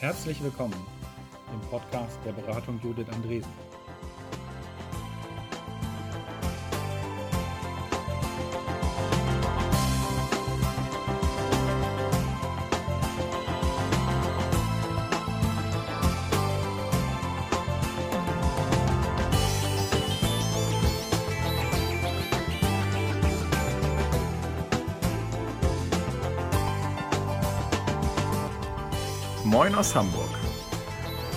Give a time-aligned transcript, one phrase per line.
[0.00, 0.80] Herzlich willkommen
[1.52, 3.50] im Podcast der Beratung Judith Andresen.
[29.78, 30.28] Aus Hamburg.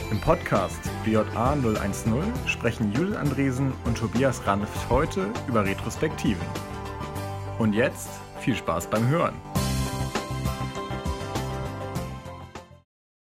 [0.10, 1.56] Im Podcast BJA
[1.92, 6.44] 010 sprechen Judith Andresen und Tobias Ranft heute über Retrospektiven.
[7.60, 8.10] Und jetzt
[8.40, 9.36] viel Spaß beim Hören.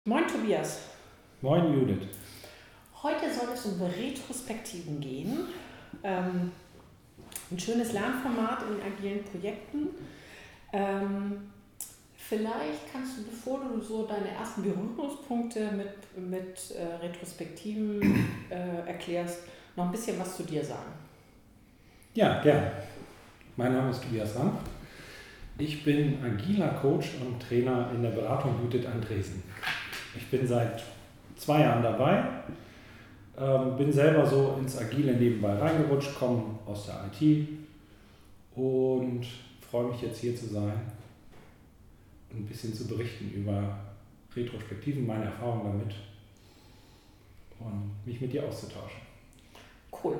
[0.06, 0.86] Moin Tobias.
[1.42, 2.08] Moin Judith.
[3.02, 5.48] Heute soll es um Retrospektiven gehen.
[6.02, 6.52] Ähm,
[7.50, 9.88] ein schönes Lernformat in agilen Projekten.
[10.72, 11.50] Ähm,
[12.30, 18.00] Vielleicht kannst du, bevor du so deine ersten Berührungspunkte mit, mit äh, Retrospektiven
[18.48, 19.40] äh, erklärst,
[19.74, 20.92] noch ein bisschen was zu dir sagen.
[22.14, 22.70] Ja, gerne.
[23.56, 24.60] Mein Name ist Tobias Rampf.
[25.58, 29.42] Ich bin agiler Coach und Trainer in der Beratung Judith Andresen.
[30.16, 30.84] Ich bin seit
[31.36, 32.22] zwei Jahren dabei,
[33.36, 37.48] ähm, bin selber so ins Agile nebenbei reingerutscht, komme aus der IT
[38.54, 39.26] und
[39.68, 40.99] freue mich jetzt hier zu sein
[42.32, 43.78] ein bisschen zu berichten über
[44.34, 45.94] Retrospektiven, meine Erfahrungen damit
[47.58, 49.00] und mich mit dir auszutauschen.
[50.02, 50.16] Cool.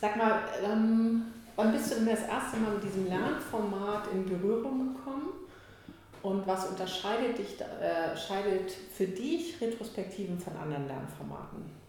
[0.00, 1.22] Sag mal, ähm,
[1.56, 5.28] wann bist du denn das erste Mal mit diesem Lernformat in Berührung gekommen?
[6.22, 11.80] Und was unterscheidet dich, äh, scheidet für dich Retrospektiven von anderen Lernformaten?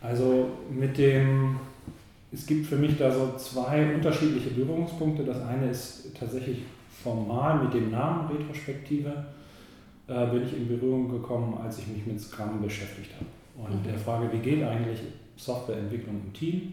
[0.00, 1.60] Also mit dem
[2.32, 5.24] es gibt für mich da so zwei unterschiedliche Berührungspunkte.
[5.24, 6.62] Das eine ist tatsächlich
[7.02, 9.12] formal mit dem Namen Retrospektive
[10.06, 13.26] äh, bin ich in Berührung gekommen, als ich mich mit Scrum beschäftigt habe.
[13.64, 13.84] Und mhm.
[13.84, 15.00] der Frage, wie geht eigentlich
[15.36, 16.72] Softwareentwicklung im Team?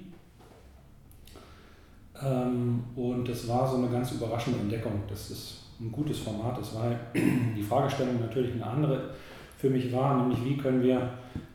[2.24, 6.76] Ähm, und das war so eine ganz überraschende Entdeckung, dass es ein gutes Format ist,
[6.76, 7.00] weil
[7.56, 9.12] die Fragestellung natürlich eine andere
[9.58, 11.10] für mich war, nämlich wie können wir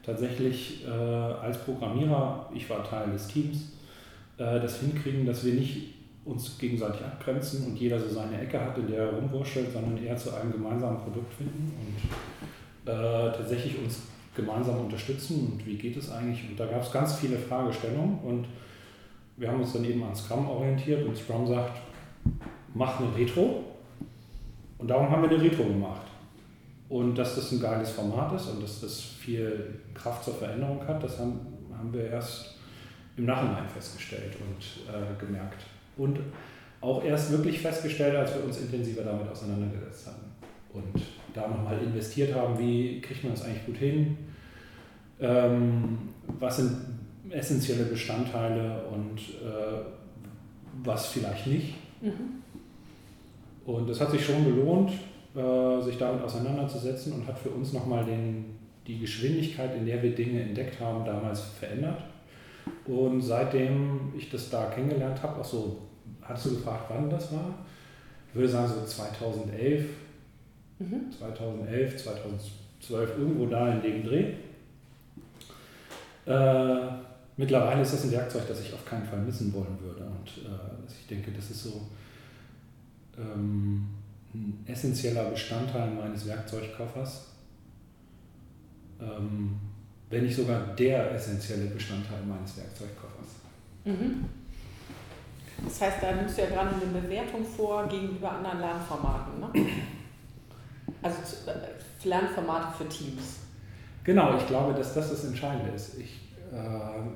[0.04, 3.72] tatsächlich äh, als Programmierer, ich war Teil des Teams,
[4.38, 5.94] äh, das hinkriegen, dass wir nicht
[6.24, 10.16] uns gegenseitig abgrenzen und jeder so seine Ecke hat, in der er rumwurschtelt, sondern eher
[10.16, 14.02] zu einem gemeinsamen Produkt finden und äh, tatsächlich uns
[14.34, 16.48] gemeinsam unterstützen und wie geht es eigentlich.
[16.48, 18.46] Und da gab es ganz viele Fragestellungen und
[19.36, 21.80] wir haben uns dann eben an Scrum orientiert und Scrum sagt,
[22.74, 23.64] mach eine Retro.
[24.78, 26.06] Und darum haben wir eine Retro gemacht.
[26.88, 31.02] Und dass das ein geiles Format ist und dass das viel Kraft zur Veränderung hat,
[31.02, 31.40] das haben,
[31.76, 32.56] haben wir erst
[33.16, 35.62] im Nachhinein festgestellt und äh, gemerkt.
[35.96, 36.18] Und
[36.80, 40.32] auch erst wirklich festgestellt, als wir uns intensiver damit auseinandergesetzt haben
[40.72, 41.02] und
[41.34, 44.16] da nochmal investiert haben, wie kriegt man das eigentlich gut hin,
[45.20, 45.98] ähm,
[46.38, 46.76] was sind
[47.30, 49.82] essentielle Bestandteile und äh,
[50.82, 51.74] was vielleicht nicht.
[52.00, 52.42] Mhm.
[53.64, 54.90] Und das hat sich schon gelohnt,
[55.36, 58.04] äh, sich damit auseinanderzusetzen und hat für uns nochmal
[58.86, 62.02] die Geschwindigkeit, in der wir Dinge entdeckt haben, damals verändert.
[62.86, 65.78] Und seitdem ich das da kennengelernt habe, auch so,
[66.22, 67.54] hast du gefragt, wann das war?
[68.28, 69.84] Ich würde sagen so 2011,
[70.78, 71.12] mhm.
[71.16, 74.32] 2011, 2012, irgendwo da in dem Dreh.
[76.26, 76.92] Äh,
[77.36, 80.04] mittlerweile ist das ein Werkzeug, das ich auf keinen Fall missen wollen würde.
[80.04, 81.82] Und äh, ich denke, das ist so
[83.18, 83.88] ähm,
[84.34, 87.26] ein essentieller Bestandteil meines Werkzeugkoffers.
[89.00, 89.56] Ähm,
[90.12, 93.28] wenn nicht sogar der essentielle Bestandteil meines Werkzeugkoffers.
[93.86, 94.26] Mhm.
[95.64, 99.40] Das heißt, da nimmst du ja gerade eine Bewertung vor gegenüber anderen Lernformaten.
[99.40, 99.66] Ne?
[101.00, 103.38] Also äh, Lernformate für Teams.
[104.04, 105.98] Genau, ich glaube, dass das das Entscheidende ist.
[105.98, 106.20] Ich,
[106.52, 107.08] äh,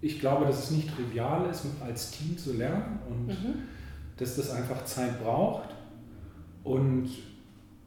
[0.00, 3.54] ich glaube, dass es nicht trivial ist, als Team zu lernen und mhm.
[4.16, 5.70] dass das einfach Zeit braucht.
[6.62, 7.10] Und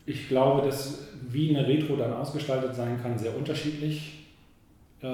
[0.05, 0.99] ich glaube, dass
[1.31, 4.25] wie eine Retro dann ausgestaltet sein kann, sehr unterschiedlich
[5.01, 5.05] äh,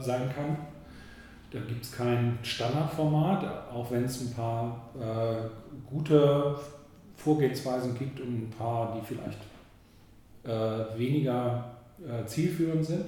[0.00, 0.56] sein kann.
[1.50, 5.48] Da gibt es kein Standardformat, auch wenn es ein paar äh,
[5.88, 6.56] gute
[7.16, 9.38] Vorgehensweisen gibt und ein paar, die vielleicht
[10.44, 13.06] äh, weniger äh, zielführend sind.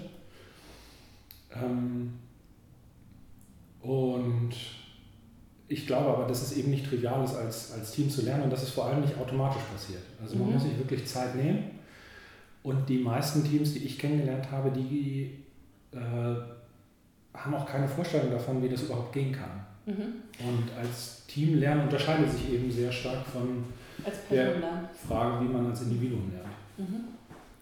[1.53, 2.13] Ähm,
[3.83, 4.55] und
[5.69, 8.53] ich glaube aber, dass es eben nicht trivial ist, als, als Team zu lernen und
[8.53, 10.03] dass es vor allem nicht automatisch passiert.
[10.23, 10.55] Also man mhm.
[10.55, 11.76] muss sich wirklich Zeit nehmen.
[12.67, 15.39] Und die meisten Teams, die ich kennengelernt habe, die
[15.93, 15.97] äh,
[17.33, 19.65] haben auch keine Vorstellung davon, wie das überhaupt gehen kann.
[19.85, 20.15] Mhm.
[20.41, 23.65] Und als Team lernen unterscheidet sich eben sehr stark von
[24.29, 24.57] der.
[25.07, 26.91] Frage, wie man als Individuum lernt.
[26.91, 27.05] Mhm.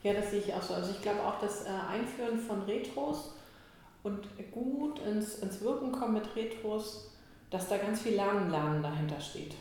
[0.02, 0.72] Ja, das sehe ich auch so.
[0.72, 3.34] Also ich glaube auch, das äh, Einführen von Retros
[4.04, 7.10] und gut ins, ins Wirken kommen mit Retros,
[7.50, 9.54] dass da ganz viel Lernen, Lernen dahinter steht.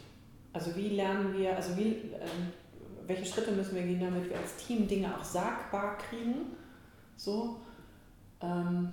[0.54, 2.54] Also wie lernen wir, also wie, ähm,
[3.08, 6.56] welche Schritte müssen wir gehen, damit wir als Team Dinge auch sagbar kriegen.
[7.18, 7.58] So.
[8.42, 8.92] Ähm,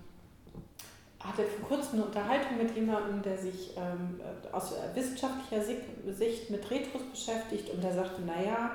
[1.21, 4.21] hatte vor kurzem eine Unterhaltung mit jemandem, der sich ähm,
[4.53, 8.71] aus wissenschaftlicher Sicht mit Retros beschäftigt und der sagte, naja,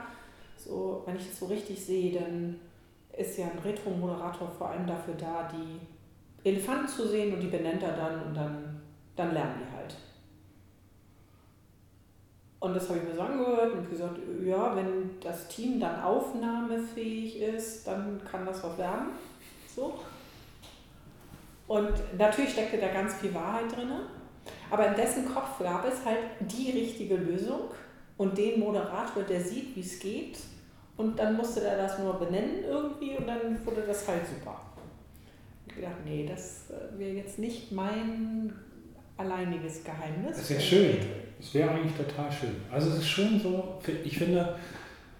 [0.58, 2.60] so, wenn ich es so richtig sehe, dann
[3.18, 7.82] ist ja ein Retro-Moderator vor allem dafür da, die Elefanten zu sehen und die benennt
[7.82, 8.82] er dann und dann,
[9.16, 9.75] dann lernen die halt.
[12.66, 17.40] Und das habe ich mir so angehört und gesagt, ja, wenn das Team dann aufnahmefähig
[17.40, 19.10] ist, dann kann das was werden.
[19.76, 19.94] So.
[21.68, 23.92] Und natürlich steckte da ganz viel Wahrheit drin.
[24.72, 27.70] Aber in dessen Kopf gab es halt die richtige Lösung
[28.18, 30.40] und den Moderator, der sieht, wie es geht.
[30.98, 34.60] Und dann musste er das nur benennen irgendwie und dann wurde das halt super.
[35.68, 38.56] Ich gedacht, nee, das äh, wäre jetzt nicht mein
[39.18, 40.38] alleiniges Geheimnis.
[40.38, 40.98] Das wäre schön.
[41.40, 42.56] Das wäre eigentlich total schön.
[42.72, 44.56] Also es ist schon so, ich finde,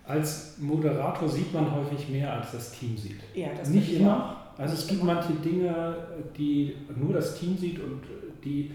[0.06, 3.20] als Moderator sieht man häufig mehr, als das Team sieht.
[3.34, 4.42] Ja, das Nicht immer.
[4.58, 5.96] Also es gibt manche Dinge,
[6.38, 8.02] die nur das Team sieht und
[8.44, 8.72] die,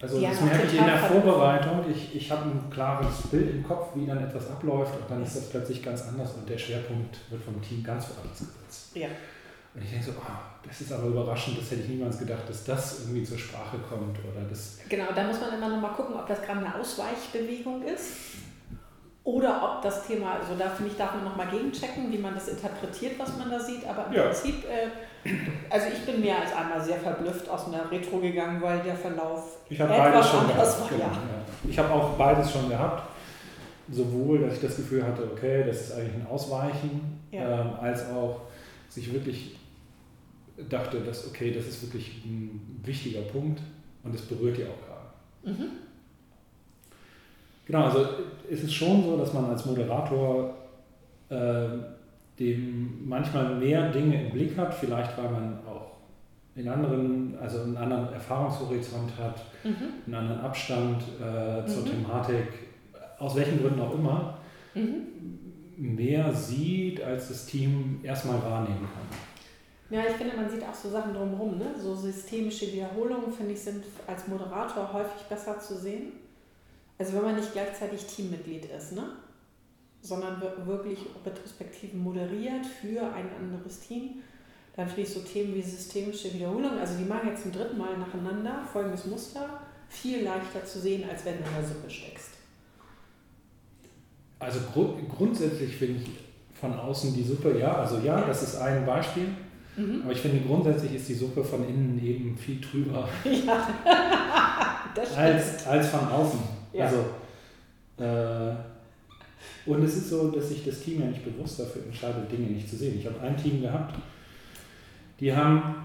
[0.00, 0.98] also Die das merke ich in der.
[0.98, 1.84] Vorbereitung.
[1.90, 5.36] Ich, ich habe ein klares Bild im Kopf, wie dann etwas abläuft und dann ist
[5.36, 8.96] das plötzlich ganz anders und der Schwerpunkt wird vom Team ganz woanders gesetzt.
[8.96, 9.08] Ja.
[9.74, 12.64] Und ich denke so, ah, das ist aber überraschend, das hätte ich niemals gedacht, dass
[12.64, 14.78] das irgendwie zur Sprache kommt oder das.
[14.88, 18.12] Genau, da muss man immer noch mal gucken, ob das gerade eine Ausweichbewegung ist
[19.24, 22.34] oder ob das Thema, also da finde ich, darf man noch mal gegenchecken, wie man
[22.34, 23.86] das interpretiert, was man da sieht.
[23.86, 24.24] Aber im Ja.
[24.24, 25.30] Prinzip, äh,
[25.70, 29.56] also ich bin mehr als einmal sehr verblüfft aus einer Retro gegangen, weil der Verlauf
[29.70, 30.90] Ich etwas beides schon anders gehabt.
[30.90, 30.98] war.
[30.98, 31.12] Genau, Ja.
[31.12, 31.70] ja.
[31.70, 33.04] Ich habe auch beides schon gehabt.
[33.90, 37.60] Sowohl, dass ich das Gefühl hatte, okay, das ist eigentlich ein Ausweichen, Ja.
[37.62, 38.42] ähm, als auch
[38.88, 39.56] sich wirklich
[40.68, 43.60] dachte, dass okay, das ist wirklich ein wichtiger Punkt
[44.04, 45.58] und es berührt die auch gerade.
[45.58, 45.68] Mhm.
[47.66, 48.04] Genau, also
[48.48, 50.54] ist es schon so, dass man als Moderator
[51.28, 51.66] äh,
[52.38, 55.92] dem manchmal mehr Dinge im Blick hat, vielleicht weil man auch
[56.54, 59.74] in anderen, also einen anderen Erfahrungshorizont hat, Mhm.
[60.06, 61.86] einen anderen Abstand äh, zur Mhm.
[61.90, 62.46] Thematik,
[63.18, 64.38] aus welchen Gründen auch immer,
[64.74, 65.06] Mhm.
[65.78, 69.18] mehr sieht, als das Team erstmal wahrnehmen kann.
[69.92, 71.58] Ja, ich finde, man sieht auch so Sachen drumherum.
[71.58, 71.74] Ne?
[71.78, 76.12] So systemische Wiederholungen, finde ich, sind als Moderator häufig besser zu sehen.
[76.98, 79.04] Also wenn man nicht gleichzeitig Teammitglied ist, ne?
[80.00, 84.22] sondern wir- wirklich Retrospektiven moderiert für ein anderes Team,
[84.76, 87.98] dann finde ich so Themen wie systemische Wiederholung, also die machen jetzt zum dritten Mal
[87.98, 89.60] nacheinander folgendes Muster,
[89.90, 92.30] viel leichter zu sehen, als wenn du in der Suppe steckst.
[94.38, 96.08] Also gru grundsätzlich finde ich
[96.58, 98.22] von außen die Suppe, ja, also Ja.
[98.22, 99.28] das ist ein Beispiel,
[99.76, 100.02] Mhm.
[100.02, 103.66] aber ich finde grundsätzlich ist die Suppe von innen eben viel trüber Ja,
[105.16, 106.40] als, als von außen.
[106.72, 106.86] Ja.
[106.86, 107.04] Also,
[107.98, 108.54] äh,
[109.64, 112.68] und es ist so, dass sich das Team ja nicht bewusst dafür entscheidet, Dinge nicht
[112.68, 112.98] zu sehen.
[112.98, 113.94] Ich habe ein Team gehabt,
[115.20, 115.76] die haben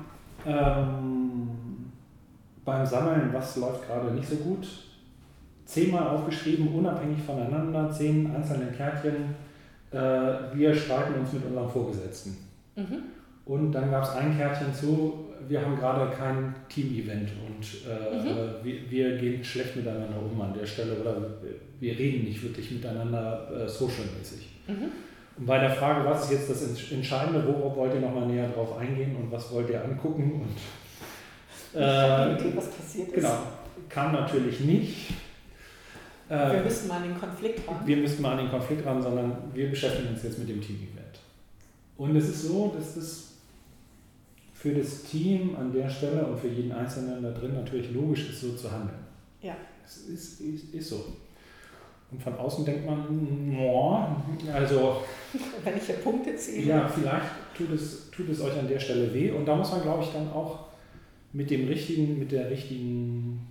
[0.46, 1.50] ähm,
[2.66, 4.68] beim Sammeln, was läuft gerade nicht so gut,
[5.66, 9.36] zehnmal aufgeschrieben, unabhängig voneinander, zehn einzelne Kärtchen,
[9.92, 9.98] äh,
[10.54, 12.38] wir streiten uns mit unserem Vorgesetzten.
[12.76, 13.04] Mhm.
[13.48, 18.64] Und dann gab es ein Kärtchen zu, wir haben gerade kein Team-Event und äh, Mhm.
[18.64, 21.16] wir, wir gehen schlecht miteinander um an der Stelle oder
[21.80, 24.50] wir reden nicht wirklich miteinander äh, socialmäßig.
[24.68, 24.92] Mhm.
[25.38, 28.50] Und bei der Frage, was ist jetzt das Entsch- Entscheidende, worauf wollt ihr nochmal näher
[28.50, 30.42] drauf eingehen und was wollt ihr angucken?
[30.42, 33.16] Und, äh, Idee, was passiert ist.
[33.16, 33.38] genau,
[33.88, 35.12] kam natürlich nicht.
[36.28, 37.78] Wir Äh, müssen mal an den Konflikt ran.
[37.86, 41.20] wir müssten mal an den Konflikt ran, sondern wir beschäftigen uns jetzt mit dem Team-Event.
[41.96, 43.27] Und es ist so, dass das
[44.58, 48.42] für das Team an der Stelle und für jeden Einzelnen da drin natürlich logisch ist,
[48.42, 48.98] so zu handeln.
[49.42, 49.56] Ja.
[49.86, 51.06] Es ist, ist, ist so.
[52.12, 54.24] Und von außen denkt man, boah,
[54.54, 55.02] also
[55.64, 56.66] Wenn ich hier Punkte ziehe.
[56.66, 59.30] ja, vielleicht tut es, tut es euch an der Stelle weh.
[59.32, 60.68] Und da muss man, glaube ich, dann auch
[61.34, 63.46] mit dem richtigen, mit der richtigen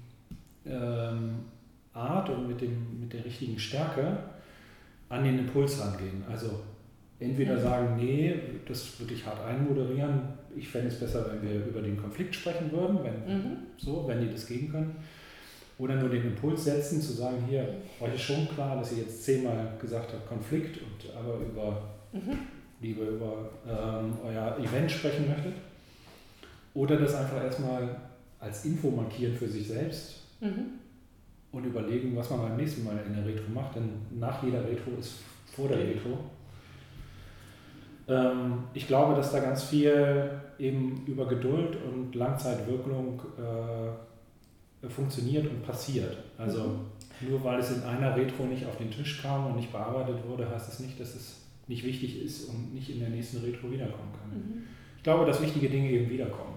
[0.64, 1.36] ähm,
[1.92, 4.16] Art und mit, dem, mit der richtigen Stärke
[5.08, 6.24] an den Impuls rangehen.
[6.28, 6.48] Also
[7.20, 7.60] entweder Mhm.
[7.62, 8.34] sagen, nee,
[8.66, 10.20] das würde ich hart einmoderieren.
[10.56, 13.56] Ich fände es besser, wenn wir über den Konflikt sprechen würden, wenn, Mhm.
[13.76, 14.96] so, wenn die das gehen können.
[15.78, 17.68] Oder nur den Impuls setzen, zu sagen, hier,
[18.00, 21.82] euch ist schon klar, dass ihr jetzt zehnmal gesagt habt, Konflikt, und aber über
[22.12, 22.38] Mhm.
[22.80, 25.52] lieber über ähm, euer Event sprechen möchtet.
[26.74, 27.88] Oder das einfach erstmal
[28.40, 30.78] als Info markieren für sich selbst Mhm.
[31.52, 34.92] und überlegen, was man beim nächsten Mal in der Retro macht, denn nach jeder Retro
[34.98, 35.14] ist
[35.54, 36.18] vor der Retro.
[38.08, 45.62] Ähm, ich glaube, dass da ganz viel eben über Geduld und Langzeitwirkung äh, funktioniert und
[45.62, 46.16] passiert.
[46.38, 46.64] Also
[47.20, 47.30] mhm.
[47.30, 50.48] nur weil es in einer Retro nicht auf den Tisch kam und nicht bearbeitet wurde,
[50.48, 53.70] heißt es das nicht, dass es nicht wichtig ist und nicht in der nächsten Retro
[53.70, 54.38] wiederkommen kann.
[54.38, 54.62] Mhm.
[54.96, 56.54] Ich glaube, dass wichtige Dinge eben wiederkommen.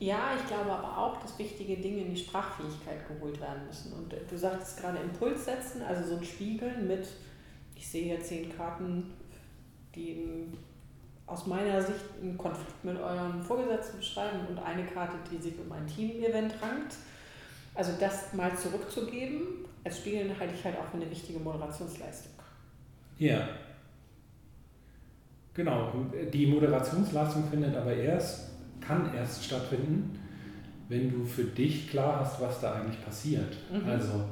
[0.00, 3.92] Ja, ich glaube aber auch, dass wichtige Dinge in die Sprachfähigkeit geholt werden müssen.
[3.92, 7.08] Und du sagtest gerade Impuls setzen, also so ein Spiegeln mit,
[7.74, 9.10] ich sehe hier zehn Karten,
[9.98, 10.46] die
[11.26, 15.70] aus meiner Sicht einen Konflikt mit eurem Vorgesetzten beschreiben und eine Karte, die sich um
[15.72, 16.94] ein Team-Event rankt.
[17.74, 22.32] Also das mal zurückzugeben, als Spiegeln halte ich halt auch für eine wichtige Moderationsleistung.
[23.18, 23.48] Ja.
[25.52, 25.92] Genau,
[26.32, 28.48] die Moderationsleistung findet aber erst
[28.80, 30.18] kann erst stattfinden,
[30.88, 33.56] wenn du für dich klar hast, was da eigentlich passiert.
[33.70, 33.88] Mhm.
[33.88, 34.24] Also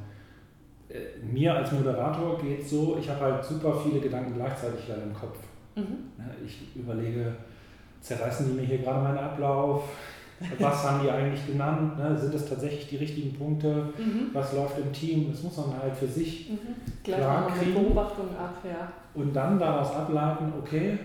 [0.89, 5.03] äh, mir als Moderator geht es so, ich habe halt super viele Gedanken gleichzeitig leider
[5.03, 5.39] im Kopf.
[5.77, 6.11] Mhm.
[6.19, 7.33] Ne, ich überlege,
[8.01, 9.85] zerreißen die mir hier gerade meinen Ablauf?
[10.59, 11.97] Was haben die eigentlich genannt?
[11.99, 12.17] Ne?
[12.19, 13.89] Sind das tatsächlich die richtigen Punkte?
[13.97, 14.31] Mhm.
[14.33, 15.31] Was läuft im Team?
[15.31, 17.03] Das muss man halt für sich mhm.
[17.03, 17.75] klar kriegen.
[17.75, 18.93] Beobachtung ab, ja.
[19.15, 20.99] Und dann daraus ableiten, okay,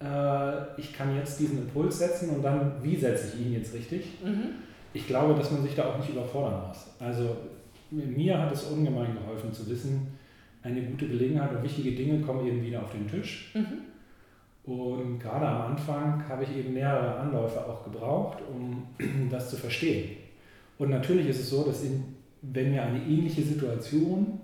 [0.00, 4.18] äh, ich kann jetzt diesen Impuls setzen und dann, wie setze ich ihn jetzt richtig?
[4.22, 4.50] Mhm.
[4.92, 6.86] Ich glaube, dass man sich da auch nicht überfordern muss.
[7.00, 7.36] Also
[7.90, 10.17] mir hat es ungemein geholfen zu wissen,
[10.68, 13.52] eine gute Gelegenheit und wichtige Dinge kommen eben wieder auf den Tisch.
[13.54, 13.88] Mhm.
[14.70, 18.86] Und gerade am Anfang habe ich eben mehrere Anläufe auch gebraucht, um
[19.30, 20.16] das zu verstehen.
[20.78, 22.04] Und natürlich ist es so, dass in,
[22.42, 24.40] wenn mir eine ähnliche Situation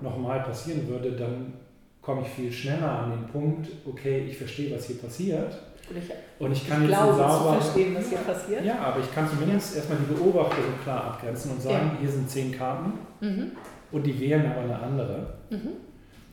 [0.00, 1.54] nochmal passieren würde, dann
[2.02, 5.58] komme ich viel schneller an den Punkt, okay, ich verstehe, was hier passiert.
[5.88, 7.60] Und ich, und ich kann ich jetzt glaube, sauber.
[7.60, 8.64] Verstehen, was hier passiert.
[8.64, 9.78] Ja, aber ich kann zumindest ja.
[9.78, 12.00] erstmal die Beobachtung klar abgrenzen und sagen, ja.
[12.00, 13.52] hier sind zehn Karten mhm.
[13.92, 15.34] Und die wählen aber eine andere.
[15.50, 15.70] Mhm.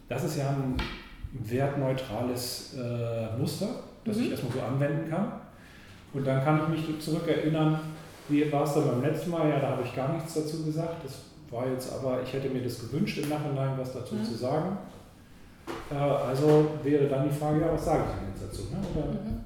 [0.10, 0.78] Das ist ja ein
[1.34, 3.68] wertneutrales äh, Muster,
[4.06, 4.24] das mhm.
[4.24, 5.32] ich erstmal so anwenden kann.
[6.14, 7.80] Und dann kann ich mich zurückerinnern,
[8.30, 9.50] wie war es dann beim letzten Mal?
[9.50, 11.04] Ja, da habe ich gar nichts dazu gesagt.
[11.04, 14.24] Das war jetzt aber, ich hätte mir das gewünscht im Nachhinein, was dazu mhm.
[14.24, 14.78] zu sagen.
[15.92, 18.70] Äh, also wäre dann die Frage, ja, was sage ich denn jetzt dazu?
[18.72, 18.78] Ne?
[18.78, 19.44] Mhm.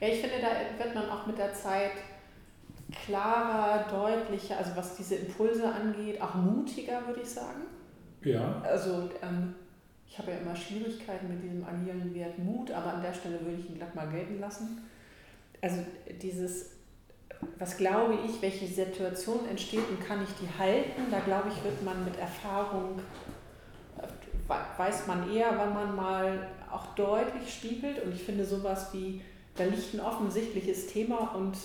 [0.00, 1.92] Ja, ich finde, da wird man auch mit der Zeit
[2.92, 7.62] klarer, deutlicher, also was diese Impulse angeht, auch mutiger, würde ich sagen.
[8.22, 8.60] Ja.
[8.62, 9.54] Also ähm,
[10.08, 13.56] ich habe ja immer Schwierigkeiten mit diesem agilen Wert Mut, aber an der Stelle würde
[13.58, 14.82] ich ihn glatt mal gelten lassen.
[15.60, 15.84] Also
[16.22, 16.70] dieses,
[17.58, 21.82] was glaube ich, welche Situation entsteht und kann ich die halten, da glaube ich, wird
[21.84, 23.00] man mit Erfahrung
[24.48, 28.02] weiß man eher, wann man mal auch deutlich spiegelt.
[28.04, 29.22] Und ich finde sowas wie,
[29.56, 31.56] da liegt ein offensichtliches Thema und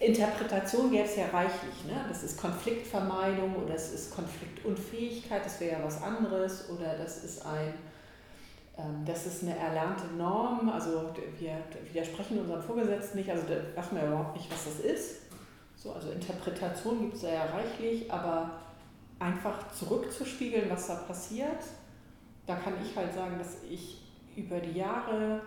[0.00, 1.84] Interpretation gäbe es ja reichlich.
[1.86, 2.04] Ne?
[2.08, 6.70] Das ist Konfliktvermeidung oder es ist Konfliktunfähigkeit, das wäre ja was anderes.
[6.70, 7.74] Oder das ist ein,
[8.78, 10.70] ähm, das ist eine erlernte Norm.
[10.70, 11.58] Also wir
[11.92, 15.16] widersprechen unseren Vorgesetzten nicht, also da wissen wir überhaupt nicht, was das ist.
[15.76, 18.52] So, also Interpretation gibt es ja reichlich, aber
[19.18, 21.62] einfach zurückzuspiegeln, was da passiert,
[22.46, 24.02] da kann ich halt sagen, dass ich
[24.34, 25.42] über die Jahre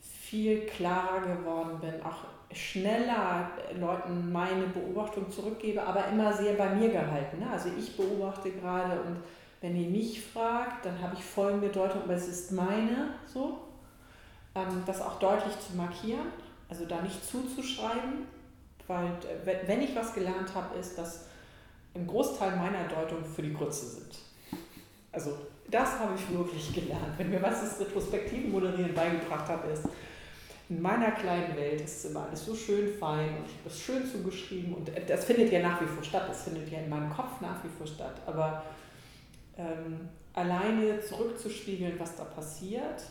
[0.00, 2.24] viel klarer geworden bin, auch
[2.54, 7.40] schneller Leuten meine Beobachtung zurückgebe, aber immer sehr bei mir gehalten.
[7.40, 7.50] Ne?
[7.50, 9.16] Also ich beobachte gerade und
[9.60, 13.58] wenn ihr mich fragt, dann habe ich folgende Deutung, aber es ist meine so.
[14.54, 16.26] Ähm, das auch deutlich zu markieren,
[16.68, 18.26] also da nicht zuzuschreiben,
[18.86, 19.10] weil
[19.66, 21.26] wenn ich was gelernt habe, ist, dass
[21.94, 24.18] ein Großteil meiner Deutung für die Grütze sind.
[25.12, 25.36] Also
[25.70, 27.18] das habe ich wirklich gelernt.
[27.18, 29.84] Wenn mir was das retrospektiven Moderieren beigebracht hat, ist,
[30.72, 34.06] in meiner kleinen Welt ist immer alles so schön fein und ich habe es schön
[34.06, 37.40] zugeschrieben und das findet ja nach wie vor statt, das findet ja in meinem Kopf
[37.40, 38.20] nach wie vor statt.
[38.26, 38.62] Aber
[39.56, 43.02] ähm, alleine zurückzuspiegeln, was da passiert,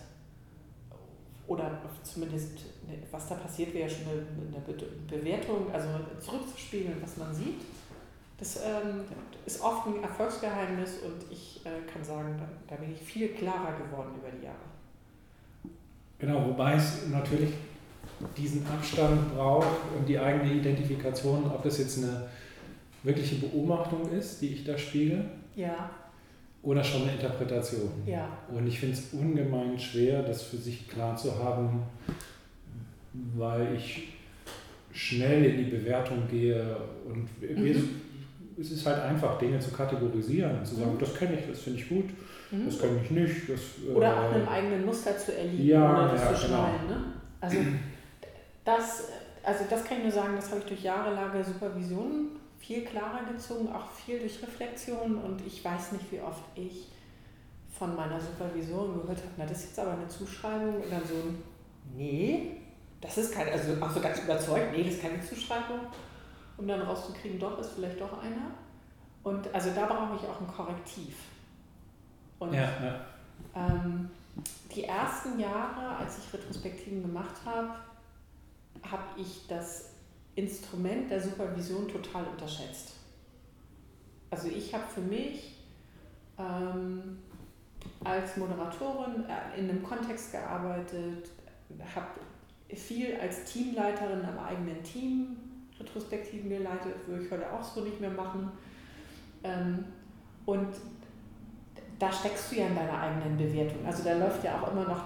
[1.47, 5.87] oder zumindest ne, was da passiert, wäre ja schon eine, eine Bewertung, also
[6.19, 7.61] zurückzuspiegeln, was man sieht
[8.41, 9.05] das ähm,
[9.45, 13.77] ist oft ein Erfolgsgeheimnis und ich äh, kann sagen, da, da, bin ich viel klarer
[13.77, 14.57] geworden über die Jahre.
[16.21, 17.49] Genau, wobei es natürlich
[18.37, 22.27] diesen Abstand braucht und die eigene Identifikation, ob das jetzt eine
[23.03, 25.25] wirkliche Beobachtung ist, die ich da spiele.
[25.55, 25.89] Ja.
[26.63, 27.89] Oder schon eine Interpretation.
[28.05, 28.29] Ja.
[28.49, 31.81] Und ich finde es ungemein schwer, das für sich klar zu haben,
[33.35, 34.13] weil ich
[34.93, 38.01] schnell in die Bewertung gehe und mhm
[38.61, 40.99] es ist halt einfach, Dinge zu kategorisieren und zu sagen, mhm.
[40.99, 42.09] das kenne ich, das finde ich gut,
[42.51, 42.65] mhm.
[42.65, 43.49] das kenne ich nicht.
[43.49, 43.59] Das,
[43.95, 46.79] oder äh, auch einem eigenen Muster zu erliegen ja, oder das ja, zu schnallen.
[46.87, 46.99] Genau.
[46.99, 47.05] Ne?
[47.39, 47.57] Also,
[48.63, 49.03] das,
[49.43, 52.27] also das kann ich nur sagen, das habe ich durch jahrelange Supervision
[52.59, 56.87] viel klarer gezogen, auch viel durch Reflexion und ich weiß nicht, wie oft ich
[57.77, 61.15] von meiner Supervisorin gehört habe, na das ist jetzt aber eine Zuschreibung und dann so,
[61.97, 62.57] nee,
[63.01, 65.79] das ist keine, also auch so ganz überzeugt, nee, das ist keine Zuschreibung,
[66.57, 68.51] um dann rauszukriegen, doch, ist vielleicht doch einer.
[69.23, 71.15] Und also da brauche ich auch ein Korrektiv.
[72.41, 73.05] Und ja, ja.
[73.55, 74.09] Ähm,
[74.75, 77.75] die ersten Jahre, als ich Retrospektiven gemacht habe,
[78.83, 79.91] habe ich das
[80.33, 82.93] Instrument der Supervision total unterschätzt.
[84.31, 85.55] Also ich habe für mich
[86.39, 87.19] ähm,
[88.03, 91.29] als Moderatorin äh, in einem Kontext gearbeitet,
[91.93, 92.07] habe
[92.75, 95.37] viel als Teamleiterin am eigenen Team
[95.79, 98.51] Retrospektiven geleitet, würde ich heute auch so nicht mehr machen.
[99.43, 99.85] Ähm,
[100.47, 100.73] und
[102.01, 103.85] da steckst du ja in deiner eigenen Bewertung.
[103.85, 105.03] Also da läuft ja auch immer noch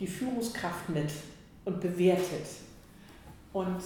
[0.00, 1.10] die Führungskraft mit
[1.66, 2.46] und bewertet.
[3.52, 3.82] Und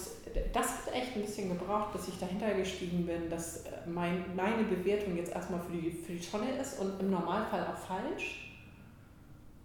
[0.53, 5.17] das hat echt ein bisschen gebraucht, bis ich dahinter gestiegen bin, dass mein, meine Bewertung
[5.17, 8.57] jetzt erstmal für die, für die Tonne ist und im Normalfall auch falsch.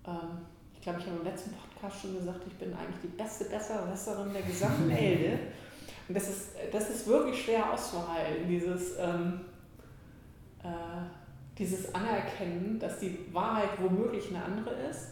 [0.07, 0.39] Ähm,
[0.73, 4.33] ich glaube, ich habe im letzten Podcast schon gesagt, ich bin eigentlich die beste Besseresserin
[4.33, 5.37] der gesamten Elde.
[6.07, 9.41] Und das ist, das ist wirklich schwer auszuhalten, dieses, ähm,
[10.63, 11.20] äh,
[11.57, 15.09] dieses Anerkennen, dass die Wahrheit womöglich eine andere ist.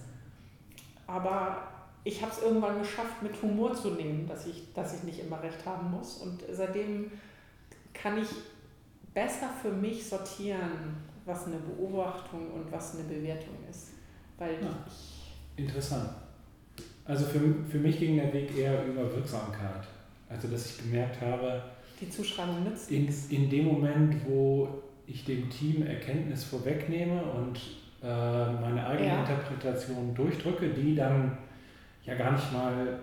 [1.06, 1.64] Aber
[2.04, 5.42] ich habe es irgendwann geschafft, mit Humor zu nehmen, dass ich, dass ich nicht immer
[5.42, 6.18] recht haben muss.
[6.18, 7.12] Und seitdem
[7.94, 8.30] kann ich
[9.14, 13.90] besser für mich sortieren, was eine Beobachtung und was eine Bewertung ist.
[14.38, 14.86] Weil ja,
[15.58, 16.10] interessant.
[17.06, 19.86] Also für, für mich ging der Weg eher über Wirksamkeit.
[20.30, 21.62] Also dass ich gemerkt habe,
[22.00, 24.70] die Zuschreibung nützt in, in dem Moment, wo
[25.10, 27.60] ich dem Team Erkenntnis vorwegnehme und
[28.04, 29.20] äh, meine eigene ja.
[29.20, 31.38] Interpretation durchdrücke, die dann
[32.06, 33.00] ja gar nicht mal,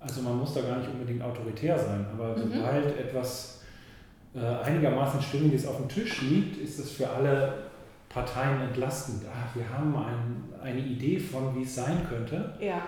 [0.00, 2.52] also man muss da gar nicht unbedingt autoritär sein, aber mhm.
[2.52, 3.62] sobald etwas
[4.34, 7.54] äh, einigermaßen Stimmiges auf dem Tisch liegt, ist es für alle
[8.08, 9.22] Parteien entlastend.
[9.26, 12.54] Ah, wir haben ein, eine Idee von, wie es sein könnte.
[12.60, 12.82] Ja.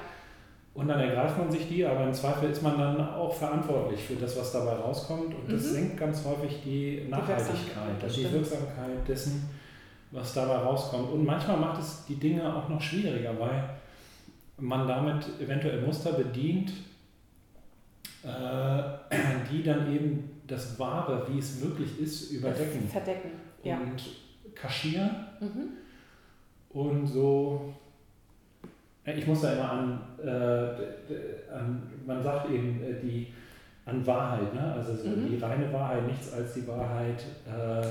[0.73, 4.15] Und dann ergreift man sich die, aber im Zweifel ist man dann auch verantwortlich für
[4.15, 5.35] das, was dabei rauskommt.
[5.35, 5.73] Und das mhm.
[5.73, 9.51] senkt ganz häufig die Nachhaltigkeit, die, die Wirksamkeit dessen,
[10.13, 11.11] was dabei rauskommt.
[11.13, 13.71] Und manchmal macht es die Dinge auch noch schwieriger, weil
[14.59, 16.73] man damit eventuell Muster bedient,
[18.23, 18.83] äh,
[19.51, 22.89] die dann eben das Wahre, wie es wirklich ist, überdecken.
[22.89, 23.31] Verdecken,
[23.65, 23.79] ja.
[23.79, 24.03] Und
[24.55, 25.11] kaschieren.
[25.41, 25.69] Mhm.
[26.71, 27.75] Und so
[29.05, 33.29] ich muss da immer an, äh, an man sagt eben äh, die
[33.87, 34.73] an Wahrheit, ne?
[34.75, 35.29] also so mhm.
[35.31, 37.25] die reine Wahrheit, nichts als die Wahrheit.
[37.47, 37.87] Äh,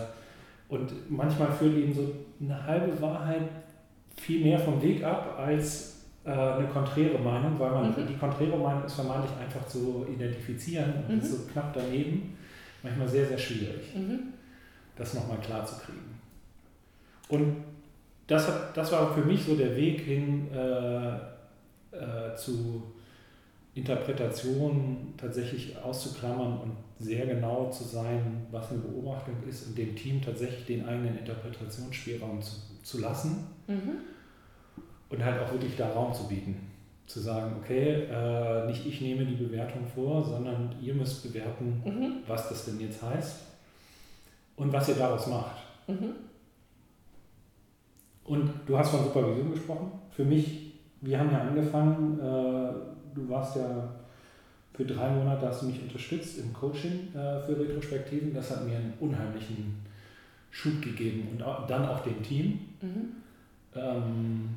[0.71, 3.41] und manchmal führt eben so eine halbe Wahrheit
[4.15, 8.07] viel mehr vom Weg ab als äh, eine konträre Meinung, weil man mhm.
[8.07, 11.21] die konträre Meinung ist vermeintlich einfach zu identifizieren und mhm.
[11.21, 12.37] ist so knapp daneben.
[12.83, 14.33] Manchmal sehr, sehr schwierig, mhm.
[14.95, 16.19] das nochmal klar zu kriegen.
[17.27, 17.57] Und
[18.29, 21.15] das, hat, das war für mich so der Weg hin äh,
[21.91, 22.83] äh, zu
[23.73, 30.21] Interpretationen tatsächlich auszuklammern und sehr genau zu sein, was eine Beobachtung ist und dem Team
[30.21, 33.97] tatsächlich den eigenen Interpretationsspielraum zu, zu lassen mhm.
[35.09, 36.55] und halt auch wirklich da Raum zu bieten.
[37.07, 42.13] Zu sagen, okay, äh, nicht ich nehme die Bewertung vor, sondern ihr müsst bewerten, mhm.
[42.27, 43.37] was das denn jetzt heißt
[44.57, 45.57] und was ihr daraus macht.
[45.87, 46.28] Mhm.
[48.29, 49.91] Und du hast von Supervision gesprochen.
[50.11, 53.89] Für mich, wir haben ja angefangen, äh, du warst ja
[54.71, 58.31] für drei Monate, hast du mich unterstützt im Coaching äh, für Retrospektiven.
[58.31, 59.83] Das hat mir einen unheimlichen
[60.51, 63.15] Schub gegeben und auch, dann auch dem Team, mhm.
[63.75, 64.49] ähm,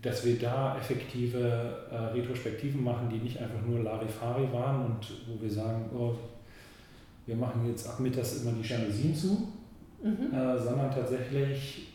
[0.00, 5.42] dass wir da effektive äh, Retrospektiven machen, die nicht einfach nur Larifari waren und wo
[5.42, 6.14] wir sagen, oh,
[7.26, 9.52] wir machen jetzt ab mittags immer die Jalousien zu,
[10.02, 10.32] mhm.
[10.32, 11.85] Äh, sondern tatsächlich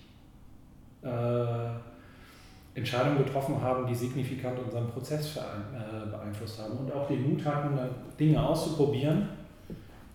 [1.04, 7.44] äh, Entscheidungen getroffen haben, die signifikant unseren Prozess äh, beeinflusst haben und auch den Mut
[7.44, 7.78] hatten,
[8.20, 9.28] Dinge auszuprobieren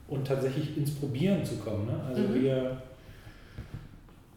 [0.08, 1.86] und tatsächlich ins Probieren zu kommen.
[1.86, 2.00] Ne?
[2.08, 2.34] Also mhm.
[2.34, 2.76] wir,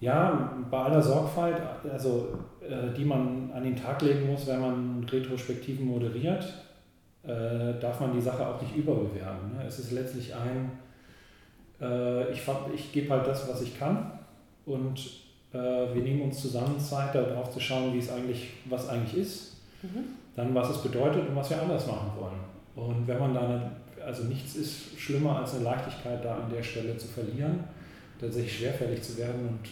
[0.01, 2.29] ja, bei aller Sorgfalt, also
[2.61, 6.45] äh, die man an den Tag legen muss, wenn man Retrospektiven moderiert,
[7.21, 9.57] darf man die Sache auch nicht überbewerten.
[9.57, 9.65] Ne?
[9.67, 10.71] Es ist letztlich ein,
[12.31, 12.41] ich,
[12.73, 14.13] ich gebe halt das, was ich kann
[14.65, 19.57] und wir nehmen uns zusammen Zeit, darauf zu schauen, wie es eigentlich, was eigentlich ist,
[19.81, 20.05] mhm.
[20.35, 22.39] dann was es bedeutet und was wir anders machen wollen.
[22.75, 23.71] Und wenn man da, eine,
[24.05, 27.63] also nichts ist schlimmer als eine Leichtigkeit da an der Stelle zu verlieren,
[28.19, 29.69] tatsächlich schwerfällig zu werden und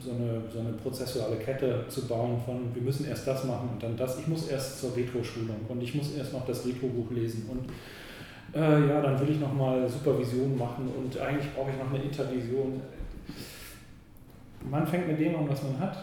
[0.00, 3.82] so eine, so eine prozessuale Kette zu bauen von, wir müssen erst das machen und
[3.82, 4.18] dann das.
[4.18, 7.68] Ich muss erst zur Retro-Schulung und ich muss erst noch das Retro-Buch lesen und
[8.54, 12.80] äh, ja, dann will ich nochmal Supervision machen und eigentlich brauche ich noch eine Intervision.
[14.70, 15.96] Man fängt mit dem an, was man hat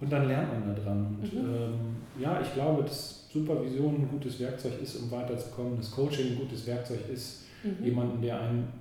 [0.00, 1.18] und dann lernt man da dran.
[1.20, 1.54] Und, mhm.
[1.54, 6.38] ähm, ja, ich glaube, dass Supervision ein gutes Werkzeug ist, um weiterzukommen, dass Coaching ein
[6.38, 7.84] gutes Werkzeug ist, mhm.
[7.84, 8.72] jemanden, der einen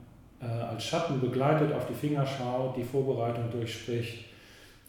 [0.42, 4.26] äh, als Schatten begleitet, auf die Finger schaut, die Vorbereitung durchspricht,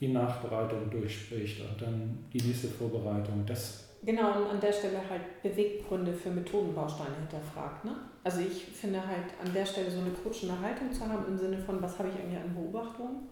[0.01, 3.45] die Nachbereitung durchspricht und dann die nächste Vorbereitung.
[3.47, 7.85] Das Genau, und an der Stelle halt Beweggründe für Methodenbausteine hinterfragt.
[7.85, 7.95] Ne?
[8.25, 11.59] Also ich finde halt an der Stelle so eine coachende Haltung zu haben im Sinne
[11.59, 13.29] von, was habe ich eigentlich an Beobachtungen?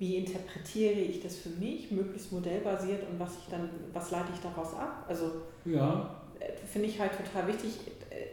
[0.00, 4.40] Wie interpretiere ich das für mich, möglichst modellbasiert und was ich dann, was leite ich
[4.40, 5.04] daraus ab?
[5.06, 5.30] Also
[5.66, 6.18] ja.
[6.40, 7.72] Äh, finde ich halt total wichtig.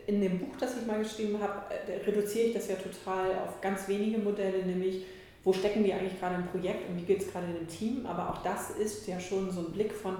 [0.07, 3.59] In dem Buch, das ich mal geschrieben habe, äh, reduziere ich das ja total auf
[3.59, 5.03] ganz wenige Modelle, nämlich
[5.43, 8.05] wo stecken wir eigentlich gerade im Projekt und wie geht es gerade in dem Team.
[8.05, 10.15] Aber auch das ist ja schon so ein Blick von,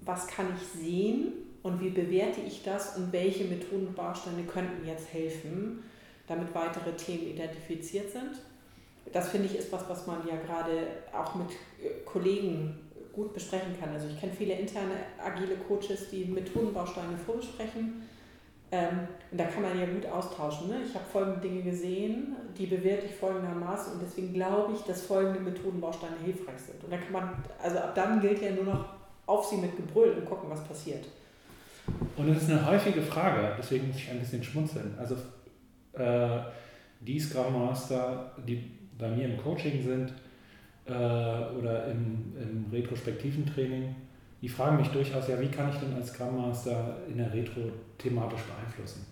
[0.00, 4.84] was kann ich sehen und wie bewerte ich das und welche Methoden und Bausteine könnten
[4.84, 5.84] jetzt helfen,
[6.26, 8.40] damit weitere Themen identifiziert sind.
[9.12, 12.78] Das finde ich ist was, was man ja gerade auch mit äh, Kollegen
[13.12, 13.92] gut besprechen kann.
[13.92, 18.02] Also ich kenne viele interne agile Coaches, die Methodenbausteine vorbesprechen.
[18.72, 20.68] Ähm, und da kann man ja gut austauschen.
[20.68, 20.80] Ne?
[20.84, 25.38] Ich habe folgende Dinge gesehen, die bewerte ich folgendermaßen und deswegen glaube ich, dass folgende
[25.40, 26.82] Methodenbausteine hilfreich sind.
[26.82, 28.84] Und da kann man, also ab dann gilt ja nur noch
[29.26, 31.04] auf sie mit Gebrüll und gucken, was passiert.
[32.16, 34.96] Und es ist eine häufige Frage, deswegen muss ich ein bisschen schmunzeln.
[34.98, 35.16] Also
[35.92, 36.40] äh,
[37.00, 40.12] die Scrum Master, die bei mir im Coaching sind
[40.86, 43.94] äh, oder im, im retrospektiven Training,
[44.42, 47.62] die fragen mich durchaus, ja, wie kann ich denn als Scrum Master in der Retro
[47.96, 49.06] thematisch beeinflussen?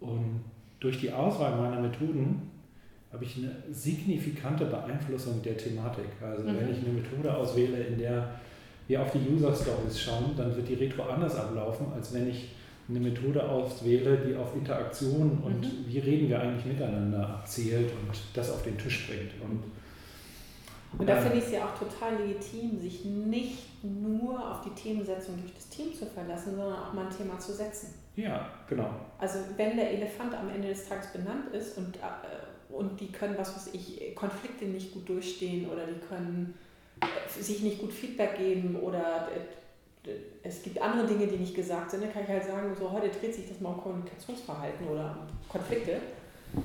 [0.00, 0.40] Und
[0.80, 2.50] durch die Auswahl meiner Methoden
[3.12, 6.06] habe ich eine signifikante Beeinflussung der Thematik.
[6.22, 6.56] Also mhm.
[6.56, 8.40] wenn ich eine Methode auswähle, in der
[8.88, 12.48] wir auf die User Stories schauen, dann wird die Retro anders ablaufen, als wenn ich
[12.90, 15.84] eine Methode auswähle, die auf Interaktion und mhm.
[15.86, 19.32] wie reden wir eigentlich miteinander abzielt und das auf den Tisch bringt.
[19.42, 19.62] Und,
[20.98, 24.70] und da äh, finde ich es ja auch total legitim, sich nicht nur auf die
[24.70, 27.94] Themensetzung durch das Team zu verlassen, sondern auch mal ein Thema zu setzen.
[28.16, 28.90] Ja, genau.
[29.18, 32.00] Also wenn der Elefant am Ende des Tages benannt ist und äh,
[32.72, 36.54] und die können, was weiß ich, Konflikte nicht gut durchstehen oder die können
[37.00, 39.40] äh, sich nicht gut Feedback geben oder äh,
[40.42, 43.08] es gibt andere Dinge, die nicht gesagt sind, dann kann ich halt sagen, so heute
[43.08, 45.98] dreht sich das mal um Kommunikationsverhalten oder Konflikte.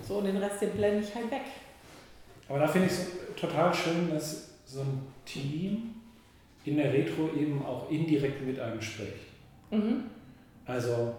[0.08, 1.41] So, und den Rest, den blende ich halt weg.
[2.48, 3.08] Aber da finde ich es
[3.39, 5.95] total schön, dass so ein Team
[6.63, 9.13] in der Retro eben auch indirekt mit einem spricht.
[9.69, 10.06] Mhm.
[10.65, 11.13] Also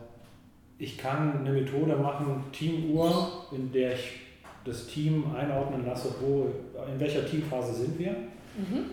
[0.79, 4.21] ich kann eine Methode machen, Teamuhr, in der ich
[4.65, 6.51] das Team einordnen lasse, wo,
[6.93, 8.11] in welcher Teamphase sind wir.
[8.11, 8.91] Mhm.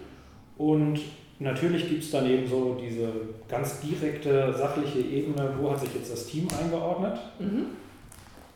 [0.58, 1.00] Und
[1.40, 3.10] natürlich gibt es dann eben so diese
[3.48, 7.20] ganz direkte sachliche Ebene, wo hat sich jetzt das Team eingeordnet.
[7.40, 7.66] Mhm.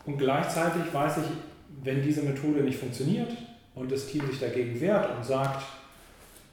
[0.06, 3.30] Und gleichzeitig weiß ich, wenn diese Methode nicht funktioniert
[3.74, 5.64] und das Team sich dagegen wehrt und sagt,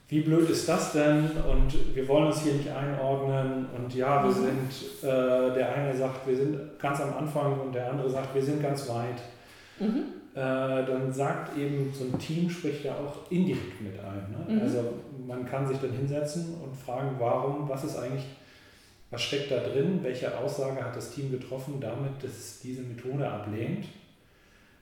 [0.08, 4.30] wie blöd ist das denn und wir wollen uns hier nicht einordnen und ja, wir
[4.30, 4.36] mhm.
[4.36, 8.44] sind, äh, der eine sagt, wir sind ganz am Anfang und der andere sagt, wir
[8.44, 9.22] sind ganz weit.
[9.80, 10.04] Mhm.
[10.36, 14.32] Äh, dann sagt eben so ein Team spricht ja auch indirekt mit ein.
[14.32, 14.56] Ne?
[14.56, 14.62] Mhm.
[14.62, 14.80] Also
[15.28, 18.26] man kann sich dann hinsetzen und fragen, warum, was ist eigentlich,
[19.12, 23.30] was steckt da drin, welche Aussage hat das Team getroffen damit, dass es diese Methode
[23.30, 23.86] ablehnt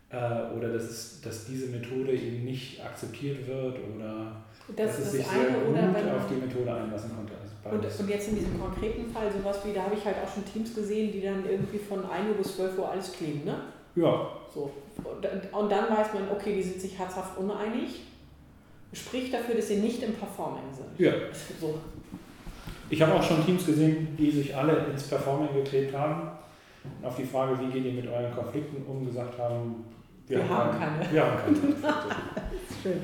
[0.09, 4.43] äh, oder dass, es, dass diese Methode eben nicht akzeptiert wird oder
[4.75, 7.33] das, dass es sich sehr gut auf die Methode einlassen konnte.
[7.65, 10.33] Also und, und, jetzt in diesem konkreten Fall, sowas wie, da habe ich halt auch
[10.33, 13.55] schon Teams gesehen, die dann irgendwie von 1 Uhr bis 12 Uhr alles kleben, ne?
[13.95, 14.31] Ja.
[14.53, 14.71] So.
[14.97, 18.01] Und dann weiß man, okay, die sind sich herzhaft uneinig.
[18.93, 20.99] Spricht dafür, dass sie nicht im Performing sind.
[20.99, 21.13] Ja.
[21.59, 21.79] So.
[22.89, 26.29] Ich habe auch schon Teams gesehen, die sich alle ins Performing geklebt haben.
[26.99, 29.85] Und auf die Frage, wie geht ihr mit euren Konflikten um, gesagt haben,
[30.27, 30.99] wir, wir haben, keine.
[30.99, 31.11] keine.
[31.11, 31.57] Wir haben keine.
[32.83, 33.01] Schön.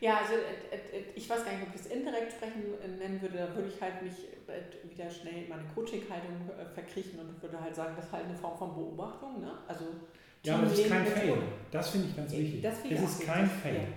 [0.00, 2.62] Ja, also äh, äh, ich weiß gar nicht, ob ich das indirekt sprechen
[2.98, 3.38] nennen würde.
[3.38, 4.12] Da würde ich halt mich
[4.46, 8.36] äh, wieder schnell in meine Coaching-Haltung verkriechen und würde halt sagen, das ist halt eine
[8.36, 9.40] Form von Beobachtung.
[9.40, 9.52] Ne?
[9.66, 9.84] Also
[10.44, 11.38] ja, aber es ist kein Fail.
[11.72, 12.62] Das finde ich ganz wichtig.
[12.62, 13.88] Das es ist kein Fail.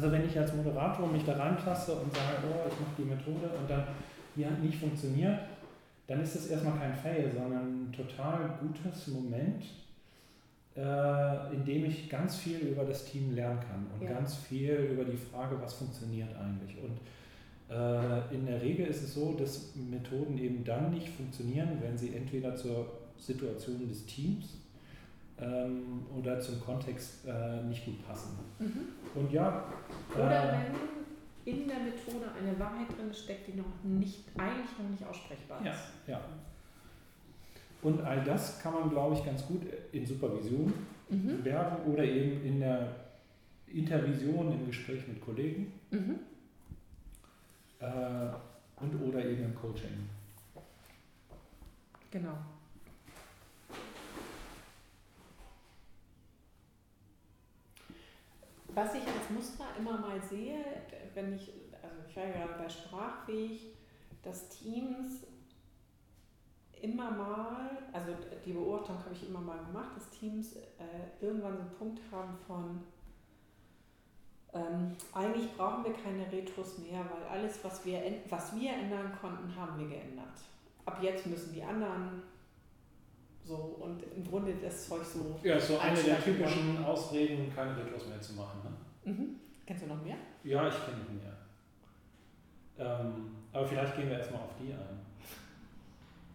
[0.00, 3.54] Also wenn ich als Moderator mich da reintaste und sage, oh, ich mache die Methode
[3.54, 3.84] und dann
[4.34, 5.38] die hat nicht funktioniert,
[6.06, 9.62] dann ist das erstmal kein Fail, sondern ein total gutes Moment,
[10.74, 14.14] äh, in dem ich ganz viel über das Team lernen kann und ja.
[14.14, 16.78] ganz viel über die Frage, was funktioniert eigentlich.
[16.82, 16.96] Und
[17.68, 22.14] äh, in der Regel ist es so, dass Methoden eben dann nicht funktionieren, wenn sie
[22.14, 22.86] entweder zur
[23.18, 24.59] Situation des Teams
[25.40, 28.38] ähm, oder zum Kontext äh, nicht gut passen.
[28.58, 28.88] Mhm.
[29.14, 29.64] Und ja.
[30.14, 34.90] Oder äh, wenn in der Methode eine Wahrheit drin steckt, die noch nicht, eigentlich noch
[34.90, 35.66] nicht aussprechbar ist.
[36.06, 36.20] Ja, ja.
[37.82, 40.72] Und all das kann man, glaube ich, ganz gut in Supervision
[41.08, 41.44] mhm.
[41.44, 42.94] werben oder eben in der
[43.68, 46.18] Intervision im Gespräch mit Kollegen mhm.
[47.80, 47.86] äh,
[48.82, 50.08] und oder eben im Coaching.
[52.10, 52.36] Genau.
[58.74, 60.64] Was ich als Muster immer mal sehe,
[61.14, 61.52] wenn ich,
[61.82, 63.74] also ich war ja gerade bei Sprachfähig,
[64.22, 65.26] dass Teams
[66.80, 68.12] immer mal, also
[68.44, 72.36] die Beobachtung habe ich immer mal gemacht, dass Teams äh, irgendwann so einen Punkt haben
[72.46, 72.82] von,
[74.52, 79.54] ähm, eigentlich brauchen wir keine Retros mehr, weil alles, was wir, was wir ändern konnten,
[79.54, 80.40] haben wir geändert.
[80.86, 82.22] Ab jetzt müssen die anderen
[83.50, 85.38] so und im Grunde das Zeug so.
[85.42, 88.60] Ja, so eine der typischen Ausreden, keine Retros mehr zu machen.
[88.64, 89.12] Ne?
[89.12, 89.36] Mhm.
[89.66, 90.16] Kennst du noch mehr?
[90.44, 91.36] Ja, ich kenne noch mehr.
[92.78, 95.00] Ähm, aber vielleicht gehen wir erstmal auf die ein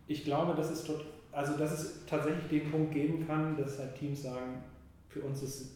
[0.07, 3.95] ich glaube, dass es, tot, also dass es tatsächlich den Punkt geben kann, dass halt
[3.95, 4.63] Teams sagen,
[5.09, 5.71] für uns ist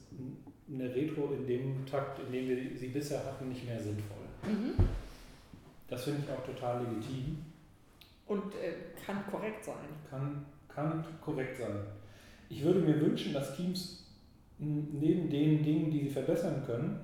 [0.71, 4.17] eine Retro in dem Takt, in dem wir sie bisher hatten, nicht mehr sinnvoll.
[4.43, 4.73] Mhm.
[5.87, 7.43] Das finde ich auch total legitim.
[8.27, 8.73] Und äh,
[9.03, 9.87] kann korrekt sein.
[10.07, 10.45] Kann,
[10.79, 11.75] kann korrekt sein.
[12.49, 14.05] Ich würde mir wünschen, dass Teams
[14.57, 16.99] neben den Dingen, die sie verbessern können,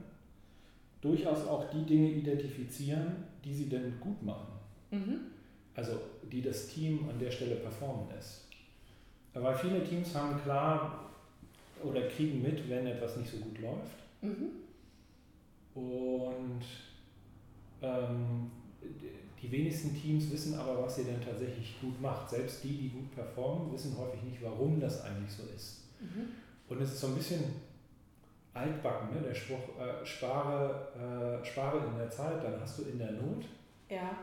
[1.02, 4.54] durchaus auch die Dinge identifizieren, die sie denn gut machen.
[4.92, 5.36] Mhm
[5.76, 6.00] also
[6.32, 8.46] die das Team an der Stelle performen lässt.
[9.34, 11.10] Aber viele Teams haben klar
[11.84, 13.98] oder kriegen mit, wenn etwas nicht so gut läuft.
[14.22, 14.52] Mhm.
[15.76, 16.62] Und
[17.82, 18.52] ähm,
[19.46, 22.30] die wenigsten Teams wissen aber, was sie denn tatsächlich gut macht.
[22.30, 25.84] Selbst die, die gut performen, wissen häufig nicht, warum das eigentlich so ist.
[26.00, 26.30] Mhm.
[26.68, 27.44] Und es ist so ein bisschen
[28.54, 29.22] altbacken, ne?
[29.22, 33.46] der Spruch, äh, spare, äh, spare in der Zeit, dann hast du in der Not.
[33.90, 34.18] Ja.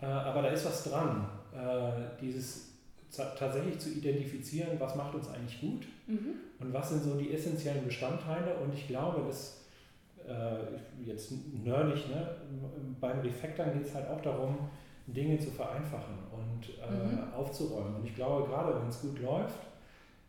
[0.00, 2.72] Äh, aber da ist was dran, äh, dieses
[3.10, 6.34] tatsächlich zu identifizieren, was macht uns eigentlich gut mhm.
[6.58, 8.54] und was sind so die essentiellen Bestandteile.
[8.56, 9.65] Und ich glaube, dass
[10.26, 11.32] äh, jetzt
[11.64, 12.36] nerdig, ne,
[13.00, 14.58] beim Refactoren geht es halt auch darum,
[15.06, 17.32] Dinge zu vereinfachen und mhm.
[17.32, 17.96] aufzuräumen.
[17.96, 19.60] Und ich glaube, gerade wenn es gut läuft,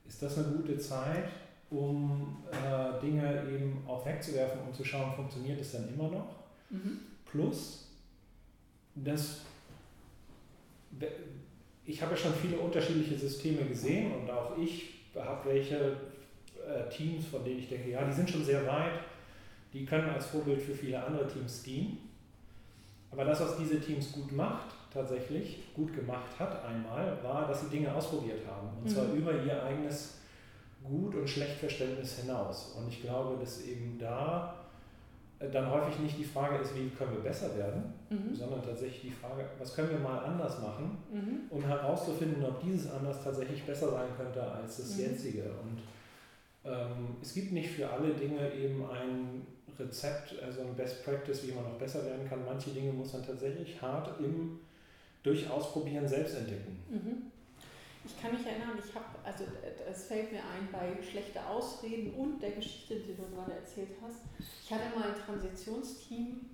[0.08, 1.30] ist das eine gute Zeit,
[1.70, 6.36] um äh, Dinge eben auch wegzuwerfen und um zu schauen, funktioniert es dann immer noch.
[6.70, 7.00] Mhm.
[7.26, 7.88] Plus,
[8.96, 9.42] dass
[11.86, 15.98] ich habe ja schon viele unterschiedliche Systeme gesehen und auch ich habe welche
[16.68, 19.00] äh, Teams, von denen ich denke, ja, die sind schon sehr weit,
[19.74, 21.98] die können als Vorbild für viele andere Teams dienen.
[23.12, 27.70] Aber das, was diese Teams gut macht, tatsächlich gut gemacht hat einmal, war, dass sie
[27.70, 28.70] Dinge ausprobiert haben.
[28.78, 28.90] Und mhm.
[28.90, 30.16] zwar über ihr eigenes
[30.84, 32.76] Gut- und Schlechtverständnis hinaus.
[32.78, 34.54] Und ich glaube, dass eben da
[35.40, 38.34] dann häufig nicht die Frage ist, wie können wir besser werden, mhm.
[38.34, 41.42] sondern tatsächlich die Frage, was können wir mal anders machen, mhm.
[41.52, 45.04] um herauszufinden, ob dieses anders tatsächlich besser sein könnte als das mhm.
[45.04, 45.44] jetzige.
[45.44, 45.84] Und
[47.22, 49.46] es gibt nicht für alle Dinge eben ein
[49.80, 52.44] Rezept, also ein Best Practice, wie man noch besser werden kann.
[52.46, 54.60] Manche Dinge muss man tatsächlich hart im
[55.24, 56.80] Durchausprobieren selbst entdecken.
[56.90, 57.32] Mhm.
[58.06, 59.44] Ich kann mich erinnern, ich habe, also
[59.92, 64.22] es fällt mir ein bei schlechte Ausreden und der Geschichte, die du gerade erzählt hast.
[64.64, 66.46] Ich hatte mal ein Transitionsteam,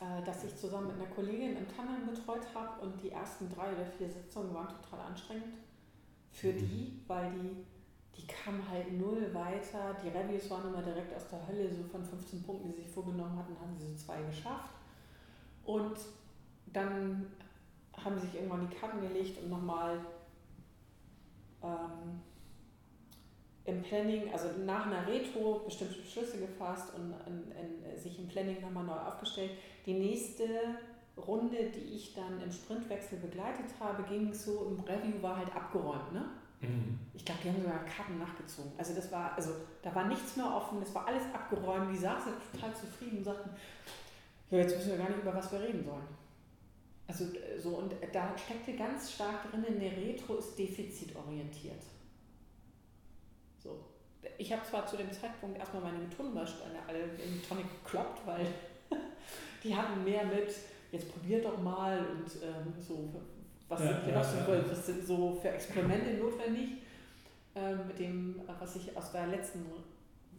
[0.00, 3.72] äh, das ich zusammen mit einer Kollegin im Tandem betreut habe und die ersten drei
[3.72, 5.54] oder vier Sitzungen waren total anstrengend
[6.30, 7.64] für die, weil die,
[8.16, 9.96] die kamen halt null weiter.
[10.02, 12.90] Die Reviews waren immer direkt aus der Hölle, so von 15 Punkten, die sie sich
[12.90, 14.74] vorgenommen hatten, haben sie so zwei geschafft.
[15.64, 15.98] Und
[16.72, 17.26] dann
[17.96, 20.00] haben sie sich irgendwann die Karten gelegt und nochmal
[21.62, 22.20] ähm,
[23.64, 28.60] im Planning, also nach einer Retro bestimmte Beschlüsse gefasst und in, in, sich im Planning
[28.60, 29.52] nochmal neu aufgestellt.
[29.86, 30.46] Die nächste
[31.16, 36.12] Runde, die ich dann im Sprintwechsel begleitet habe, ging so, im Review war halt abgeräumt.
[36.12, 36.24] Ne?
[36.60, 36.98] Mhm.
[37.14, 38.72] Ich glaube, die haben sogar Karten nachgezogen.
[38.76, 41.92] Also das war, also da war nichts mehr offen, es war alles abgeräumt.
[41.92, 43.50] Die saßen total zufrieden und sagten,
[44.50, 46.20] ja, jetzt wissen wir gar nicht, über was wir reden sollen.
[47.06, 47.24] Also
[47.58, 51.82] so, und da steckte ganz stark drin, eine Retro ist defizitorientiert.
[53.58, 53.80] So.
[54.38, 58.46] Ich habe zwar zu dem Zeitpunkt erstmal meine Methodenbausteine alle in Tonic gekloppt, weil
[59.64, 60.54] die hatten mehr mit,
[60.92, 63.08] jetzt probiert doch mal und ähm, so,
[63.70, 64.70] was, ja, sind ja, so, ja.
[64.70, 66.82] was sind so für Experimente notwendig,
[67.54, 69.64] ähm, mit dem, was ich aus, der letzten,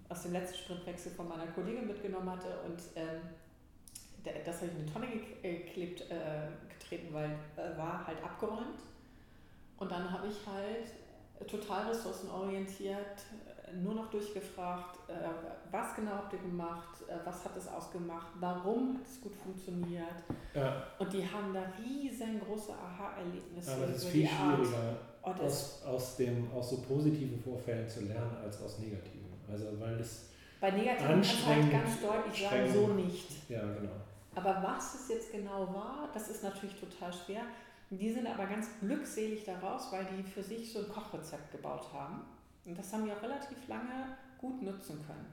[0.09, 3.21] aus dem letzten Sprintwechsel von meiner Kollegin mitgenommen hatte und ähm,
[4.45, 5.07] das habe ich in eine Tonne
[5.41, 8.79] geklebt, äh, getreten, weil äh, war halt abgeräumt.
[9.77, 13.17] Und dann habe ich halt total ressourcenorientiert
[13.47, 13.50] äh,
[13.81, 15.13] nur noch durchgefragt, äh,
[15.71, 20.23] was genau habt ihr gemacht, äh, was hat es ausgemacht, warum hat es gut funktioniert.
[20.53, 20.83] Ja.
[20.99, 23.71] Und die haben da riesengroße Aha-Erlebnisse.
[23.71, 24.97] Ja, das ist viel schwieriger.
[25.21, 29.29] Aus, aus, dem, aus so positiven Vorfällen zu lernen als aus negativen.
[29.51, 33.49] Also weil es bei negativen kann man halt ganz deutlich sagen, so nicht.
[33.49, 33.91] Ja, genau.
[34.35, 37.41] Aber was es jetzt genau war, das ist natürlich total schwer.
[37.89, 42.21] Die sind aber ganz glückselig daraus, weil die für sich so ein Kochrezept gebaut haben.
[42.65, 45.27] Und das haben die auch relativ lange gut nutzen können.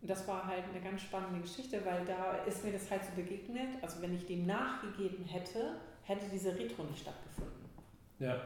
[0.00, 3.10] Und das war halt eine ganz spannende Geschichte, weil da ist mir das halt so
[3.16, 3.82] begegnet.
[3.82, 7.64] Also wenn ich dem nachgegeben hätte, hätte diese Retro nicht stattgefunden.
[8.18, 8.40] Ja.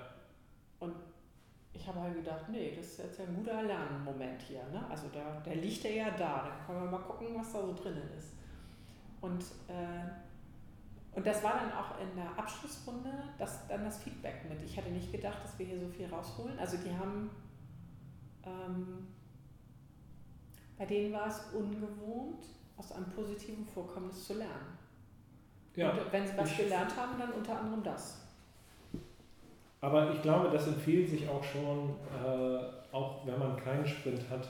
[0.79, 0.95] Und
[1.73, 4.63] ich habe halt gedacht, nee, das ist jetzt ein guter Lernmoment hier.
[4.73, 4.85] Ne?
[4.89, 6.49] Also da, der liegt ja ja da.
[6.49, 8.33] Dann können wir mal gucken, was da so drinnen ist.
[9.21, 14.63] Und, äh, und das war dann auch in der Abschlussrunde das, dann das Feedback mit.
[14.63, 16.59] Ich hatte nicht gedacht, dass wir hier so viel rausholen.
[16.59, 17.31] Also die haben,
[18.45, 19.07] ähm,
[20.79, 24.79] bei denen war es ungewohnt, aus einem positiven Vorkommnis zu lernen.
[25.77, 28.21] Ja, und wenn sie was gelernt haben, dann unter anderem das.
[29.81, 31.91] Aber ich glaube, das empfiehlt sich auch schon,
[32.25, 34.49] äh, auch wenn man keinen Sprint hat,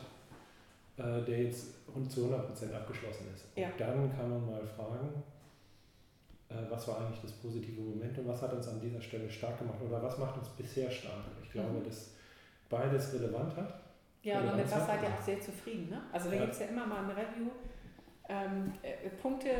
[0.97, 1.75] äh, der jetzt
[2.09, 3.47] zu 100% abgeschlossen ist.
[3.57, 3.69] Ja.
[3.77, 5.23] Dann kann man mal fragen,
[6.49, 9.59] äh, was war eigentlich das positive Moment und was hat uns an dieser Stelle stark
[9.59, 11.25] gemacht oder was macht uns bisher stark.
[11.43, 11.85] Ich glaube, mhm.
[11.85, 12.15] dass
[12.71, 13.81] beides relevant hat.
[14.23, 15.91] Ja, und mit was seid ihr auch sehr zufrieden.
[15.91, 16.01] Ne?
[16.13, 16.43] Also da ja.
[16.43, 17.51] gibt es ja immer mal ein Review.
[18.29, 19.51] Ähm, äh, Punkte,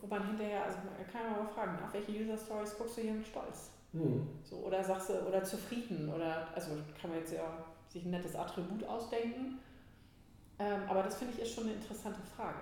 [0.00, 3.02] wo man hinterher, also man kann man mal fragen, auf welche User Stories guckst du
[3.02, 3.70] hier mit Stolz?
[3.92, 4.26] Mhm.
[4.42, 8.34] So, oder sagst du, oder zufrieden, oder, also kann man jetzt ja sich ein nettes
[8.34, 9.58] Attribut ausdenken.
[10.58, 12.60] Ähm, aber das finde ich ist schon eine interessante Frage.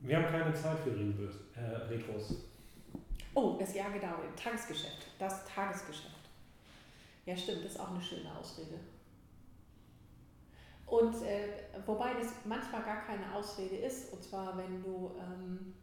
[0.00, 2.34] Wir haben keine Zeit für äh, Retros.
[3.36, 5.08] Oh, das Jahr genau, Tagesgeschäft.
[5.18, 6.14] Das Tagesgeschäft.
[7.26, 8.80] Ja, stimmt, das ist auch eine schöne Ausrede.
[10.86, 11.48] Und äh,
[11.84, 15.74] wobei das manchmal gar keine Ausrede ist, und zwar wenn du ähm,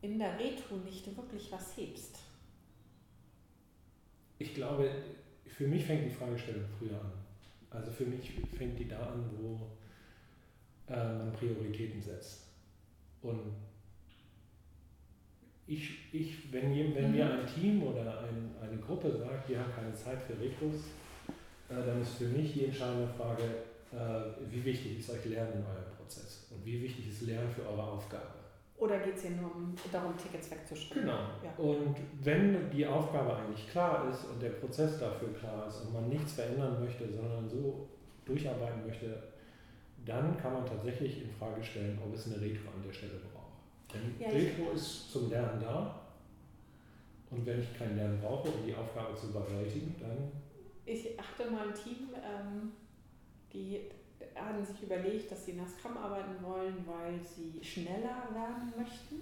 [0.00, 2.18] in der Retro nicht wirklich was hebst?
[4.38, 4.90] Ich glaube,
[5.46, 7.12] für mich fängt die Fragestellung früher an.
[7.70, 9.60] Also für mich fängt die da an, wo
[10.92, 12.48] äh, man Prioritäten setzt.
[13.20, 13.54] Und
[15.74, 17.16] ich, ich wenn, wenn mhm.
[17.16, 20.84] mir ein Team oder ein, eine Gruppe sagt, wir haben keine Zeit für Retros,
[21.68, 23.42] äh, dann ist für mich die entscheidende Frage,
[23.92, 27.68] äh, wie wichtig ist euch Lernen in eurem Prozess und wie wichtig ist Lernen für
[27.68, 28.42] eure Aufgabe.
[28.78, 31.02] Oder geht es hier nur um, darum, Tickets wegzuschreiben?
[31.02, 31.18] Genau.
[31.44, 31.54] Ja.
[31.56, 36.08] Und wenn die Aufgabe eigentlich klar ist und der Prozess dafür klar ist und man
[36.08, 37.88] nichts verändern möchte, sondern so
[38.24, 39.22] durcharbeiten möchte,
[40.04, 43.31] dann kann man tatsächlich in Frage stellen, ob es eine Retro an der Stelle braucht.
[43.92, 46.00] Denn ja, Retro ist zum Lernen da.
[47.30, 50.30] Und wenn ich kein Lernen brauche, um die Aufgabe zu bewältigen, dann.
[50.84, 52.72] Ich achte mal ein Team, ähm,
[53.52, 53.80] die
[54.34, 59.20] haben sich überlegt, dass sie nach Scrum arbeiten wollen, weil sie schneller lernen möchten.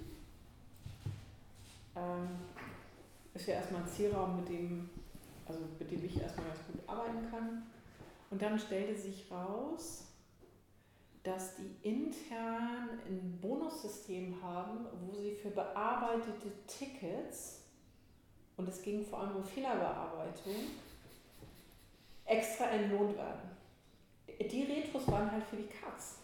[1.95, 2.29] Ähm,
[3.33, 4.89] ist ja erstmal ein Zielraum, mit dem,
[5.47, 7.63] also mit dem ich erstmal ganz gut arbeiten kann.
[8.29, 10.10] Und dann stellte sich raus,
[11.23, 17.61] dass die intern ein Bonussystem haben, wo sie für bearbeitete Tickets,
[18.57, 20.55] und es ging vor allem um Fehlerbearbeitung,
[22.25, 23.51] extra entlohnt werden
[24.49, 26.17] die Retros waren halt für die Katz.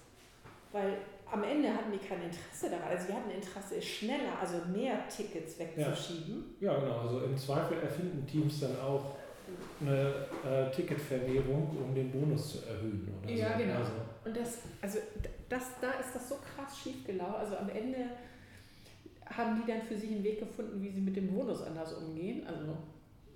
[0.71, 0.97] Weil
[1.29, 2.89] am Ende hatten die kein Interesse daran.
[2.89, 6.55] Also sie hatten Interesse, schneller, also mehr Tickets wegzuschieben.
[6.59, 6.99] Ja, ja genau.
[6.99, 9.15] Also im Zweifel erfinden Teams dann auch
[9.81, 13.07] eine äh, Ticketvermehrung, um den Bonus zu erhöhen.
[13.23, 13.63] Oder ja, so.
[13.63, 13.79] genau.
[13.79, 13.91] Also.
[14.27, 14.99] Und das, also
[15.47, 17.35] das, da ist das so krass schiefgelaufen.
[17.35, 18.09] Also am Ende
[19.25, 22.45] haben die dann für sich einen Weg gefunden, wie sie mit dem Bonus anders umgehen.
[22.45, 22.77] Also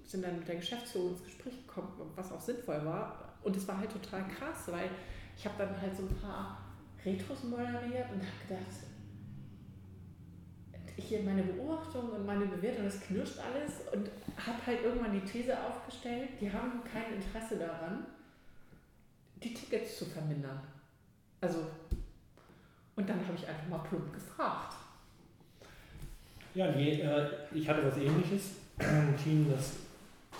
[0.04, 3.38] sind dann mit der Geschäftsführung ins Gespräch gekommen, was auch sinnvoll war.
[3.42, 4.90] Und es war halt total krass, weil
[5.38, 6.58] ich habe dann halt so ein paar
[7.06, 8.66] Retros moderiert und habe gedacht,
[10.98, 15.58] hier meine Beobachtung und meine Bewertung, das knirscht alles und habe halt irgendwann die These
[15.58, 18.06] aufgestellt, die haben kein Interesse daran,
[19.42, 20.62] die Tickets zu vermindern.
[21.42, 21.58] Also,
[22.96, 24.76] und dann habe ich einfach mal plump gefragt.
[26.54, 28.52] Ja, nee, äh, ich hatte was ähnliches.
[28.78, 29.74] Ein Team, das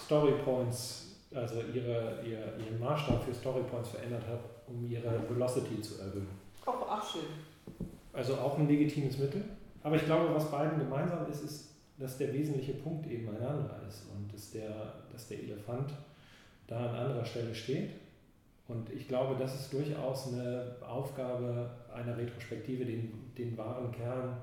[0.06, 5.82] Story Points, also ihre, ihr, ihren Maßstab für Story Points verändert hat, um ihre Velocity
[5.82, 6.28] zu erhöhen.
[6.66, 7.22] Oh, ach schön.
[8.14, 9.44] Also auch ein legitimes Mittel.
[9.84, 13.82] Aber ich glaube, was beiden gemeinsam ist, ist, dass der wesentliche Punkt eben ein anderer
[13.88, 15.92] ist und dass der, dass der Elefant
[16.68, 17.92] da an anderer Stelle steht.
[18.72, 24.38] Und ich glaube, das ist durchaus eine Aufgabe einer Retrospektive, den, den wahren Kern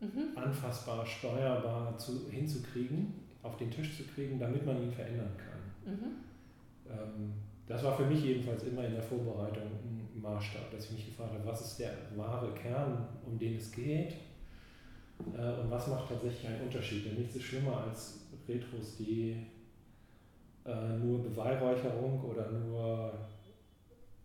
[0.00, 0.36] mhm.
[0.36, 5.92] anfassbar, steuerbar zu, hinzukriegen auf den Tisch zu kriegen, damit man ihn verändern kann.
[5.92, 6.04] Mhm.
[6.88, 7.32] Ähm,
[7.66, 9.64] das war für mich jedenfalls immer in der Vorbereitung
[10.14, 13.72] ein Maßstab, dass ich mich gefragt habe, was ist der wahre Kern, um den es
[13.72, 14.14] geht
[15.32, 17.06] Äh, und was macht tatsächlich einen Unterschied?
[17.06, 19.36] Denn nichts ist schlimmer als Retros, die
[20.64, 23.12] äh, nur Beweihräucherung oder nur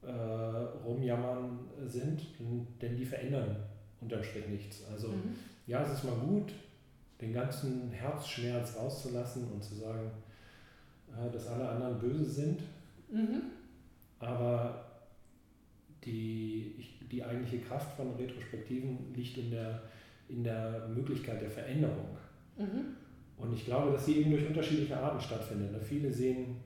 [0.01, 2.21] äh, Rumjammern sind,
[2.81, 3.55] denn die verändern
[4.01, 4.85] unterm Strich nichts.
[4.89, 5.35] Also mhm.
[5.67, 6.53] ja, es ist mal gut,
[7.21, 10.11] den ganzen Herzschmerz rauszulassen und zu sagen,
[11.11, 12.61] äh, dass alle anderen böse sind.
[13.11, 13.41] Mhm.
[14.19, 14.85] Aber
[16.05, 16.75] die,
[17.11, 19.81] die eigentliche Kraft von Retrospektiven liegt in der,
[20.29, 22.17] in der Möglichkeit der Veränderung.
[22.57, 22.95] Mhm.
[23.39, 25.71] Und ich glaube, dass sie eben durch unterschiedliche Arten stattfindet.
[25.71, 26.57] Ne, viele sehen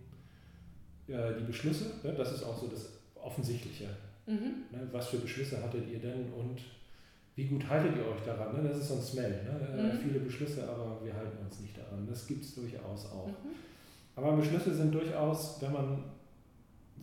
[1.08, 3.88] äh, die Beschlüsse, ne, das ist auch so das Offensichtliche.
[4.26, 4.66] Mhm.
[4.72, 6.60] Ne, was für Beschlüsse hattet ihr denn und
[7.36, 8.56] wie gut haltet ihr euch daran?
[8.56, 8.70] Ne?
[8.70, 9.44] Das ist so ein Smell.
[9.44, 9.68] Ne?
[9.78, 10.00] Äh, mhm.
[10.00, 12.06] Viele Beschlüsse, aber wir halten uns nicht daran.
[12.08, 13.28] Das gibt es durchaus auch.
[13.28, 13.56] Mhm.
[14.16, 16.04] Aber Beschlüsse sind durchaus, wenn man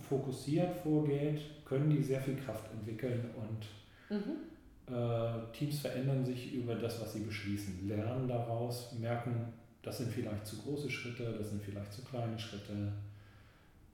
[0.08, 4.94] fokussiert vorgeht, können die sehr viel Kraft entwickeln und mhm.
[4.94, 9.52] äh, Teams verändern sich über das, was sie beschließen, lernen daraus, merken,
[9.82, 12.92] das sind vielleicht zu große Schritte, das sind vielleicht zu kleine Schritte,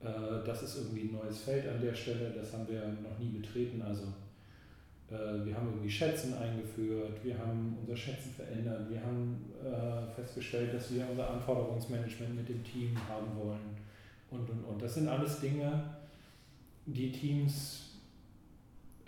[0.01, 3.29] äh, das ist irgendwie ein neues Feld an der Stelle, das haben wir noch nie
[3.39, 4.03] betreten, also
[5.09, 10.73] äh, wir haben irgendwie Schätzen eingeführt, wir haben unser Schätzen verändert, wir haben äh, festgestellt,
[10.73, 13.77] dass wir unser Anforderungsmanagement mit dem Team haben wollen
[14.29, 14.81] und und und.
[14.81, 15.83] Das sind alles Dinge,
[16.85, 17.83] die Teams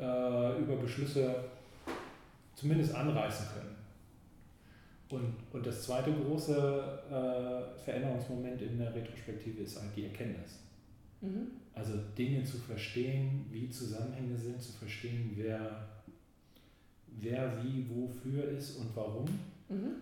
[0.02, 1.44] über Beschlüsse
[2.56, 3.79] zumindest anreißen können.
[5.10, 10.60] Und, und das zweite große äh, Veränderungsmoment in der Retrospektive ist halt die Erkenntnis.
[11.22, 11.48] Mhm.
[11.74, 15.88] Also Dinge zu verstehen, wie Zusammenhänge sind, zu verstehen, wer,
[17.08, 19.26] wer wie wofür ist und warum.
[19.68, 19.96] Mhm.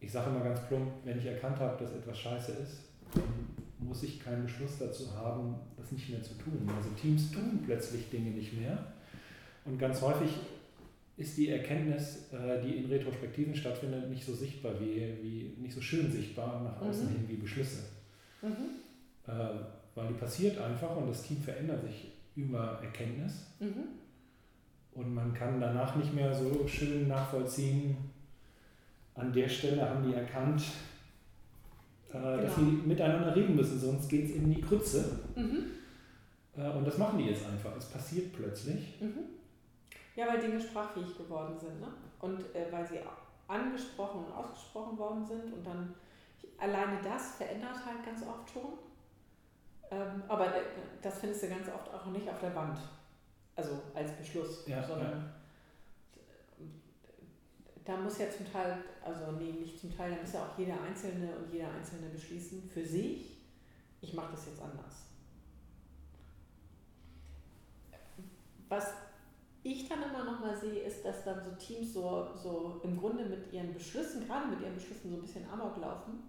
[0.00, 2.80] Ich sage immer ganz plump, wenn ich erkannt habe, dass etwas scheiße ist,
[3.14, 6.68] dann muss ich keinen Beschluss dazu haben, das nicht mehr zu tun.
[6.76, 8.92] Also Teams tun plötzlich Dinge nicht mehr.
[9.64, 10.30] Und ganz häufig
[11.18, 15.80] ist die Erkenntnis, äh, die in Retrospektiven stattfindet, nicht so sichtbar wie, wie nicht so
[15.80, 17.10] schön sichtbar nach außen mhm.
[17.10, 17.82] hin wie Beschlüsse.
[18.40, 18.78] Mhm.
[19.26, 19.32] Äh,
[19.96, 23.48] weil die passiert einfach und das Team verändert sich über Erkenntnis.
[23.58, 23.98] Mhm.
[24.94, 27.96] Und man kann danach nicht mehr so schön nachvollziehen,
[29.14, 30.62] an der Stelle haben die erkannt,
[32.10, 32.36] äh, genau.
[32.42, 35.18] dass sie miteinander reden müssen, sonst geht es in die Krütze.
[35.34, 35.64] Mhm.
[36.54, 37.76] Und das machen die jetzt einfach.
[37.76, 38.94] Es passiert plötzlich.
[40.18, 41.80] Ja, weil Dinge sprachfähig geworden sind.
[41.80, 41.86] Ne?
[42.18, 42.98] Und äh, weil sie
[43.46, 45.94] angesprochen und ausgesprochen worden sind und dann
[46.58, 48.72] alleine das verändert halt ganz oft schon.
[49.92, 50.52] Ähm, aber
[51.00, 52.80] das findest du ganz oft auch nicht auf der Wand.
[53.54, 55.32] Also als Beschluss, ja, sondern
[56.58, 56.64] ja.
[57.84, 60.82] da muss ja zum Teil, also nee, nicht zum Teil, da muss ja auch jeder
[60.82, 63.38] Einzelne und jeder Einzelne beschließen für sich,
[64.00, 65.04] ich mache das jetzt anders.
[68.68, 68.94] Was
[69.72, 73.24] ich dann immer noch mal sehe, ist, dass dann so Teams so, so im Grunde
[73.24, 76.24] mit ihren Beschlüssen, gerade mit ihren Beschlüssen so ein bisschen Amok laufen,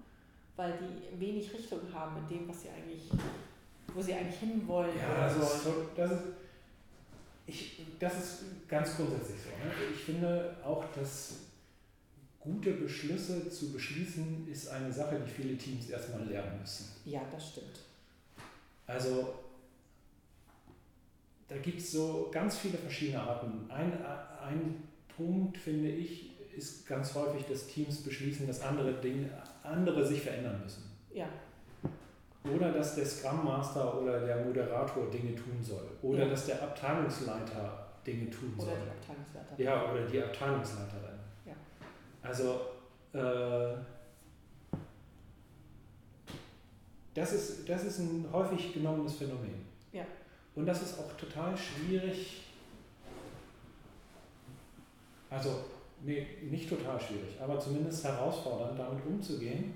[0.55, 3.09] weil die wenig Richtung haben in dem, was sie eigentlich
[3.93, 4.97] wo sie eigentlich hinwollen.
[4.97, 6.21] Ja, das ist, das ist,
[7.45, 9.49] ich, das ist ganz grundsätzlich so.
[9.49, 9.73] Ne?
[9.93, 11.35] Ich finde auch, dass
[12.39, 16.89] gute Beschlüsse zu beschließen, ist eine Sache, die viele Teams erstmal lernen müssen.
[17.05, 17.79] Ja, das stimmt.
[18.87, 19.33] Also
[21.49, 23.69] da gibt es so ganz viele verschiedene Arten.
[23.69, 23.91] Ein,
[24.47, 24.83] ein
[25.15, 29.29] Punkt, finde ich, ist ganz häufig, dass Teams beschließen, dass andere Dinge,
[29.63, 30.83] andere sich verändern müssen.
[31.11, 31.27] Ja.
[32.55, 35.89] Oder dass der Scrum Master oder der Moderator Dinge tun soll.
[36.01, 36.29] Oder ja.
[36.29, 38.73] dass der Abteilungsleiter Dinge tun oder soll.
[38.73, 39.65] Oder die Abteilungsleiterin.
[39.65, 41.19] Ja, oder die Abteilungsleiterin.
[41.45, 41.53] Ja.
[42.21, 42.59] Also,
[43.13, 43.81] äh,
[47.13, 49.68] das, ist, das ist ein häufig genommenes Phänomen.
[50.59, 52.41] Und das ist auch total schwierig.
[55.29, 55.63] Also,
[56.03, 59.75] nee, nicht total schwierig, aber zumindest herausfordernd, damit umzugehen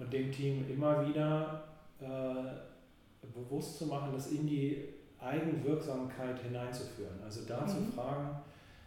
[0.00, 1.62] und dem Team immer wieder
[2.00, 4.88] äh, bewusst zu machen, das in die
[5.20, 7.22] Eigenwirksamkeit hineinzuführen.
[7.22, 7.68] Also da mhm.
[7.68, 8.30] zu fragen,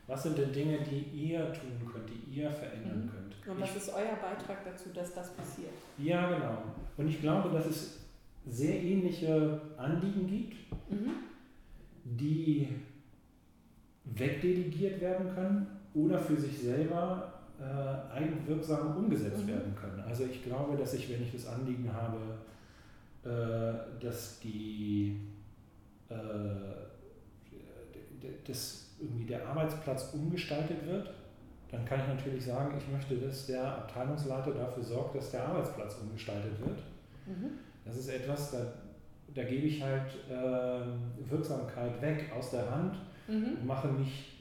[0.08, 3.10] was sind denn Dinge, die ihr tun könnt, die ihr verändern mhm.
[3.10, 3.56] könnt?
[3.56, 5.72] Und was ich, ist euer Beitrag dazu, dass das passiert?
[5.98, 6.58] Ja, genau.
[6.98, 8.05] Und ich glaube, dass es
[8.48, 10.56] sehr ähnliche Anliegen gibt,
[10.92, 11.12] mhm.
[12.04, 12.68] die
[14.04, 19.48] wegdelegiert werden können oder für sich selber äh, eigenwirksam umgesetzt mhm.
[19.48, 20.00] werden können.
[20.02, 22.18] Also ich glaube, dass ich, wenn ich das Anliegen habe,
[23.24, 25.20] äh, dass die
[26.10, 26.16] äh,
[28.48, 31.12] dass irgendwie der Arbeitsplatz umgestaltet wird,
[31.72, 35.98] dann kann ich natürlich sagen, ich möchte, dass der Abteilungsleiter dafür sorgt, dass der Arbeitsplatz
[36.02, 36.80] umgestaltet wird.
[37.26, 37.60] Mhm.
[37.86, 38.74] Das ist etwas, da,
[39.34, 43.58] da gebe ich halt äh, Wirksamkeit weg aus der Hand mhm.
[43.60, 44.32] und mache mich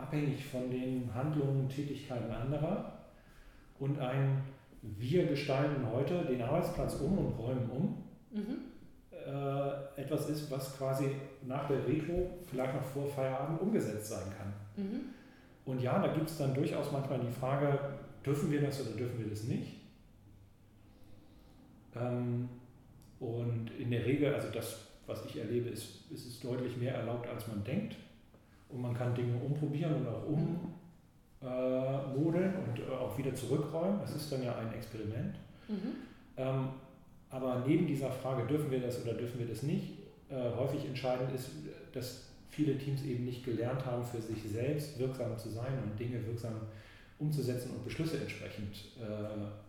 [0.00, 2.92] abhängig von den Handlungen und Tätigkeiten anderer
[3.78, 4.42] und ein
[4.80, 8.58] Wir gestalten heute den Arbeitsplatz um und räumen um mhm.
[9.12, 11.10] äh, etwas ist, was quasi
[11.46, 14.84] nach der Retro vielleicht noch vor Feierabend umgesetzt sein kann.
[14.84, 15.00] Mhm.
[15.66, 17.78] Und ja, da gibt es dann durchaus manchmal die Frage,
[18.24, 19.77] dürfen wir das oder dürfen wir das nicht?
[21.96, 22.48] Ähm,
[23.20, 27.26] und in der Regel, also das, was ich erlebe, ist, ist es deutlich mehr erlaubt,
[27.28, 27.96] als man denkt.
[28.68, 30.74] Und man kann Dinge umprobieren und auch ummodeln
[32.54, 33.98] äh, und äh, auch wieder zurückräumen.
[34.00, 35.36] Das ist dann ja ein Experiment.
[35.68, 35.94] Mhm.
[36.36, 36.68] Ähm,
[37.30, 39.94] aber neben dieser Frage, dürfen wir das oder dürfen wir das nicht,
[40.30, 41.50] äh, häufig entscheidend ist,
[41.92, 46.24] dass viele Teams eben nicht gelernt haben, für sich selbst wirksam zu sein und Dinge
[46.26, 46.54] wirksam
[47.18, 49.67] umzusetzen und Beschlüsse entsprechend äh,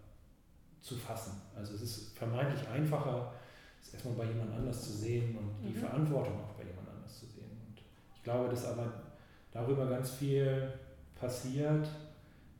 [0.81, 1.41] zu fassen.
[1.55, 3.33] Also es ist vermeintlich einfacher,
[3.81, 5.79] es erstmal bei jemand anders zu sehen und die mhm.
[5.79, 7.51] Verantwortung auch bei jemand anders zu sehen.
[7.67, 7.81] Und
[8.15, 8.91] ich glaube, dass aber
[9.51, 10.73] darüber ganz viel
[11.15, 11.87] passiert,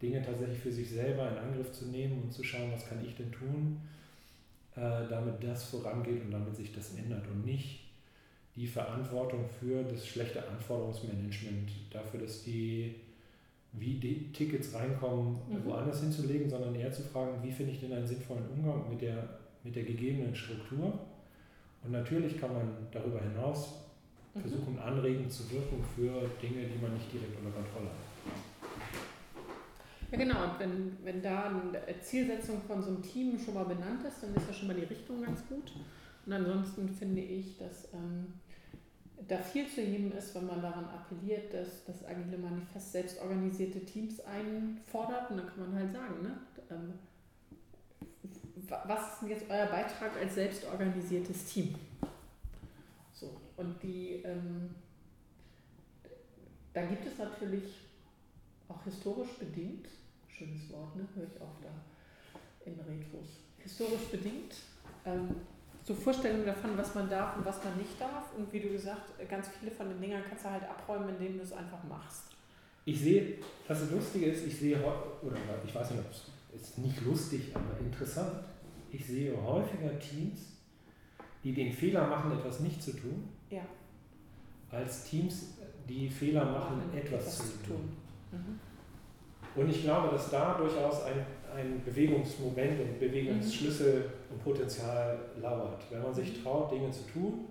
[0.01, 3.15] Dinge tatsächlich für sich selber in Angriff zu nehmen und zu schauen, was kann ich
[3.15, 3.81] denn tun,
[4.75, 7.81] äh, damit das vorangeht und damit sich das ändert und nicht
[8.55, 12.95] die Verantwortung für das schlechte Anforderungsmanagement, dafür, dass die
[13.73, 15.65] wie die Tickets reinkommen, mhm.
[15.65, 19.39] woanders hinzulegen, sondern eher zu fragen, wie finde ich denn einen sinnvollen Umgang mit der,
[19.63, 20.99] mit der gegebenen Struktur.
[21.83, 23.85] Und natürlich kann man darüber hinaus
[24.33, 24.41] mhm.
[24.41, 28.09] versuchen, anregend zu wirken für Dinge, die man nicht direkt unter Kontrolle hat.
[30.11, 30.43] Ja, genau.
[30.43, 34.33] Und wenn, wenn da eine Zielsetzung von so einem Team schon mal benannt ist, dann
[34.33, 35.71] ist ja schon mal die Richtung ganz gut.
[36.25, 38.33] Und ansonsten finde ich, dass ähm,
[39.27, 44.19] da viel zu heben ist, wenn man daran appelliert, dass das Agile Manifest selbstorganisierte Teams
[44.21, 45.31] einfordert.
[45.31, 46.37] Und dann kann man halt sagen, ne,
[46.69, 46.93] ähm,
[48.85, 51.75] was ist denn jetzt euer Beitrag als selbstorganisiertes Team?
[53.13, 54.75] So, und die, ähm,
[56.73, 57.63] da gibt es natürlich
[58.67, 59.87] auch historisch bedingt,
[60.27, 61.69] schönes Wort, ne, höre ich auch da
[62.65, 64.55] in Retros, historisch bedingt
[65.05, 65.35] ähm,
[65.89, 68.25] so Vorstellungen davon, was man darf und was man nicht darf.
[68.37, 71.43] Und wie du gesagt, ganz viele von den Dingern kannst du halt abräumen, indem du
[71.43, 72.25] es einfach machst.
[72.85, 77.01] Ich sehe, das Lustige ist, ich sehe, oder ich weiß nicht, ob es ist nicht
[77.01, 78.33] lustig, aber interessant.
[78.91, 80.57] Ich sehe häufiger Teams,
[81.43, 83.61] die den Fehler machen, etwas nicht zu tun, ja.
[84.69, 85.55] als Teams,
[85.87, 87.97] die Fehler machen, etwas, etwas, zu tun.
[88.31, 88.39] tun.
[88.39, 89.61] Mhm.
[89.61, 91.25] Und ich glaube, dass da durchaus ein,
[91.55, 97.45] ein Bewegungsmoment und Bewegungsschlüssel und Potenzial lauert, wenn man sich traut, Dinge zu tun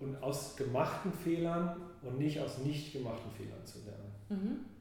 [0.00, 4.12] und aus gemachten Fehlern und nicht aus nicht gemachten Fehlern zu lernen.
[4.28, 4.72] Mhm.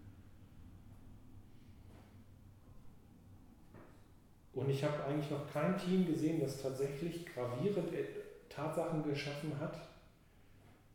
[4.53, 7.89] Und ich habe eigentlich noch kein Team gesehen, das tatsächlich gravierend
[8.49, 9.77] Tatsachen geschaffen hat,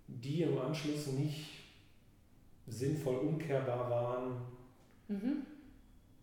[0.09, 1.65] die im Anschluss nicht
[2.67, 4.37] sinnvoll umkehrbar waren
[5.09, 5.47] mhm.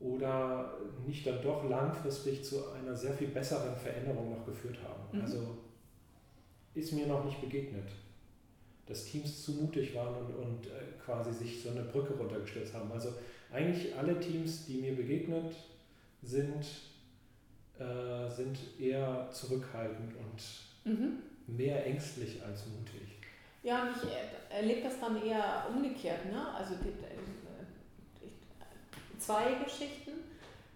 [0.03, 0.77] Oder
[1.07, 5.17] nicht dann doch langfristig zu einer sehr viel besseren Veränderung noch geführt haben.
[5.17, 5.23] Mhm.
[5.23, 5.57] Also
[6.75, 7.89] ist mir noch nicht begegnet,
[8.85, 12.91] dass Teams zu mutig waren und, und äh, quasi sich so eine Brücke runtergestürzt haben.
[12.91, 13.13] Also
[13.51, 15.53] eigentlich alle Teams, die mir begegnet
[16.21, 16.65] sind,
[17.79, 21.19] äh, sind eher zurückhaltend und mhm.
[21.47, 23.19] mehr ängstlich als mutig.
[23.61, 24.09] Ja, und ich
[24.53, 26.25] erlebe das dann eher umgekehrt.
[26.25, 26.53] Ne?
[26.53, 26.75] Also
[29.25, 30.11] zwei Geschichten.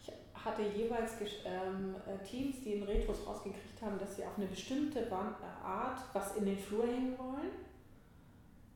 [0.01, 1.13] Ich hatte jeweils
[1.45, 5.99] ähm, äh, Teams, die in Retros rausgekriegt haben, dass sie auf eine bestimmte äh, Art
[6.13, 7.51] was in den Flur hängen wollen.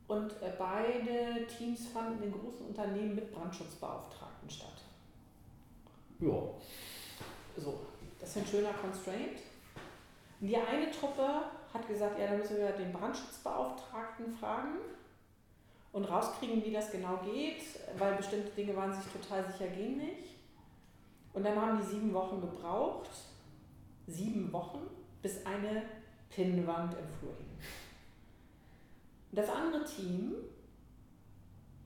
[0.07, 4.81] Und äh, beide Teams fanden in großen Unternehmen mit Brandschutzbeauftragten statt.
[6.19, 6.41] Ja.
[7.57, 7.79] So,
[8.19, 9.39] das ist ein schöner Constraint.
[10.41, 11.43] Die eine Truppe
[11.73, 14.79] hat gesagt, ja, da müssen wir den Brandschutzbeauftragten fragen
[15.91, 17.63] und rauskriegen, wie das genau geht,
[17.97, 20.35] weil bestimmte Dinge waren sich total sicher, gehen nicht.
[21.33, 23.09] Und dann haben die sieben Wochen gebraucht,
[24.07, 24.79] sieben Wochen,
[25.21, 25.83] bis eine
[26.29, 27.47] Pinnwand im Flur hing.
[29.31, 30.35] Das andere Team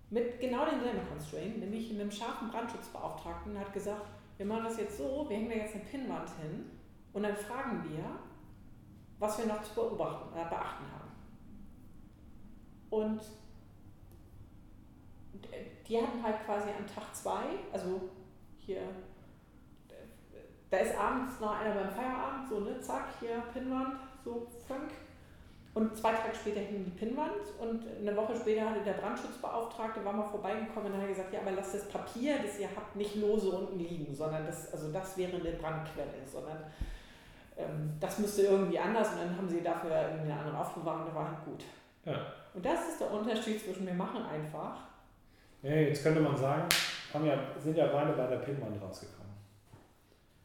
[0.09, 5.25] mit genau demselben Constraint, nämlich einem scharfen Brandschutzbeauftragten, hat gesagt, wir machen das jetzt so,
[5.27, 6.65] wir hängen da jetzt eine Pinnwand hin
[7.13, 8.03] und dann fragen wir,
[9.19, 11.11] was wir noch zu beobachten, äh, beachten haben.
[12.89, 13.21] Und
[15.87, 18.01] die hatten halt quasi am Tag zwei, also
[18.57, 18.81] hier,
[20.69, 24.91] da ist abends noch einer beim Feierabend, so ne, zack, hier Pinnwand, so Funk.
[25.73, 30.13] Und zwei Tage später hing die Pinnwand und eine Woche später hatte der Brandschutzbeauftragte, war
[30.13, 33.49] mal vorbeigekommen und hat gesagt, ja, aber lasst das Papier, das ihr habt, nicht lose
[33.49, 36.59] unten liegen, sondern das, also das wäre eine Brandquelle, sondern
[37.57, 41.07] ähm, das müsste irgendwie anders und dann haben sie dafür irgendwie eine andere Aufbewahrung und
[41.07, 41.63] das war halt gut.
[42.05, 42.25] Ja.
[42.53, 44.77] Und das ist der Unterschied zwischen wir machen einfach
[45.67, 46.63] Hey, jetzt könnte man sagen,
[47.11, 49.33] haben ja, sind ja beide bei der Pinwand rausgekommen.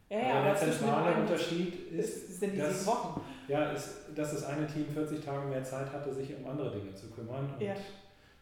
[0.08, 3.20] Ja, ja, aber der zentrale Unterschied ist, ist, sind die dass, Wochen.
[3.46, 6.94] Ja, ist, dass das eine Team 40 Tage mehr Zeit hatte, sich um andere Dinge
[6.94, 7.74] zu kümmern und Ja.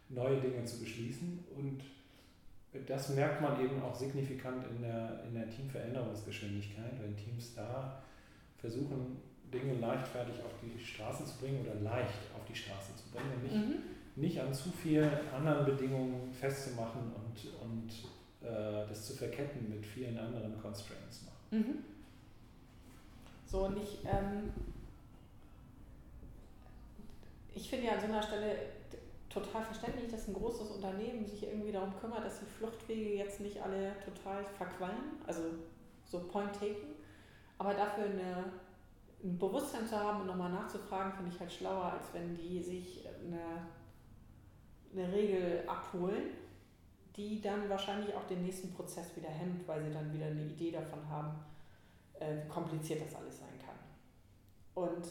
[0.08, 1.44] neue Dinge zu beschließen.
[1.56, 1.82] Und
[2.86, 8.02] das merkt man eben auch signifikant in der, in der Teamveränderungsgeschwindigkeit, wenn Teams da
[8.56, 9.20] versuchen,
[9.52, 13.42] Dinge leichtfertig auf die Straße zu bringen oder leicht auf die Straße zu bringen und
[13.42, 13.82] nicht, Mhm.
[14.18, 17.90] Nicht an zu vielen anderen Bedingungen festzumachen und, und
[18.42, 21.38] äh, das zu verketten mit vielen anderen Constraints machen.
[21.50, 21.84] Mhm.
[23.46, 24.52] So, und ich, ähm,
[27.54, 28.56] ich finde ja an so einer Stelle
[29.28, 33.62] total verständlich, dass ein großes Unternehmen sich irgendwie darum kümmert, dass die Fluchtwege jetzt nicht
[33.62, 35.42] alle total verquallen, also
[36.04, 36.94] so point taken,
[37.58, 38.44] aber dafür eine,
[39.22, 43.06] ein Bewusstsein zu haben und nochmal nachzufragen, finde ich halt schlauer, als wenn die sich
[43.06, 43.66] eine,
[44.92, 46.30] eine Regel abholen,
[47.16, 50.70] die dann wahrscheinlich auch den nächsten Prozess wieder hemmt, weil sie dann wieder eine Idee
[50.70, 51.34] davon haben,
[52.20, 53.76] äh, wie kompliziert das alles sein kann.
[54.74, 55.08] Und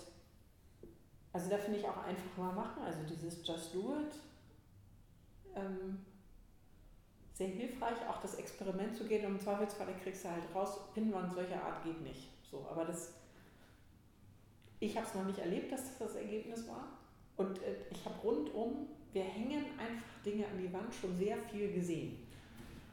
[1.34, 4.16] also da finde ich auch einfach mal machen, also dieses Just Do It,
[5.56, 6.00] ähm,
[7.34, 11.36] sehr hilfreich, auch das Experiment zu gehen und im Zweifelsfall kriegst du halt raus, Pinnwand
[11.36, 12.30] solcher Art geht nicht.
[12.50, 13.14] So, aber das,
[14.80, 16.88] ich habe es noch nicht erlebt, dass das das Ergebnis war.
[17.36, 18.88] Und äh, ich habe rundum,
[19.18, 22.18] wir hängen einfach Dinge an die Wand, schon sehr viel gesehen.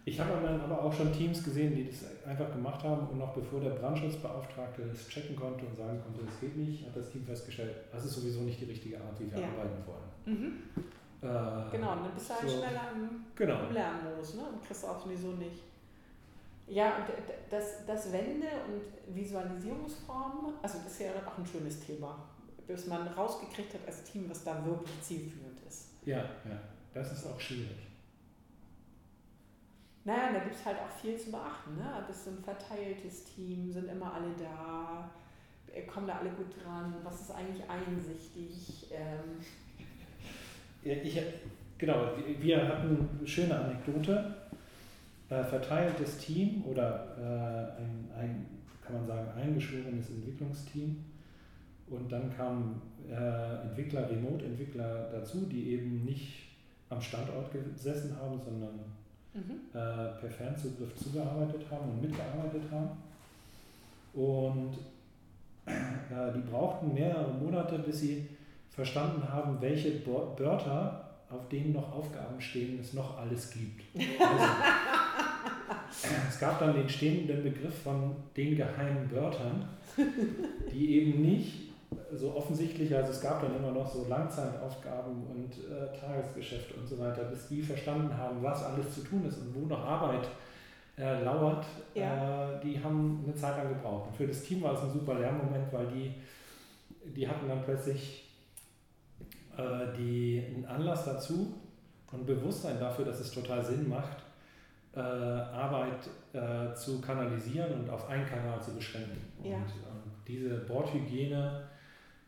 [0.06, 3.32] Ich habe dann aber auch schon Teams gesehen, die das einfach gemacht haben und noch
[3.34, 7.24] bevor der Brandschutzbeauftragte das checken konnte und sagen konnte, das geht nicht, hat das Team
[7.24, 9.48] festgestellt, das ist sowieso nicht die richtige Art, wie wir Ja.
[9.48, 10.08] arbeiten wollen.
[10.26, 10.62] Mhm.
[11.22, 12.56] Äh, Genau, und dann bist du halt so.
[12.58, 13.66] schneller im Genau.
[13.66, 14.42] im Lernmodus ne?
[14.52, 15.62] und kriegst auch sowieso nicht.
[16.68, 17.04] Ja, und
[17.50, 22.18] das, das Wende und Visualisierungsformen, also das ist ja auch ein schönes Thema,
[22.66, 25.53] bis man rausgekriegt hat als Team, was da wirklich zielführend ist.
[26.04, 26.60] Ja, ja,
[26.92, 27.70] das ist auch schwierig.
[30.04, 31.76] Naja, da gibt es halt auch viel zu beachten.
[31.76, 32.04] Ne?
[32.06, 35.10] Das ist ein verteiltes Team, sind immer alle da,
[35.72, 38.86] äh, kommen da alle gut dran, was ist eigentlich einsichtig.
[38.92, 39.40] Ähm,
[40.84, 41.18] Ja, ich,
[41.78, 44.34] genau, wir- wir hatten eine schöne Anekdote.
[45.30, 48.46] Äh, verteiltes Team oder äh, ein, ein,
[48.84, 51.02] kann man sagen, eingeschworenes Entwicklungsteam.
[51.88, 56.44] Und dann kamen äh, Entwickler, Remote-Entwickler dazu, die eben nicht
[56.90, 58.80] am Standort gesessen haben, sondern
[59.34, 59.60] mhm.
[59.72, 62.90] äh, per Fernzugriff zugearbeitet haben und mitgearbeitet haben.
[64.14, 64.74] Und
[65.66, 68.28] äh, die brauchten mehrere Monate, bis sie
[68.70, 71.00] verstanden haben, welche Bo- Wörter,
[71.30, 73.82] auf denen noch Aufgaben stehen, es noch alles gibt.
[74.20, 74.44] Also,
[76.28, 79.68] es gab dann den stehenden Begriff von den geheimen Wörtern,
[80.72, 81.63] die eben nicht
[82.12, 86.98] so offensichtlich, also es gab dann immer noch so Langzeitaufgaben und äh, Tagesgeschäfte und so
[86.98, 90.28] weiter, bis die verstanden haben, was alles zu tun ist und wo noch Arbeit
[90.96, 91.64] äh, lauert,
[91.94, 92.52] Ja.
[92.52, 94.08] äh, die haben eine Zeit lang gebraucht.
[94.08, 96.14] Und für das Team war es ein super Lernmoment, weil die,
[97.10, 98.30] die hatten dann plötzlich
[99.56, 101.54] äh, die, einen Anlass dazu
[102.12, 104.18] und Bewusstsein dafür, dass es total Sinn macht,
[104.94, 109.20] äh, Arbeit äh, zu kanalisieren und auf einen Kanal zu beschränken.
[109.42, 109.56] Ja.
[109.56, 111.64] Und ähm, diese Bordhygiene,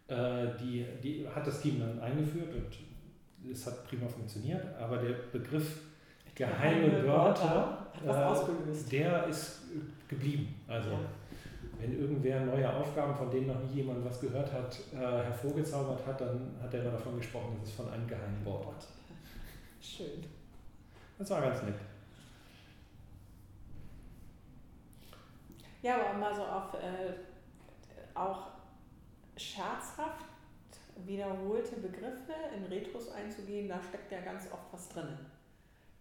[0.09, 5.81] die, die hat das Team dann eingeführt und es hat prima funktioniert, aber der Begriff
[6.35, 10.55] geheime Wörter, hat was äh, der ist äh, geblieben.
[10.69, 10.99] Also Ja.
[11.79, 16.21] wenn irgendwer neue Aufgaben, von denen noch nie jemand was gehört hat, äh, hervorgezaubert hat,
[16.21, 18.67] dann hat er immer davon gesprochen, dass es von einem geheimen Wort.
[18.67, 18.87] Wort.
[19.81, 20.25] Schön.
[21.19, 21.75] Das war ganz nett.
[25.83, 27.13] Ja, aber mal so auf äh,
[28.15, 28.56] auch
[29.37, 30.27] scherzhaft
[31.05, 35.19] wiederholte Begriffe in Retros einzugehen, da steckt ja ganz oft was drin.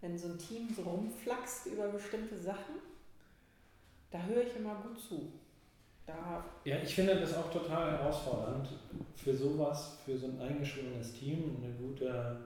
[0.01, 2.75] Wenn so ein Team so rumflaxt über bestimmte Sachen,
[4.11, 5.31] da höre ich immer gut zu.
[6.05, 8.69] Da, Ja, ich finde das auch total herausfordernd,
[9.15, 12.37] für sowas, für so ein eingeschworenes Team eine gute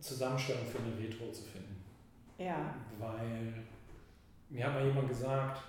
[0.00, 1.84] Zusammenstellung für eine Retro zu finden.
[2.38, 3.52] ja, Weil
[4.48, 5.60] mir hat mal jemand gesagt,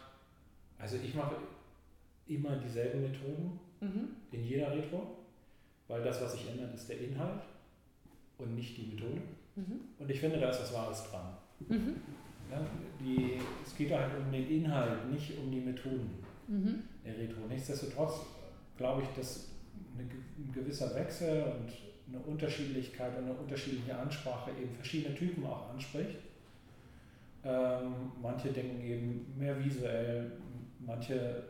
[0.78, 1.36] also ich mache
[2.30, 4.09] immer dieselben Methoden mhm.
[4.32, 5.01] in jeder Retro,
[5.88, 7.41] weil das, was sich ändert, ist der Inhalt
[8.38, 9.21] und nicht die Methode.
[9.55, 9.80] Mhm.
[9.97, 11.36] Und ich finde, da ist was Wahres dran.
[11.67, 11.95] Mhm.
[12.51, 12.65] Ja,
[12.99, 16.09] die, es geht halt um den Inhalt, nicht um die Methoden
[16.49, 16.82] Mhm.
[17.05, 17.45] der Retro.
[17.47, 18.25] Nichtsdestotrotz
[18.75, 19.51] glaube ich, dass
[19.97, 20.09] ein
[20.51, 21.71] gewisser Wechsel und
[22.11, 26.17] eine Unterschiedlichkeit und eine unterschiedliche Ansprache eben verschiedene Typen auch anspricht.
[27.43, 30.32] Ähm, manche denken eben mehr visuell,
[30.80, 31.43] manche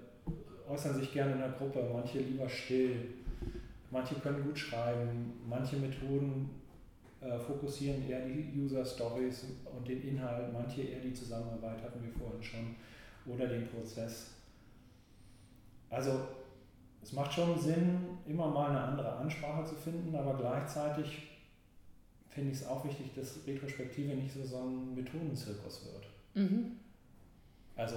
[0.70, 3.08] äußern sich gerne in der Gruppe, manche lieber still,
[3.92, 6.50] manche können gut schreiben, manche Methoden
[7.22, 9.46] äh, fokussieren eher die User Stories
[9.76, 12.76] und den Inhalt, manche eher die Zusammenarbeit hatten wir vorhin schon
[13.26, 14.32] oder den Prozess.
[15.90, 16.22] Also
[17.02, 21.30] es macht schon Sinn, immer mal eine andere Ansprache zu finden, aber gleichzeitig
[22.30, 26.08] finde ich es auch wichtig, dass Retrospektive nicht so, so ein Methodenzirkus wird.
[26.36, 26.74] Mhm.
[27.76, 27.96] Also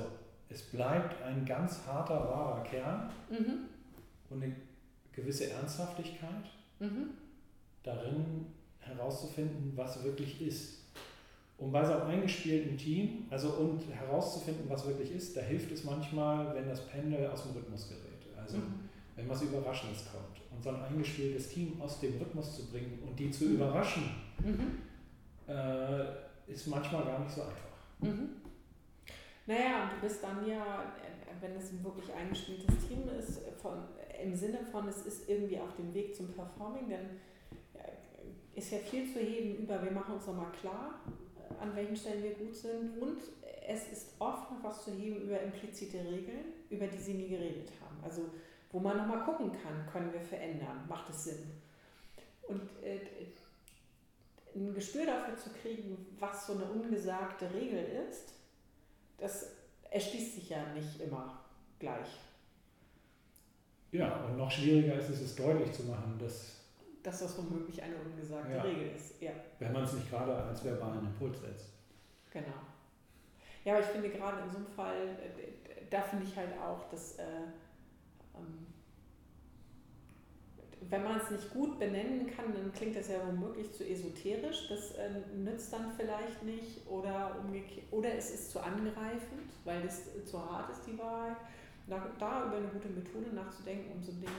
[0.53, 3.69] es bleibt ein ganz harter, wahrer Kern mhm.
[4.29, 4.55] und eine
[5.13, 6.45] gewisse Ernsthaftigkeit
[6.79, 7.11] mhm.
[7.83, 8.47] darin
[8.81, 10.83] herauszufinden, was wirklich ist.
[11.57, 15.85] Und bei so einem eingespielten Team, also und herauszufinden, was wirklich ist, da hilft es
[15.85, 18.37] manchmal, wenn das Pendel aus dem Rhythmus gerät.
[18.37, 18.89] Also mhm.
[19.17, 20.41] wenn was Überraschendes kommt.
[20.51, 23.55] Und so ein eingespieltes Team aus dem Rhythmus zu bringen und die zu mhm.
[23.55, 24.03] überraschen,
[24.41, 24.79] mhm.
[25.49, 27.73] äh, ist manchmal gar nicht so einfach.
[29.47, 30.93] Naja, und du bist dann ja,
[31.40, 33.78] wenn es ein wirklich eingespieltes Team ist, von,
[34.22, 37.20] im Sinne von, es ist irgendwie auf dem Weg zum Performing, dann
[38.55, 41.01] ist ja viel zu heben über, wir machen uns nochmal klar,
[41.61, 43.18] an welchen Stellen wir gut sind und
[43.66, 47.70] es ist oft noch was zu heben über implizite Regeln, über die sie nie geredet
[47.80, 47.97] haben.
[48.03, 48.22] Also
[48.72, 51.53] wo man nochmal gucken kann, können wir verändern, macht es Sinn.
[52.49, 52.99] Und äh,
[54.55, 58.34] ein Gespür dafür zu kriegen, was so eine ungesagte Regel ist,
[59.19, 59.47] das
[59.91, 61.41] erschließt sich ja nicht immer
[61.79, 62.19] gleich.
[63.91, 66.63] Ja, und noch schwieriger ist es, es deutlich zu machen, dass
[67.03, 68.63] dass das womöglich eine ungesagte ja.
[68.63, 69.21] Regel ist.
[69.21, 69.33] Ja.
[69.59, 71.67] Wenn man es nicht gerade als verbalen Impuls setzt.
[72.31, 72.47] Genau.
[73.65, 75.17] Ja, aber ich finde gerade in so einem Fall,
[75.91, 77.25] da finde ich halt auch, dass äh,
[78.35, 78.67] ähm,
[80.91, 84.68] wenn man es nicht gut benennen kann, dann klingt das ja womöglich zu esoterisch.
[84.68, 87.87] Das äh, nützt dann vielleicht nicht oder umgekehrt.
[87.91, 91.37] Oder es ist zu angreifend, weil es zu hart ist, die Wahrheit.
[91.89, 94.30] Da, da über eine gute Methode nachzudenken, um so ein Ding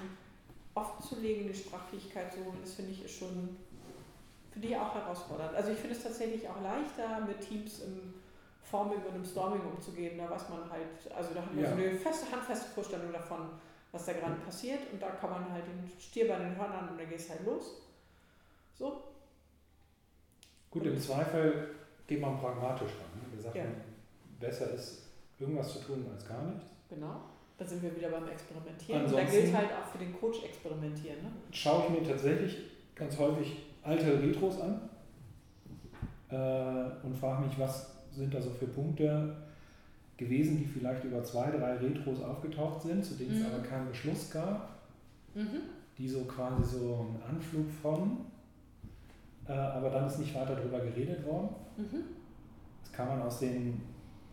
[0.76, 3.58] offenzulegen, die Sprachfähigkeit zu holen, das finde ich ist schon
[4.52, 5.56] für die auch herausfordernd.
[5.56, 8.14] Also ich finde es tatsächlich auch leichter, mit Teams im
[8.64, 10.18] Forming und im Storming umzugehen.
[10.18, 11.70] Da weiß man halt, also da hat man ja.
[11.70, 13.50] so eine feste, handfeste Vorstellung davon,
[13.94, 17.00] was da gerade passiert und da kann man halt den Stier bei den Hörnern und
[17.00, 17.84] dann geht es halt los.
[18.74, 19.04] So.
[20.72, 21.70] Gut, im Zweifel
[22.08, 23.22] geht man pragmatisch ran.
[23.22, 23.36] Ne?
[23.36, 23.66] Wir sagen, ja.
[24.40, 25.04] besser ist,
[25.40, 26.66] irgendwas zu tun als gar nichts.
[26.90, 27.22] Genau.
[27.56, 29.06] Da sind wir wieder beim Experimentieren.
[29.06, 31.22] und da gilt halt auch für den Coach experimentieren.
[31.22, 31.32] Ne?
[31.52, 32.58] Schaue ich mir tatsächlich
[32.96, 34.90] ganz häufig alte Retros an
[36.30, 39.36] äh, und frage mich, was sind da so für Punkte
[40.18, 43.46] gewesen, die vielleicht über zwei, drei Retros aufgetaucht sind, zu denen mhm.
[43.46, 44.70] es aber keinen Beschluss gab,
[45.34, 45.62] mhm.
[45.98, 48.18] die so quasi so ein Anflug von,
[49.48, 51.50] äh, aber dann ist nicht weiter darüber geredet worden.
[51.78, 52.04] Mhm.
[52.82, 53.82] Das kann man aus den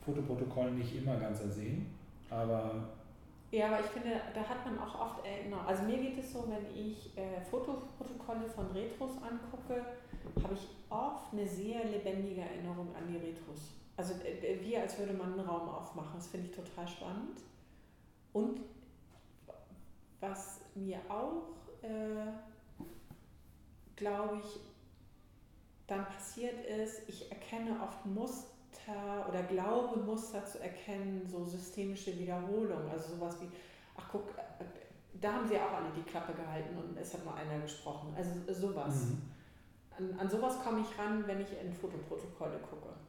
[0.05, 1.87] Fotoprotokollen nicht immer ganz ersehen,
[2.29, 2.89] aber
[3.53, 5.67] ja, aber ich finde, da hat man auch oft Erinnerungen.
[5.67, 9.85] Also mir geht es so, wenn ich äh, Fotoprotokolle von Retros angucke,
[10.41, 13.80] habe ich oft eine sehr lebendige Erinnerung an die Retros.
[14.01, 16.13] Also äh, wie als würde man einen Raum aufmachen.
[16.15, 17.43] Das finde ich total spannend.
[18.33, 18.63] Und
[20.21, 21.43] was mir auch,
[21.83, 22.33] äh,
[23.97, 24.61] glaube ich,
[25.87, 32.89] dann passiert ist, ich erkenne oft Muster oder glaube Muster zu erkennen, so systemische Wiederholung,
[32.91, 33.49] also sowas wie,
[33.99, 34.65] ach guck, äh,
[35.21, 38.31] da haben sie auch alle die Klappe gehalten und es hat mal einer gesprochen, also
[38.51, 39.09] sowas.
[39.09, 39.23] Mhm.
[39.99, 43.00] An, an sowas komme ich ran, wenn ich in Fotoprotokolle gucke.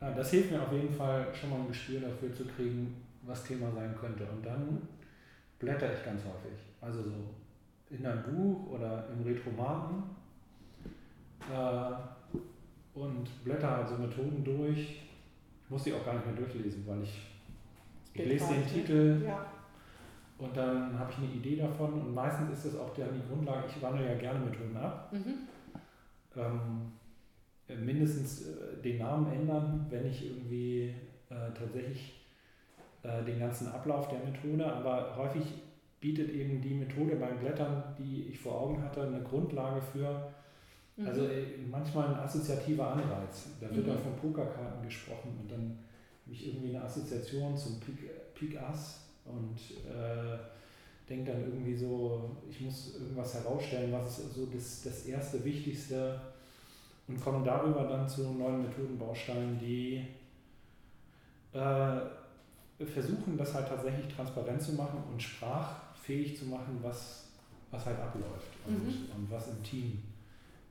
[0.00, 3.44] Ja, das hilft mir auf jeden Fall schon mal ein Gespür dafür zu kriegen, was
[3.44, 4.24] Thema sein könnte.
[4.24, 4.86] Und dann
[5.58, 6.58] blätter ich ganz häufig.
[6.80, 7.14] Also so
[7.90, 10.02] in einem Buch oder im Retromaten.
[11.50, 11.92] Äh,
[12.96, 14.78] und blätter also Methoden durch.
[14.78, 17.26] Ich muss die auch gar nicht mehr durchlesen, weil ich,
[18.14, 19.44] ich lese den Titel ja.
[20.38, 23.64] und dann habe ich eine Idee davon und meistens ist das auch dann die Grundlage.
[23.68, 25.12] Ich wandle ja gerne Methoden ab.
[25.12, 25.34] Mhm.
[26.36, 26.92] Ähm,
[27.74, 30.94] mindestens äh, den Namen ändern, wenn ich irgendwie
[31.30, 32.26] äh, tatsächlich
[33.02, 35.42] äh, den ganzen Ablauf der Methode, aber häufig
[36.00, 40.28] bietet eben die Methode beim Blättern, die ich vor Augen hatte, eine Grundlage für
[40.96, 41.06] Mhm.
[41.06, 43.48] Also äh, manchmal ein assoziativer Anreiz.
[43.60, 43.90] Da wird mhm.
[43.90, 45.78] dann von Pokerkarten gesprochen und dann
[46.24, 49.56] habe ich irgendwie eine Assoziation zum Pik, Pik Ass und
[49.86, 50.38] äh,
[51.08, 56.20] denke dann irgendwie so, ich muss irgendwas herausstellen, was ist so das, das erste, wichtigste
[57.08, 60.04] und komme darüber dann zu neuen Methodenbausteinen, die
[61.52, 62.00] äh,
[62.84, 67.28] versuchen, das halt tatsächlich transparent zu machen und sprachfähig zu machen, was,
[67.70, 69.10] was halt abläuft und, mhm.
[69.14, 70.02] und was im Team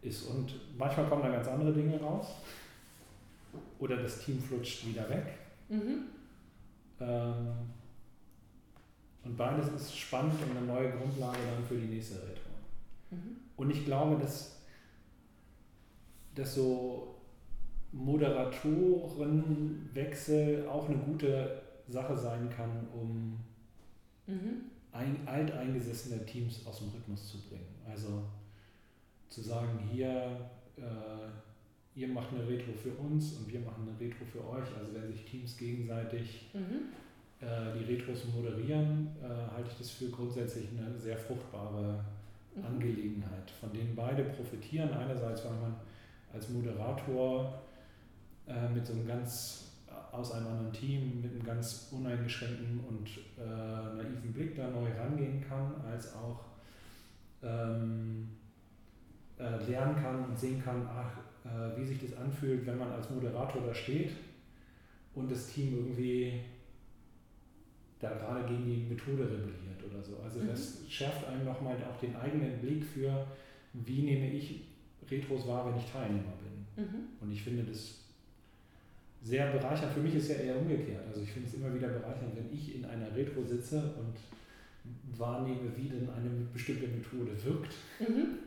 [0.02, 0.28] ist.
[0.28, 2.28] Und manchmal kommen da ganz andere Dinge raus.
[3.80, 5.26] Oder das Team flutscht wieder weg.
[5.70, 6.06] Mhm.
[7.00, 7.48] Ähm,
[9.24, 12.50] und beides ist spannend und eine neue Grundlage dann für die nächste Retro.
[13.12, 13.38] Mhm.
[13.56, 14.55] Und ich glaube, dass
[16.36, 17.16] dass so
[17.92, 23.40] Moderatorenwechsel auch eine gute Sache sein kann, um
[24.28, 24.64] mhm.
[24.92, 27.74] ein, alteingesessene Teams aus dem Rhythmus zu bringen.
[27.90, 28.24] Also
[29.30, 31.30] zu sagen, hier, äh,
[31.96, 34.68] ihr macht eine Retro für uns und wir machen eine Retro für euch.
[34.78, 36.92] Also wenn sich Teams gegenseitig mhm.
[37.40, 42.04] äh, die Retros moderieren, äh, halte ich das für grundsätzlich eine sehr fruchtbare
[42.56, 42.66] mhm.
[42.66, 44.92] Angelegenheit, von denen beide profitieren.
[44.92, 45.76] Einerseits, weil man
[46.36, 47.62] als Moderator
[48.48, 49.66] äh, mit so einem ganz
[50.12, 53.08] aus einem anderen Team mit einem ganz uneingeschränkten und
[53.38, 56.46] äh, naiven Blick da neu rangehen kann, als auch
[57.44, 58.30] ähm,
[59.38, 63.10] äh, lernen kann und sehen kann, ach, äh, wie sich das anfühlt, wenn man als
[63.10, 64.12] Moderator da steht
[65.14, 66.42] und das Team irgendwie
[68.00, 70.18] da gerade gegen die Methode rebelliert oder so.
[70.24, 70.48] Also mhm.
[70.48, 73.26] das schärft einem nochmal auch den eigenen Blick für,
[73.74, 74.64] wie nehme ich
[75.10, 76.84] Retros wahr, wenn ich Teilnehmer bin.
[76.84, 77.08] Mhm.
[77.22, 78.00] Und ich finde das
[79.22, 79.94] sehr bereichernd.
[79.94, 81.04] Für mich ist ja eher umgekehrt.
[81.08, 84.16] Also ich finde es immer wieder bereichernd, wenn ich in einer Retro sitze und
[85.18, 87.74] wahrnehme, wie denn eine bestimmte Methode wirkt.
[88.00, 88.40] Mhm.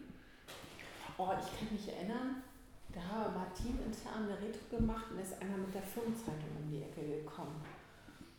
[1.16, 2.42] Oh, ich kann mich erinnern,
[2.94, 6.70] da haben wir Martin intern eine Retro gemacht und ist einer mit der Firmenzeitung um
[6.70, 7.60] die Ecke gekommen.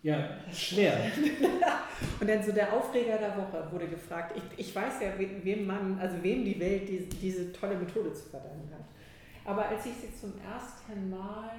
[0.01, 0.97] Ja, schwer.
[2.19, 4.35] und dann so der Aufreger der Woche wurde gefragt.
[4.37, 8.29] Ich, ich weiß ja, wem man, also wem die Welt diese, diese tolle Methode zu
[8.29, 8.85] verdanken hat.
[9.43, 11.51] Aber als ich sie zum ersten Mal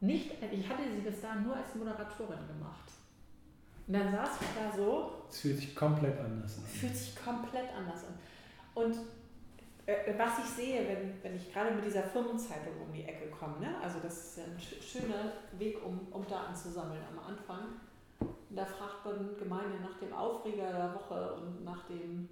[0.00, 2.90] nicht, ich hatte sie bis dahin nur als Moderatorin gemacht.
[3.86, 5.24] Und dann saß ich da so.
[5.28, 6.64] Es fühlt sich komplett anders an.
[6.64, 8.14] Es fühlt sich komplett anders an.
[8.74, 8.96] Und
[10.16, 13.74] was ich sehe, wenn, wenn ich gerade mit dieser Firmenzeitung um die Ecke komme, ne?
[13.82, 17.80] also das ist ein schöner Weg, um, um Daten zu sammeln am Anfang.
[18.20, 22.28] Und da fragt man Gemeinde nach dem Aufreger der Woche und nach dem,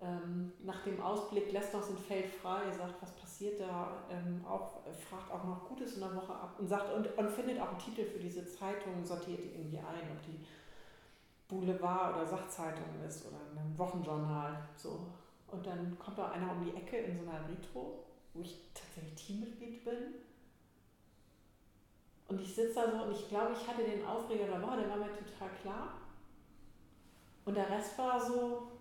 [0.00, 4.44] ähm, nach dem Ausblick, lässt noch so ein Feld frei, sagt, was passiert da, ähm,
[4.46, 7.70] auch, fragt auch noch Gutes in der Woche ab und sagt und, und findet auch
[7.70, 10.44] einen Titel für diese Zeitung, sortiert die irgendwie ein, ob die
[11.48, 14.56] Boulevard- oder Sachzeitung ist oder ein Wochenjournal.
[14.76, 15.06] So.
[15.52, 19.14] Und dann kommt da einer um die Ecke in so einer Retro, wo ich tatsächlich
[19.14, 20.14] Teammitglied bin.
[22.26, 24.88] Und ich sitze da so und ich glaube, ich hatte den Aufreger der Woche, der
[24.88, 26.00] war mir total klar.
[27.44, 28.72] Und der Rest war so,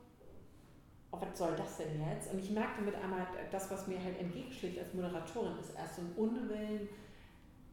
[1.11, 2.32] oh, was soll das denn jetzt?
[2.32, 6.03] Und ich merkte mit einmal, das, was mir halt entgegenschlägt als Moderatorin, ist erst so
[6.03, 6.88] ein Unwillen,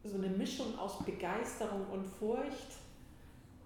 [0.03, 2.73] so eine Mischung aus Begeisterung und Furcht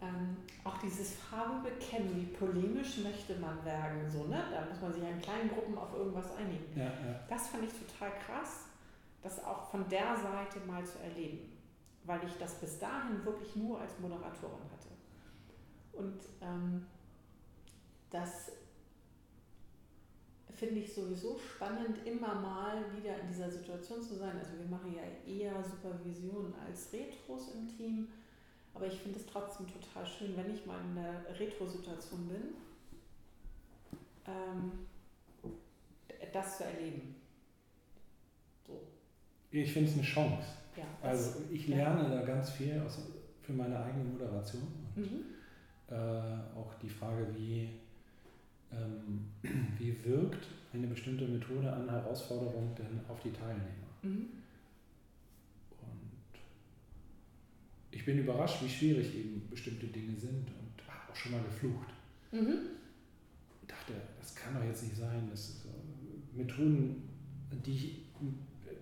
[0.04, 4.44] ähm, auch dieses Farbe bekennen, wie polemisch möchte man werden, so, ne?
[4.52, 6.78] Da muss man sich in kleinen Gruppen auf irgendwas einigen.
[6.78, 7.20] Ja, ja.
[7.30, 8.66] Das fand ich total krass,
[9.22, 11.58] das auch von der Seite mal zu erleben,
[12.04, 14.90] weil ich das bis dahin wirklich nur als Moderatorin hatte.
[15.94, 16.86] Und ähm,
[18.10, 18.52] das
[20.54, 24.38] finde ich sowieso spannend, immer mal wieder in dieser Situation zu sein.
[24.38, 28.08] Also wir machen ja eher Supervision als Retros im Team
[28.74, 32.42] aber ich finde es trotzdem total schön, wenn ich mal in einer Retro-Situation bin,
[34.28, 34.72] ähm,
[36.32, 37.16] das zu erleben.
[38.66, 38.82] So.
[39.52, 40.48] Ich finde es eine Chance.
[40.76, 42.22] Ja, also ich lerne ja.
[42.22, 43.00] da ganz viel aus,
[43.42, 44.64] für meine eigene Moderation.
[44.96, 45.26] Und, mhm.
[45.90, 45.96] äh,
[46.58, 47.70] auch die Frage, wie,
[48.72, 49.30] ähm,
[49.78, 53.70] wie wirkt eine bestimmte Methode an Herausforderung denn auf die Teilnehmer.
[54.02, 54.43] Mhm.
[57.94, 61.90] Ich bin überrascht, wie schwierig eben bestimmte Dinge sind und habe auch schon mal geflucht.
[62.32, 62.70] Mhm.
[63.68, 65.28] dachte, das kann doch jetzt nicht sein.
[65.30, 65.70] Das so
[66.34, 67.08] Methoden,
[67.66, 68.04] die ich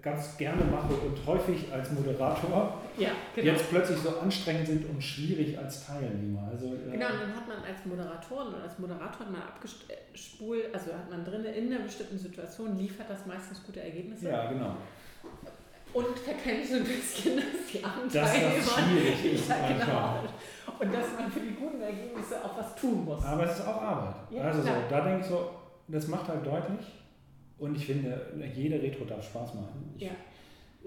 [0.01, 3.51] ganz gerne mache und häufig als Moderator ja, genau.
[3.51, 6.49] jetzt plötzlich so anstrengend sind und schwierig als Teilnehmer.
[6.51, 10.93] Also, äh genau, und dann hat man als Moderatorin oder als Moderator mal abgespult, also
[10.93, 14.29] hat man drin in einer bestimmten Situation, liefert das meistens gute Ergebnisse.
[14.29, 14.77] Ja, genau.
[15.93, 20.23] Und verkennt so ein bisschen, dass die Dass das schwierig ist ja, genau.
[20.79, 23.23] Und dass man für die guten Ergebnisse auch was tun muss.
[23.23, 24.15] Aber es ist auch Arbeit.
[24.31, 25.49] Ja, also so, da denke ich so,
[25.87, 26.87] das macht halt deutlich.
[27.57, 29.93] Und ich finde, jede Retro darf Spaß machen.
[29.95, 30.11] Ich, ja.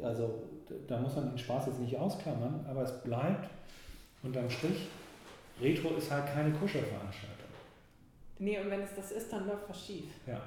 [0.02, 0.42] Also
[0.88, 3.48] da muss man den Spaß jetzt nicht ausklammern, aber es bleibt
[4.22, 4.88] unterm Strich,
[5.60, 7.34] Retro ist halt keine Kuschelveranstaltung.
[8.38, 10.06] Nee, und wenn es das ist, dann läuft was schief.
[10.26, 10.40] Ja.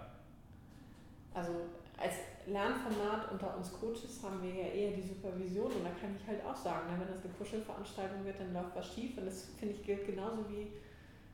[1.33, 1.51] Also
[1.97, 2.13] als
[2.45, 6.45] Lernformat unter uns Coaches haben wir ja eher die Supervision und da kann ich halt
[6.45, 9.75] auch sagen, ne, wenn das eine Kuschelveranstaltung wird, dann läuft was schief und das finde
[9.75, 10.71] ich gilt genauso wie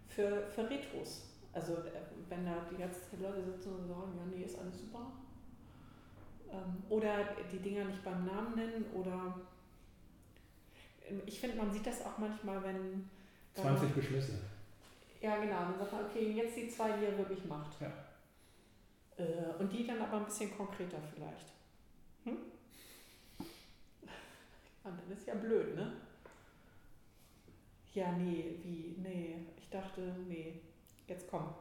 [0.07, 1.30] für, für Retros.
[1.51, 5.11] Also äh, wenn da die ganzen Leute sitzen und sagen, ja nee, ist alles super.
[6.49, 9.36] Ähm, oder die Dinger nicht beim Namen nennen oder
[11.07, 13.09] ähm, ich finde, man sieht das auch manchmal, wenn...
[13.53, 14.39] 20 Beschlüsse.
[15.22, 17.80] Ja genau, dann sagt man, okay, jetzt die zwei, die er wirklich macht.
[17.80, 17.91] Ja.
[19.18, 21.53] Äh, und die dann aber ein bisschen konkreter vielleicht.
[22.24, 22.38] Hm?
[23.38, 23.47] Und
[24.84, 25.93] dann ist ja blöd, ne?
[27.93, 28.95] Ja, nee, wie?
[29.01, 30.59] Nee, ich dachte, nee,
[31.07, 31.53] jetzt komm.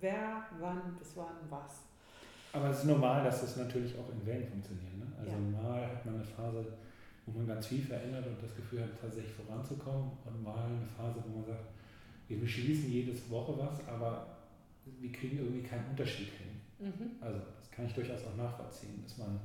[0.00, 1.82] Wer, wann, bis wann, was?
[2.52, 4.96] Aber es ist normal, dass das natürlich auch in Wellen funktioniert.
[4.96, 5.06] Ne?
[5.18, 5.62] Also Ja.
[5.62, 6.64] mal hat man eine Phase,
[7.26, 10.12] wo man ganz viel verändert und das Gefühl hat, tatsächlich voranzukommen.
[10.24, 11.64] Und mal eine Phase, wo man sagt,
[12.28, 14.26] wir beschließen jedes Woche was, aber
[14.84, 16.55] wir kriegen irgendwie keinen Unterschied hin.
[16.78, 17.16] Mhm.
[17.20, 19.40] Also das kann ich durchaus auch nachvollziehen, dass man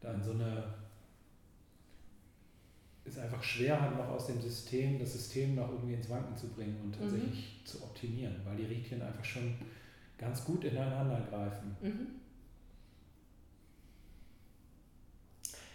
[0.00, 0.74] da in so eine
[3.04, 6.48] es einfach schwer hat, noch aus dem System, das System noch irgendwie ins Wanken zu
[6.48, 9.54] bringen und tatsächlich zu optimieren, weil die Rädchen einfach schon
[10.16, 11.76] ganz gut ineinander greifen.
[11.80, 12.06] Mhm.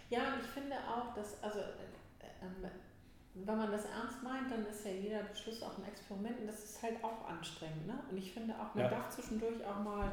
[0.08, 2.70] Ja, und ich finde auch, dass, also, äh, ähm,
[3.34, 6.64] wenn man das ernst meint, dann ist ja jeder Beschluss auch ein Experiment und das
[6.64, 7.86] ist halt auch anstrengend.
[7.86, 7.98] Ne?
[8.10, 8.88] Und ich finde auch, man Ja.
[8.90, 10.10] darf zwischendurch auch mal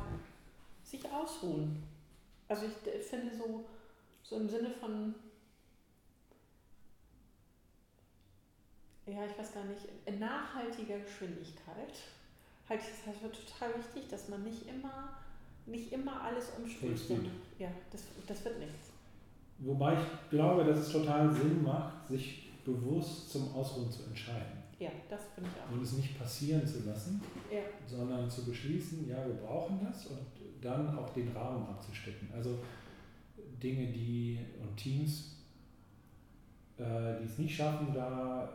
[0.85, 1.83] sich ausruhen.
[2.47, 3.65] Also ich finde so,
[4.23, 5.15] so im Sinne von,
[9.07, 11.93] ja, ich weiß gar nicht, in nachhaltiger Geschwindigkeit
[12.69, 15.17] halte ich das halt für total wichtig, dass man nicht immer,
[15.65, 16.51] nicht immer alles.
[16.79, 17.29] Vollzieht.
[17.59, 18.89] Ja, das, das wird nichts.
[19.59, 24.89] Wobei ich glaube, dass es total Sinn macht, sich bewusst zum Ausruhen zu entscheiden Ja,
[25.09, 25.71] das finde ich auch.
[25.73, 27.21] und es nicht passieren zu lassen,
[27.51, 27.61] Ja.
[27.87, 30.19] sondern zu beschließen, ja, wir brauchen das und
[30.61, 32.29] dann auch den Rahmen abzustecken.
[32.33, 32.59] Also
[33.61, 35.37] Dinge, die und Teams,
[36.77, 36.83] äh,
[37.19, 38.49] die es nicht schaffen, da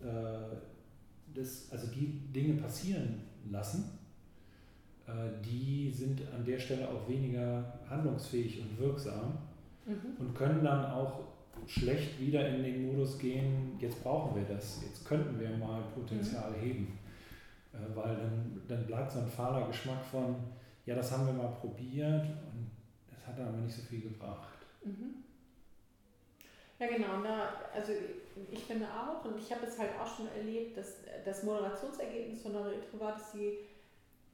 [0.00, 0.56] äh,
[1.34, 3.90] das, also die Dinge passieren lassen,
[5.06, 5.12] äh,
[5.44, 9.38] die sind an der Stelle auch weniger handlungsfähig und wirksam
[9.86, 10.16] Mhm.
[10.18, 11.20] und können dann auch
[11.66, 16.54] schlecht wieder in den Modus gehen, jetzt brauchen wir das, jetzt könnten wir mal Potenzial
[16.54, 16.98] heben.
[17.72, 20.36] Äh, weil dann, dann bleibt so ein fahler Geschmack von,
[20.86, 22.70] ja, das haben wir mal probiert und
[23.10, 24.58] das hat dann aber nicht so viel gebracht.
[24.84, 25.24] Mhm.
[26.78, 27.16] Ja, genau.
[27.16, 27.92] Und da, also
[28.50, 32.52] ich finde auch, und ich habe es halt auch schon erlebt, dass das Moderationsergebnis von
[32.52, 33.58] der Retro war, dass sie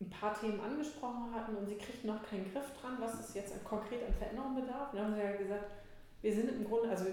[0.00, 3.64] ein paar Themen angesprochen hatten und sie kriegten noch keinen Griff dran, was es jetzt
[3.64, 4.92] konkret an Veränderungen bedarf.
[4.92, 5.70] Und dann haben sie ja gesagt,
[6.24, 7.04] wir sind im Grunde, also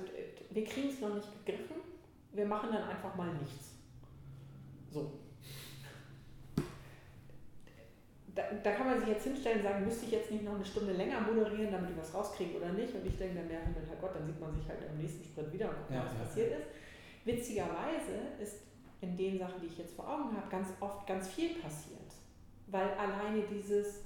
[0.52, 1.76] wir kriegen es noch nicht gegriffen,
[2.32, 3.76] wir machen dann einfach mal nichts.
[4.90, 5.12] So.
[8.34, 10.64] Da, da kann man sich jetzt hinstellen und sagen, müsste ich jetzt nicht noch eine
[10.64, 12.96] Stunde länger moderieren, damit ich was rauskriege oder nicht.
[12.96, 15.52] Und ich denke dann, ja, Himmel, Herrgott, dann sieht man sich halt im nächsten Sprint
[15.52, 16.20] wieder und guckt, Ja, was ja.
[16.20, 16.68] passiert ist.
[17.26, 18.62] Witzigerweise ist
[19.02, 22.00] in den Sachen, die ich jetzt vor Augen habe, ganz oft ganz viel passiert.
[22.68, 24.04] Weil alleine dieses,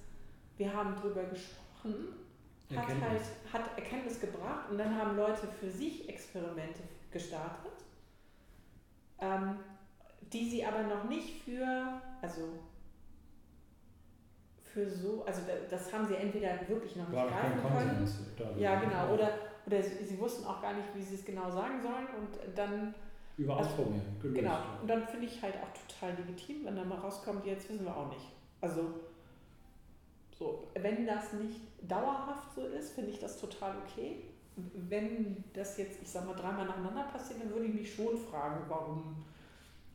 [0.58, 2.25] wir haben drüber gesprochen,
[2.72, 3.10] hat Erkenntnis.
[3.10, 3.22] halt
[3.54, 7.72] hat Erkenntnis gebracht und dann haben Leute für sich Experimente gestartet,
[9.20, 9.60] ähm,
[10.34, 12.50] die sie aber noch nicht für, also
[14.74, 17.98] für so, also da- das haben sie entweder wirklich noch nicht War greifen können.
[17.98, 18.20] Konsens.
[18.58, 19.14] Ja, genau.
[19.14, 19.30] Oder,
[19.66, 22.08] oder sie, sie wussten auch gar nicht, wie sie es genau sagen sollen.
[22.20, 22.94] Und dann,
[23.38, 24.40] Über Also, Ausprobieren, gelöst.
[24.42, 24.58] genau.
[24.82, 27.96] Und dann finde ich halt auch total legitim, wenn dann mal rauskommt, jetzt wissen wir
[27.96, 28.26] auch nicht.
[28.62, 28.82] Also,
[30.38, 34.18] so, wenn das nicht dauerhaft so ist, finde ich das total okay.
[34.90, 38.66] Wenn das jetzt, ich sag mal, dreimal nacheinander passiert, dann würde ich mich schon fragen,
[38.70, 39.16] warum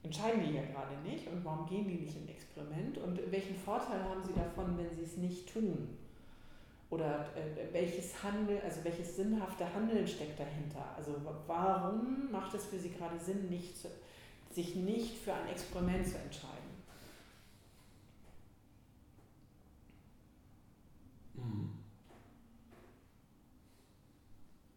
[0.03, 4.03] entscheiden die ja gerade nicht und warum gehen die nicht in Experiment und welchen Vorteil
[4.03, 5.97] haben sie davon, wenn sie es nicht tun?
[6.91, 10.85] Oder äh, welches Handel, also welches sinnhafte Handeln steckt dahinter?
[10.97, 13.89] Also wa- warum macht es für sie gerade Sinn, nicht zu,
[14.51, 16.60] sich nicht für ein Experiment zu entscheiden?
[21.43, 21.71] Mhm.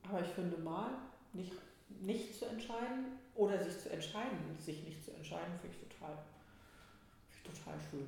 [0.09, 0.91] Aber ich finde mal,
[1.33, 1.53] nicht,
[2.01, 6.17] nicht zu entscheiden oder sich zu entscheiden, sich nicht zu entscheiden, finde ich total,
[7.29, 8.07] finde ich total schön.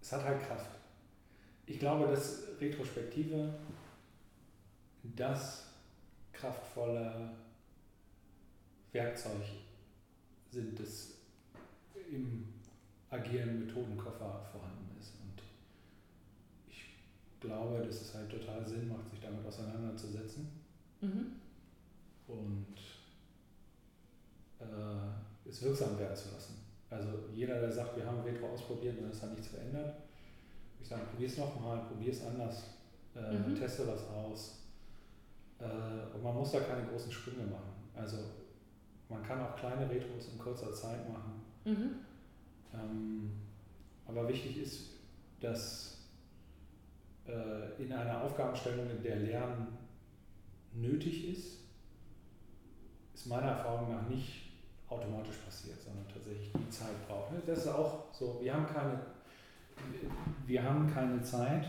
[0.00, 0.70] Es hat halt Kraft.
[1.66, 3.54] Ich glaube, dass Retrospektive
[5.16, 5.66] das
[6.32, 7.30] kraftvolle
[8.92, 9.42] Werkzeug
[10.50, 11.14] sind, das
[12.10, 12.61] im
[13.12, 15.12] agilen Methodenkoffer vorhanden ist.
[15.20, 15.42] Und
[16.68, 16.84] ich
[17.40, 20.48] glaube, dass es halt total Sinn macht, sich damit auseinanderzusetzen
[21.00, 21.32] Mhm.
[22.28, 22.76] und
[24.60, 26.54] äh, es wirksam werden zu lassen.
[26.88, 29.96] Also jeder, der sagt, wir haben Retro ausprobiert und es hat nichts verändert,
[30.80, 32.64] ich sage, probier es nochmal, probier es anders,
[33.16, 33.54] äh, Mhm.
[33.56, 34.58] teste was aus.
[35.58, 37.72] Äh, und man muss da keine großen Sprünge machen.
[37.94, 38.18] Also
[39.08, 41.40] man kann auch kleine Retros in kurzer Zeit machen.
[41.64, 41.90] Mhm.
[42.74, 43.30] Ähm,
[44.06, 44.90] aber wichtig ist,
[45.40, 46.08] dass
[47.26, 49.68] äh, in einer Aufgabenstellung, in der Lernen
[50.74, 51.58] nötig ist,
[53.14, 54.52] ist meiner Erfahrung nach nicht
[54.88, 57.32] automatisch passiert, sondern tatsächlich die Zeit braucht.
[57.46, 59.00] Das ist auch so, wir haben keine,
[60.46, 61.68] wir haben keine Zeit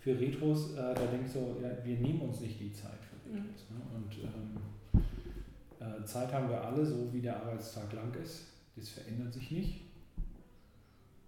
[0.00, 3.66] für Retros, äh, da denke ich so, wir nehmen uns nicht die Zeit für Retros.
[3.70, 3.76] Mhm.
[3.76, 3.84] Ne?
[3.94, 8.46] Und ähm, äh, Zeit haben wir alle, so wie der Arbeitstag lang ist.
[8.76, 9.91] Das verändert sich nicht.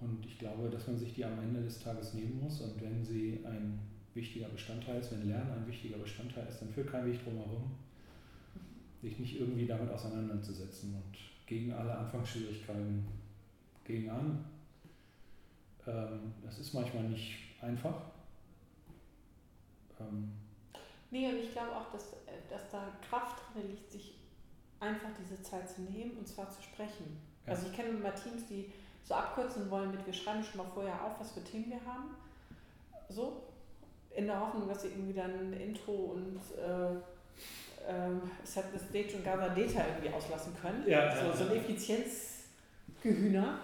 [0.01, 2.61] Und ich glaube, dass man sich die am Ende des Tages nehmen muss.
[2.61, 3.78] Und wenn sie ein
[4.14, 7.70] wichtiger Bestandteil ist, wenn Lernen ein wichtiger Bestandteil ist, dann führt kein Weg drum herum,
[9.03, 13.07] sich nicht irgendwie damit auseinanderzusetzen und gegen alle Anfangsschwierigkeiten
[13.84, 14.45] gegen an.
[15.86, 18.03] Ähm, das ist manchmal nicht einfach.
[20.01, 20.32] Ähm
[21.11, 22.12] nee, und ich glaube auch, dass,
[22.49, 24.14] dass da Kraft drin liegt, sich
[24.80, 27.18] einfach diese Zeit zu nehmen und zwar zu sprechen.
[27.47, 27.53] Ja.
[27.53, 28.72] Also ich kenne mal Teams, die
[29.05, 32.17] so abkürzen wollen mit, wir schreiben schon mal vorher auf, was für Themen wir haben.
[33.11, 33.43] So,
[34.11, 36.95] in der Hoffnung, dass sie irgendwie dann Intro und äh,
[37.87, 38.11] äh,
[38.43, 40.83] Set the Stage und Gather Data irgendwie auslassen können.
[40.87, 43.59] Ja, so, so ein Effizienzgehühner.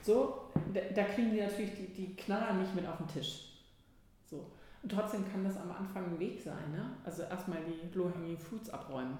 [0.00, 3.48] So, da, da, kriegen die natürlich die, die Knaller nicht mit auf den Tisch.
[4.30, 4.46] So.
[4.82, 6.72] Und trotzdem kann das am Anfang ein Weg sein.
[6.72, 6.96] Ne?
[7.04, 9.18] Also erstmal die Low-Hanging Fruits abräumen.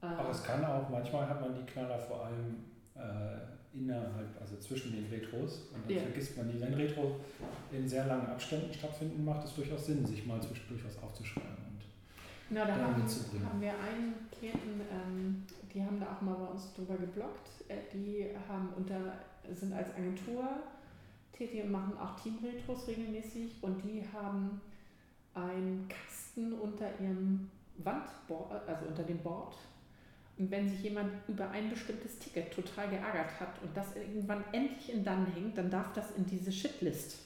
[0.00, 3.36] Aber es kann auch, manchmal hat man die Knaller vor allem äh,
[3.74, 5.68] innerhalb, also zwischen den Retros.
[5.74, 6.02] Und dann ja.
[6.02, 6.60] vergisst man die.
[6.60, 7.16] Wenn Retro
[7.72, 11.80] in sehr langen Abständen stattfinden, macht es durchaus Sinn, sich mal zwischendurch was aufzuschreiben und
[12.48, 15.42] genau, da haben, haben wir einen Klienten, ähm,
[15.72, 17.48] die haben da auch mal bei uns drüber geblockt.
[17.68, 19.14] Äh, die haben unter,
[19.54, 20.44] sind als Agentur
[21.32, 24.60] tätig und machen auch Team-Retros regelmäßig und die haben
[25.34, 27.48] einen Kasten unter ihrem
[27.78, 29.54] Wandboard, also unter dem Board
[30.48, 35.02] wenn sich jemand über ein bestimmtes Ticket total geärgert hat und das irgendwann endlich in
[35.02, 37.18] dann hängt, dann darf das in diese Shitlist.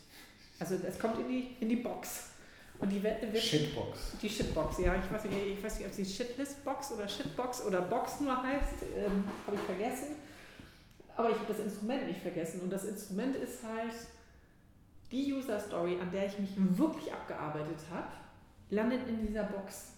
[0.59, 2.31] Also es kommt in die, in die Box.
[2.79, 4.17] Und die wird, wird Shitbox.
[4.21, 4.95] Die Shitbox, ja.
[4.97, 8.83] Ich weiß, nicht, ich weiß nicht, ob sie Shitlist-Box oder Shitbox oder Box nur heißt.
[8.97, 10.17] Ähm, habe ich vergessen.
[11.17, 12.61] Aber ich habe das Instrument nicht vergessen.
[12.63, 13.95] Und das Instrument ist halt
[15.13, 18.09] die User Story, an der ich mich wirklich abgearbeitet habe,
[18.71, 19.93] landet in dieser Box.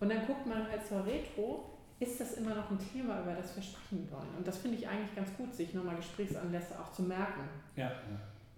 [0.00, 1.71] Und dann guckt man halt zur Retro
[2.02, 4.28] ist das immer noch ein Thema, über das wir sprechen wollen.
[4.36, 7.48] Und das finde ich eigentlich ganz gut, sich nochmal Gesprächsanlässe auch zu merken.
[7.76, 7.84] Ja.
[7.90, 7.92] ja.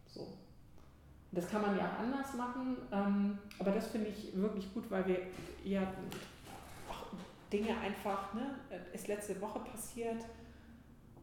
[0.07, 0.26] So.
[1.32, 5.07] Das kann man ja auch anders machen, ähm, aber das finde ich wirklich gut, weil
[5.07, 5.18] wir
[5.64, 5.82] ja
[6.88, 7.07] auch
[7.53, 8.55] Dinge einfach, ne,
[8.92, 10.24] ist letzte Woche passiert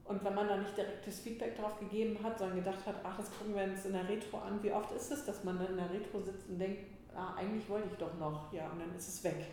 [0.03, 3.31] und wenn man da nicht direktes Feedback darauf gegeben hat, sondern gedacht hat, ach, das
[3.37, 5.77] gucken wir uns in der Retro an, wie oft ist es, dass man dann in
[5.77, 6.81] der Retro sitzt und denkt,
[7.15, 9.47] ah, eigentlich wollte ich doch noch, ja, und dann ist es weg.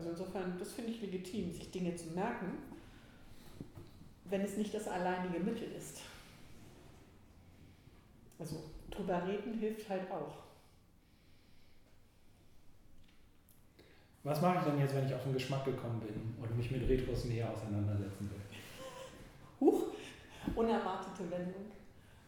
[0.00, 2.56] Also insofern, das finde ich legitim, sich Dinge zu merken,
[4.24, 6.00] wenn es nicht das alleinige Mittel ist.
[8.38, 10.36] Also drüber reden hilft halt auch.
[14.22, 16.88] Was mache ich denn jetzt, wenn ich auf den Geschmack gekommen bin und mich mit
[16.88, 18.40] Retros näher auseinandersetzen will?
[19.60, 19.88] Huch,
[20.56, 21.66] unerwartete Wendung.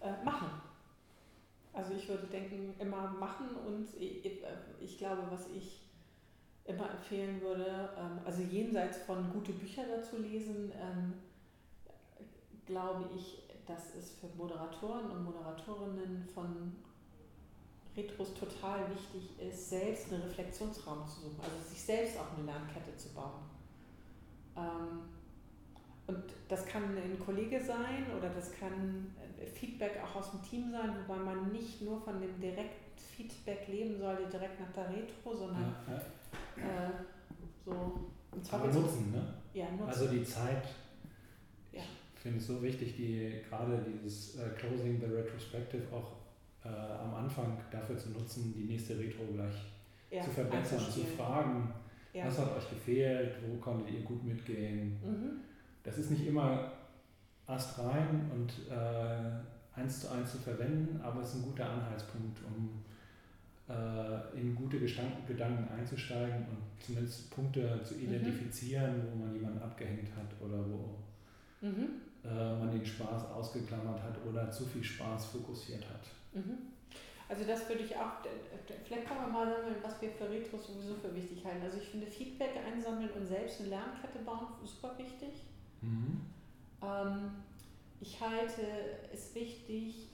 [0.01, 0.51] Äh, machen.
[1.73, 4.27] Also ich würde denken, immer machen und ich,
[4.79, 5.82] ich glaube, was ich
[6.65, 11.15] immer empfehlen würde, ähm, also jenseits von gute Bücher dazu lesen, ähm,
[12.67, 16.73] glaube ich, dass es für Moderatoren und Moderatorinnen von
[17.97, 22.97] Retros total wichtig ist, selbst einen Reflexionsraum zu suchen, also sich selbst auch eine Lernkette
[22.97, 23.43] zu bauen.
[24.57, 25.03] Ähm,
[26.07, 29.15] und das kann ein Kollege sein oder das kann
[29.55, 34.29] Feedback auch aus dem Team sein, wobei man nicht nur von dem Direktfeedback leben sollte,
[34.29, 36.03] direkt nach der Retro, sondern ja, ja
[36.57, 36.91] äh,
[37.65, 38.03] so
[38.51, 39.35] Aber nutzen, ne?
[39.55, 39.89] Ja, nutzen.
[39.89, 40.69] Also die Zeit.
[41.73, 41.83] Ja.
[42.15, 46.23] Ich finde es so wichtig, die gerade dieses äh, Closing the Retrospective auch
[46.65, 49.55] äh, am Anfang dafür zu nutzen, die nächste Retro gleich
[50.11, 51.73] ja, zu verbessern, zu fragen,
[52.13, 52.27] ja.
[52.27, 54.99] was hat euch gefehlt, wo konntet ihr gut mitgehen.
[55.03, 55.41] Mhm.
[55.83, 56.73] Das ist nicht immer
[57.47, 62.39] Ast rein und äh, eins zu eins zu verwenden, aber es ist ein guter Anhaltspunkt,
[62.45, 62.85] um
[63.69, 68.05] äh, in gute Gedanken einzusteigen und zumindest Punkte zu mhm.
[68.05, 69.03] identifizieren, mhm.
[69.13, 70.99] wo man jemanden abgehängt hat oder wo
[71.61, 72.01] mhm.
[72.25, 76.07] äh, man den Spaß ausgeklammert hat oder zu viel Spaß fokussiert hat.
[76.35, 76.73] Mhm.
[77.29, 78.21] Also das würde ich auch,
[78.85, 81.63] vielleicht kann man mal sammeln, was wir für Retros sowieso für wichtig halten.
[81.63, 85.43] Also ich finde Feedback einsammeln und selbst eine Lernkette bauen super wichtig.
[85.81, 86.21] Mhm.
[86.83, 87.31] Ähm,
[88.03, 88.63] ich halte
[89.13, 90.09] es wichtig,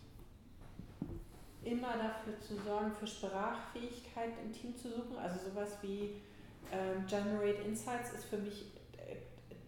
[1.64, 5.16] immer dafür zu sorgen, für Sprachfähigkeit im Team zu suchen.
[5.20, 6.20] Also sowas wie
[6.70, 8.66] äh, Generate Insights ist für mich
[8.96, 9.16] äh,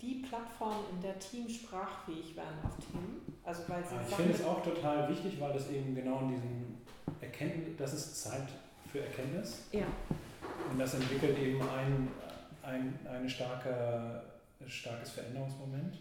[0.01, 3.39] die Plattform, in der Teams sprachfähig werden auf Themen.
[3.45, 6.79] Also weil sie ich finde es auch total wichtig, weil das eben genau in diesem
[7.21, 8.49] Erkenntnis, das ist Zeit
[8.91, 9.67] für Erkenntnis.
[9.73, 9.87] Ja.
[10.71, 12.09] Und das entwickelt eben ein,
[12.63, 14.23] ein eine starke,
[14.67, 15.99] starkes Veränderungsmoment.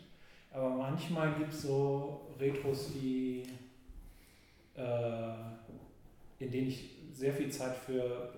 [0.51, 3.43] Aber manchmal gibt es so Retros, die
[4.75, 5.33] äh,
[6.39, 8.33] in denen ich sehr viel Zeit für,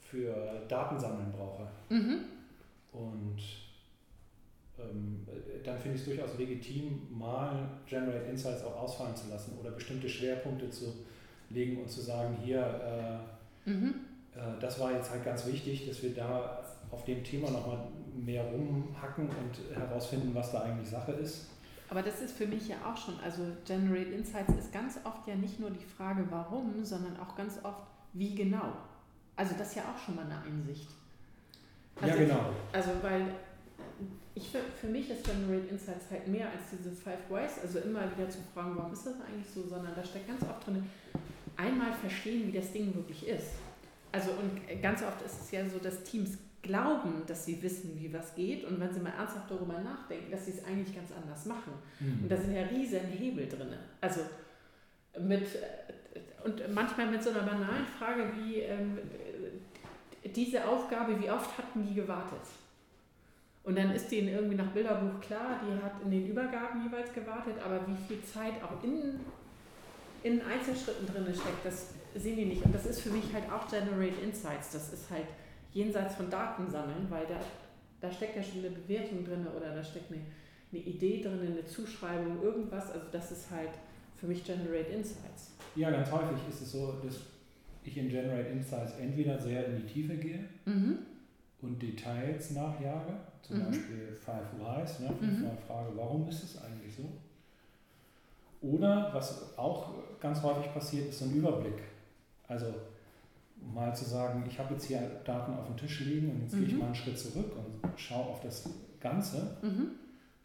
[0.00, 0.34] für
[0.68, 1.68] Datensammeln brauche.
[1.88, 2.24] Mhm.
[2.92, 3.38] Und
[4.78, 5.26] ähm,
[5.64, 10.08] dann finde ich es durchaus legitim, mal Generate Insights auch ausfallen zu lassen oder bestimmte
[10.08, 10.92] Schwerpunkte zu
[11.50, 13.22] legen und zu sagen, hier,
[13.66, 13.94] äh, mhm.
[14.34, 17.78] äh, das war jetzt halt ganz wichtig, dass wir da auf dem Thema nochmal
[18.14, 21.46] mehr rumhacken und herausfinden, was da eigentlich Sache ist.
[21.94, 25.36] Aber das ist für mich ja auch schon, also Generate Insights ist ganz oft ja
[25.36, 27.82] nicht nur die Frage, warum, sondern auch ganz oft,
[28.14, 28.72] wie genau.
[29.36, 30.88] Also das ist ja auch schon mal eine Einsicht.
[32.00, 32.50] Also ja, genau.
[32.72, 33.26] Also weil
[34.34, 38.00] ich für, für mich ist Generate Insights halt mehr als diese Five Ways, also immer
[38.16, 40.84] wieder zu fragen, warum ist das eigentlich so, sondern da steckt ganz oft drin,
[41.56, 43.50] einmal verstehen, wie das Ding wirklich ist.
[44.10, 48.12] Also und ganz oft ist es ja so, dass Teams glauben, dass sie wissen, wie
[48.12, 51.46] was geht und wenn sie mal ernsthaft darüber nachdenken, dass sie es eigentlich ganz anders
[51.46, 51.74] machen.
[52.00, 52.22] Mhm.
[52.22, 53.68] Und da sind ja riesen Hebel drin.
[54.00, 54.20] Also
[55.20, 55.46] mit
[56.44, 58.98] und manchmal mit so einer banalen Frage wie ähm,
[60.24, 62.46] diese Aufgabe, wie oft hatten die gewartet?
[63.62, 67.54] Und dann ist denen irgendwie nach Bilderbuch klar, die hat in den Übergaben jeweils gewartet,
[67.64, 69.20] aber wie viel Zeit auch in,
[70.22, 72.62] in Einzelschritten drin steckt, das sehen die nicht.
[72.62, 74.72] Und das ist für mich halt auch Generate Insights.
[74.72, 75.26] Das ist halt
[75.74, 77.38] jenseits von Daten sammeln, weil da,
[78.00, 80.22] da steckt ja schon eine Bewertung drin oder da steckt eine,
[80.72, 82.90] eine Idee drin, eine Zuschreibung, irgendwas.
[82.90, 83.72] Also das ist halt
[84.16, 85.52] für mich Generate Insights.
[85.76, 87.20] Ja, ganz häufig ist es so, dass
[87.82, 91.00] ich in Generate Insights entweder sehr in die Tiefe gehe mhm.
[91.60, 93.66] und Details nachjage, zum mhm.
[93.66, 95.58] Beispiel Five Whys, ne, fünfmal mhm.
[95.66, 97.02] Frage, warum ist es eigentlich so?
[98.62, 101.82] Oder was auch ganz häufig passiert, ist so ein Überblick.
[102.48, 102.66] Also
[103.72, 106.58] mal zu sagen, ich habe jetzt hier Daten auf dem Tisch liegen und jetzt mhm.
[106.58, 106.80] gehe ich mhm.
[106.80, 108.68] mal einen Schritt zurück und schaue auf das
[109.00, 109.56] Ganze.
[109.62, 109.92] Mhm.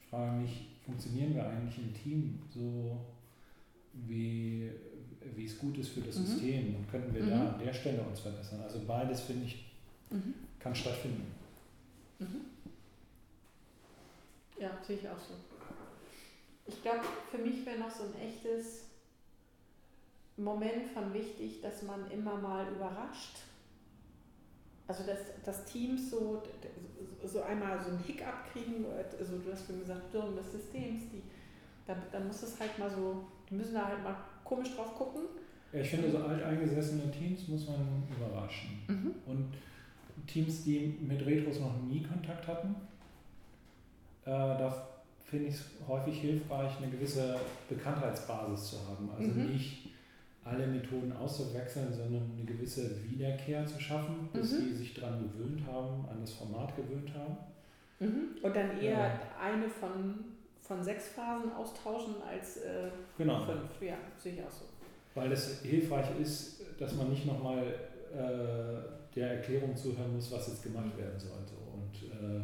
[0.09, 2.97] Frage mich, funktionieren wir eigentlich im Team so,
[3.93, 4.71] wie,
[5.35, 6.25] wie es gut ist für das mhm.
[6.25, 7.47] System und könnten wir da mhm.
[7.47, 8.61] an der Stelle uns verbessern?
[8.61, 9.71] Also beides, finde ich,
[10.09, 10.33] mhm.
[10.59, 11.35] kann stattfinden.
[14.59, 15.35] Ja, sehe ich auch so.
[16.65, 16.99] Ich glaube,
[17.31, 18.88] für mich wäre noch so ein echtes
[20.43, 23.37] Moment von wichtig, dass man immer mal überrascht.
[24.87, 26.41] Also dass, dass Teams so,
[27.23, 28.85] so einmal so einen Hiccup kriegen,
[29.19, 31.21] also du hast vorhin gesagt, Störung des Systems, die,
[31.85, 35.21] dann, dann muss es halt mal so, die müssen da halt mal komisch drauf gucken.
[35.71, 38.81] Ja, ich finde, so alteingesessene Teams muss man überraschen.
[38.87, 39.13] Mhm.
[39.27, 39.53] Und
[40.25, 42.75] Teams, die mit Retros noch nie Kontakt hatten,
[44.25, 44.87] äh, da
[45.29, 47.39] finde ich es häufig hilfreich, eine gewisse
[47.69, 49.09] Bekanntheitsbasis zu haben.
[49.15, 49.51] Also mhm.
[49.53, 49.88] nicht
[50.49, 54.69] alle Methoden auszuwechseln, sondern eine gewisse Wiederkehr zu schaffen, bis mhm.
[54.69, 57.37] die sich daran gewöhnt haben, an das Format gewöhnt haben.
[57.99, 58.41] Mhm.
[58.41, 60.15] Und dann eher äh, eine von,
[60.61, 63.45] von sechs Phasen austauschen als äh, genau.
[63.45, 63.81] fünf.
[63.81, 64.65] Ja, sehe ich auch so.
[65.15, 67.63] Weil es hilfreich ist, dass man nicht nochmal
[68.13, 71.53] äh, der Erklärung zuhören muss, was jetzt gemacht werden sollte.
[71.73, 72.41] Und äh,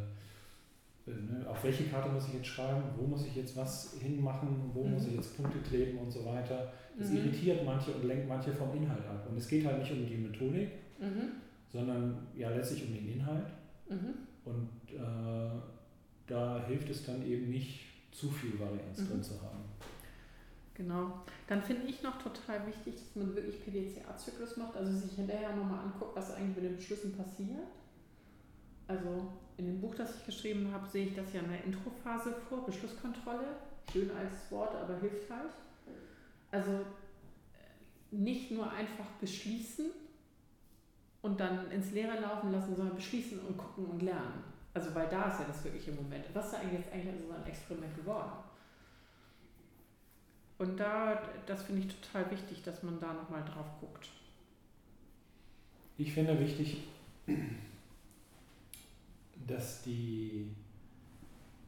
[1.08, 4.84] Ne, auf welche Karte muss ich jetzt schreiben, wo muss ich jetzt was hinmachen, wo
[4.84, 4.94] mhm.
[4.94, 6.72] muss ich jetzt Punkte kleben und so weiter.
[6.98, 7.18] Das mhm.
[7.18, 9.28] irritiert manche und lenkt manche vom Inhalt ab.
[9.30, 10.70] Und es geht halt nicht um die Methodik,
[11.00, 11.34] mhm.
[11.72, 13.46] sondern ja letztlich um den Inhalt.
[13.88, 14.16] Mhm.
[14.46, 15.62] Und äh,
[16.26, 19.24] da hilft es dann eben nicht, zu viel Varianz drin mhm.
[19.24, 19.60] zu haben.
[20.74, 21.22] Genau.
[21.48, 25.86] Dann finde ich noch total wichtig, dass man wirklich PDCA-Zyklus macht, also sich hinterher nochmal
[25.86, 27.68] anguckt, was eigentlich mit den Beschlüssen passiert.
[28.88, 32.34] Also in dem Buch, das ich geschrieben habe, sehe ich das ja in der Introphase
[32.50, 33.48] vor, Beschlusskontrolle.
[33.92, 35.54] Schön als Wort, aber hilft halt.
[36.52, 36.84] Also äh,
[38.12, 39.92] nicht nur einfach beschließen
[41.22, 44.44] und dann ins Leere laufen lassen, sondern beschließen und gucken und lernen.
[44.74, 46.26] Also weil da ist ja das wirkliche Moment.
[46.34, 48.32] Was ist da eigentlich jetzt eigentlich so ein Experiment geworden?
[50.58, 54.10] Und da, das finde ich total wichtig, dass man da nochmal drauf guckt.
[55.98, 56.84] Ich finde wichtig,
[59.48, 60.48] dass die,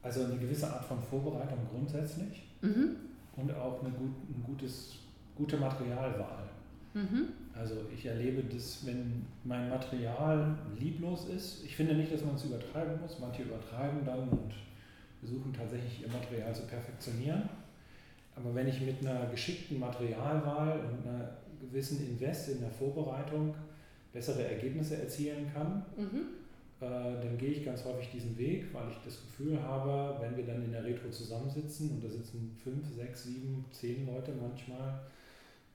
[0.02, 2.96] also eine gewisse Art von Vorbereitung grundsätzlich mhm.
[3.36, 4.96] und auch eine, gut, ein gutes,
[5.36, 6.48] gute Materialwahl.
[6.94, 7.28] Mhm.
[7.54, 11.64] Also ich erlebe das, wenn mein Material lieblos ist.
[11.64, 13.18] Ich finde nicht, dass man es übertreiben muss.
[13.18, 14.52] Manche übertreiben dann und
[15.20, 17.48] versuchen tatsächlich ihr Material zu perfektionieren.
[18.36, 21.30] Aber wenn ich mit einer geschickten Materialwahl und einer
[21.60, 23.54] gewissen Invest in der Vorbereitung
[24.12, 26.37] bessere Ergebnisse erzielen kann, mhm
[26.86, 30.64] dann gehe ich ganz häufig diesen Weg, weil ich das Gefühl habe, wenn wir dann
[30.64, 35.00] in der Retro zusammensitzen und da sitzen fünf, sechs, sieben, zehn Leute manchmal,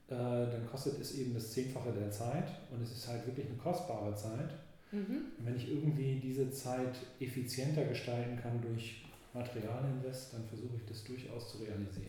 [0.08, 3.56] äh, dann kostet es eben das Zehnfache der Zeit und es ist halt wirklich eine
[3.56, 4.54] kostbare Zeit.
[4.92, 5.26] Mhm.
[5.38, 9.04] Und wenn ich irgendwie diese Zeit effizienter gestalten kann durch
[9.34, 12.08] Materialinvest, dann versuche ich das durchaus zu realisieren.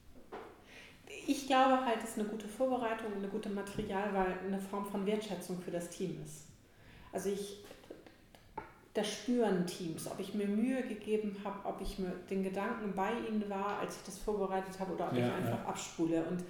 [1.28, 5.60] ich glaube halt, dass eine gute Vorbereitung und eine gute Materialwahl eine Form von Wertschätzung
[5.60, 6.48] für das Team ist.
[7.12, 7.64] Also ich,
[8.96, 13.12] das spüren Teams, ob ich mir Mühe gegeben habe, ob ich mir den Gedanken bei
[13.30, 15.66] ihnen war, als ich das vorbereitet habe, oder ob ja, ich einfach ja.
[15.66, 16.24] abspule.
[16.24, 16.44] Und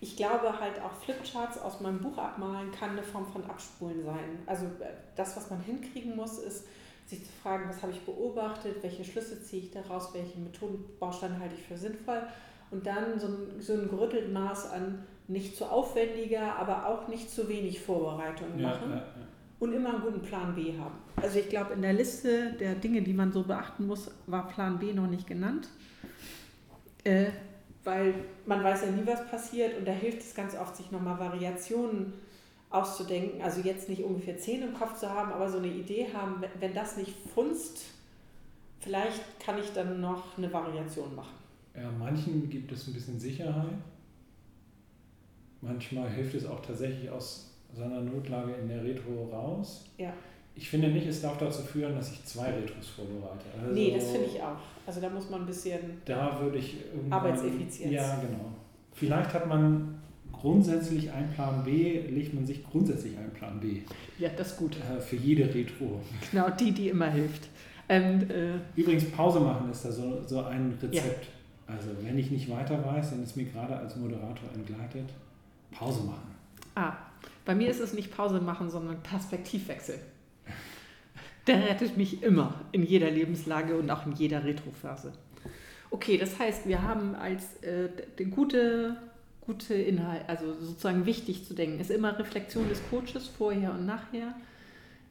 [0.00, 4.40] ich glaube halt auch Flipcharts aus meinem Buch abmalen kann eine Form von Abspulen sein.
[4.44, 6.66] Also äh, das, was man hinkriegen muss, ist,
[7.06, 11.54] sich zu fragen, was habe ich beobachtet, welche Schlüsse ziehe ich daraus, welche Methodenbausteine halte
[11.54, 12.22] ich für sinnvoll
[12.70, 17.30] und dann so ein, so ein gerüttelt Maß an nicht zu aufwendiger, aber auch nicht
[17.30, 19.06] zu wenig Vorbereitung machen ja.
[19.64, 20.94] Und immer einen guten Plan B haben.
[21.16, 24.78] Also ich glaube, in der Liste der Dinge, die man so beachten muss, war Plan
[24.78, 25.68] B noch nicht genannt.
[27.02, 27.26] Äh,
[27.82, 28.14] weil
[28.46, 32.14] man weiß ja nie, was passiert und da hilft es ganz oft, sich nochmal Variationen
[32.70, 33.42] auszudenken.
[33.42, 36.74] Also jetzt nicht ungefähr zehn im Kopf zu haben, aber so eine Idee haben, wenn
[36.74, 37.84] das nicht funzt,
[38.80, 41.36] vielleicht kann ich dann noch eine Variation machen.
[41.74, 43.74] Ja, manchen gibt es ein bisschen Sicherheit.
[45.60, 49.86] Manchmal hilft es auch tatsächlich aus seiner Notlage in der Retro raus.
[49.98, 50.12] Ja.
[50.56, 53.44] Ich finde nicht, es darf dazu führen, dass ich zwei Retros vorbereite.
[53.60, 54.56] Also, nee, das finde ich auch.
[54.86, 56.76] Also da muss man ein bisschen da würde ich
[57.10, 57.92] Arbeitseffizienz.
[57.92, 58.50] Ja, genau.
[58.92, 59.98] Vielleicht hat man
[60.30, 63.80] grundsätzlich einen Plan B, legt man sich grundsätzlich einen Plan B.
[64.18, 64.76] Ja, das ist gut.
[64.76, 66.00] Äh, für jede Retro.
[66.30, 67.48] Genau, die, die immer hilft.
[67.88, 71.24] Ähm, äh, Übrigens, Pause machen ist da so, so ein Rezept.
[71.26, 71.74] Ja.
[71.74, 75.08] Also, wenn ich nicht weiter weiß, wenn es mir gerade als Moderator entgleitet,
[75.70, 76.34] Pause machen.
[76.74, 76.92] Ah,
[77.44, 79.98] bei mir ist es nicht Pause machen, sondern Perspektivwechsel.
[81.46, 85.12] Der rettet mich immer in jeder Lebenslage und auch in jeder Retrophase.
[85.90, 87.88] Okay, das heißt, wir haben als äh,
[88.24, 88.96] gute,
[89.42, 94.34] gute Inhalt, also sozusagen wichtig zu denken, ist immer Reflexion des Coaches vorher und nachher,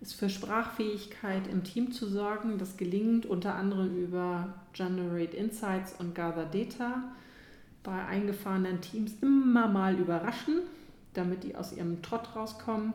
[0.02, 2.58] ist für Sprachfähigkeit im Team zu sorgen.
[2.58, 7.04] Das gelingt unter anderem über Generate Insights und Gather Data.
[7.84, 10.62] Bei eingefahrenen Teams immer mal überraschen,
[11.14, 12.94] damit die aus ihrem Trott rauskommen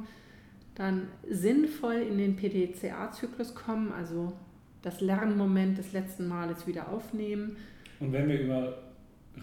[0.79, 4.33] dann sinnvoll in den PDCA-Zyklus kommen, also
[4.81, 7.57] das Lernmoment des letzten Males wieder aufnehmen.
[7.99, 8.79] Und wenn wir über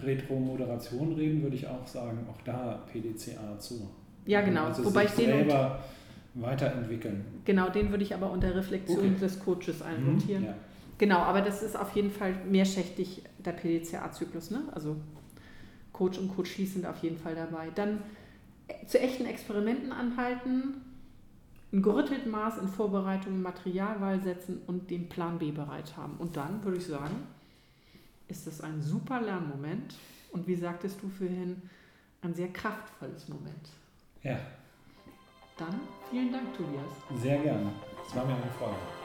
[0.02, 3.90] Retro-Moderation reden, würde ich auch sagen, auch da PDCA zu.
[4.26, 4.66] Ja, genau.
[4.68, 5.84] Also Wobei ich den selber
[6.36, 7.26] weiterentwickeln.
[7.44, 9.20] Genau, den würde ich aber unter Reflexion okay.
[9.20, 10.44] des Coaches einrotieren.
[10.44, 10.56] Mhm, ja.
[10.98, 14.52] Genau, aber das ist auf jeden Fall mehrschächtig der PDCA-Zyklus.
[14.52, 14.62] Ne?
[14.74, 14.96] Also
[15.92, 17.68] Coach und Coach sind auf jeden Fall dabei.
[17.76, 18.00] Dann
[18.88, 20.82] zu echten Experimenten anhalten,
[21.72, 26.16] ein gerüttelten Maß in Vorbereitung, Materialwahl setzen und den Plan B bereit haben.
[26.18, 27.28] Und dann würde ich sagen,
[28.28, 29.96] ist das ein super Lernmoment
[30.32, 31.62] und wie sagtest du vorhin,
[32.22, 33.70] ein sehr kraftvolles Moment.
[34.24, 34.40] Ja.
[35.58, 35.80] Dann
[36.10, 37.22] vielen Dank, Tobias.
[37.22, 37.72] Sehr gerne.
[38.06, 39.05] Es war mir eine Freude.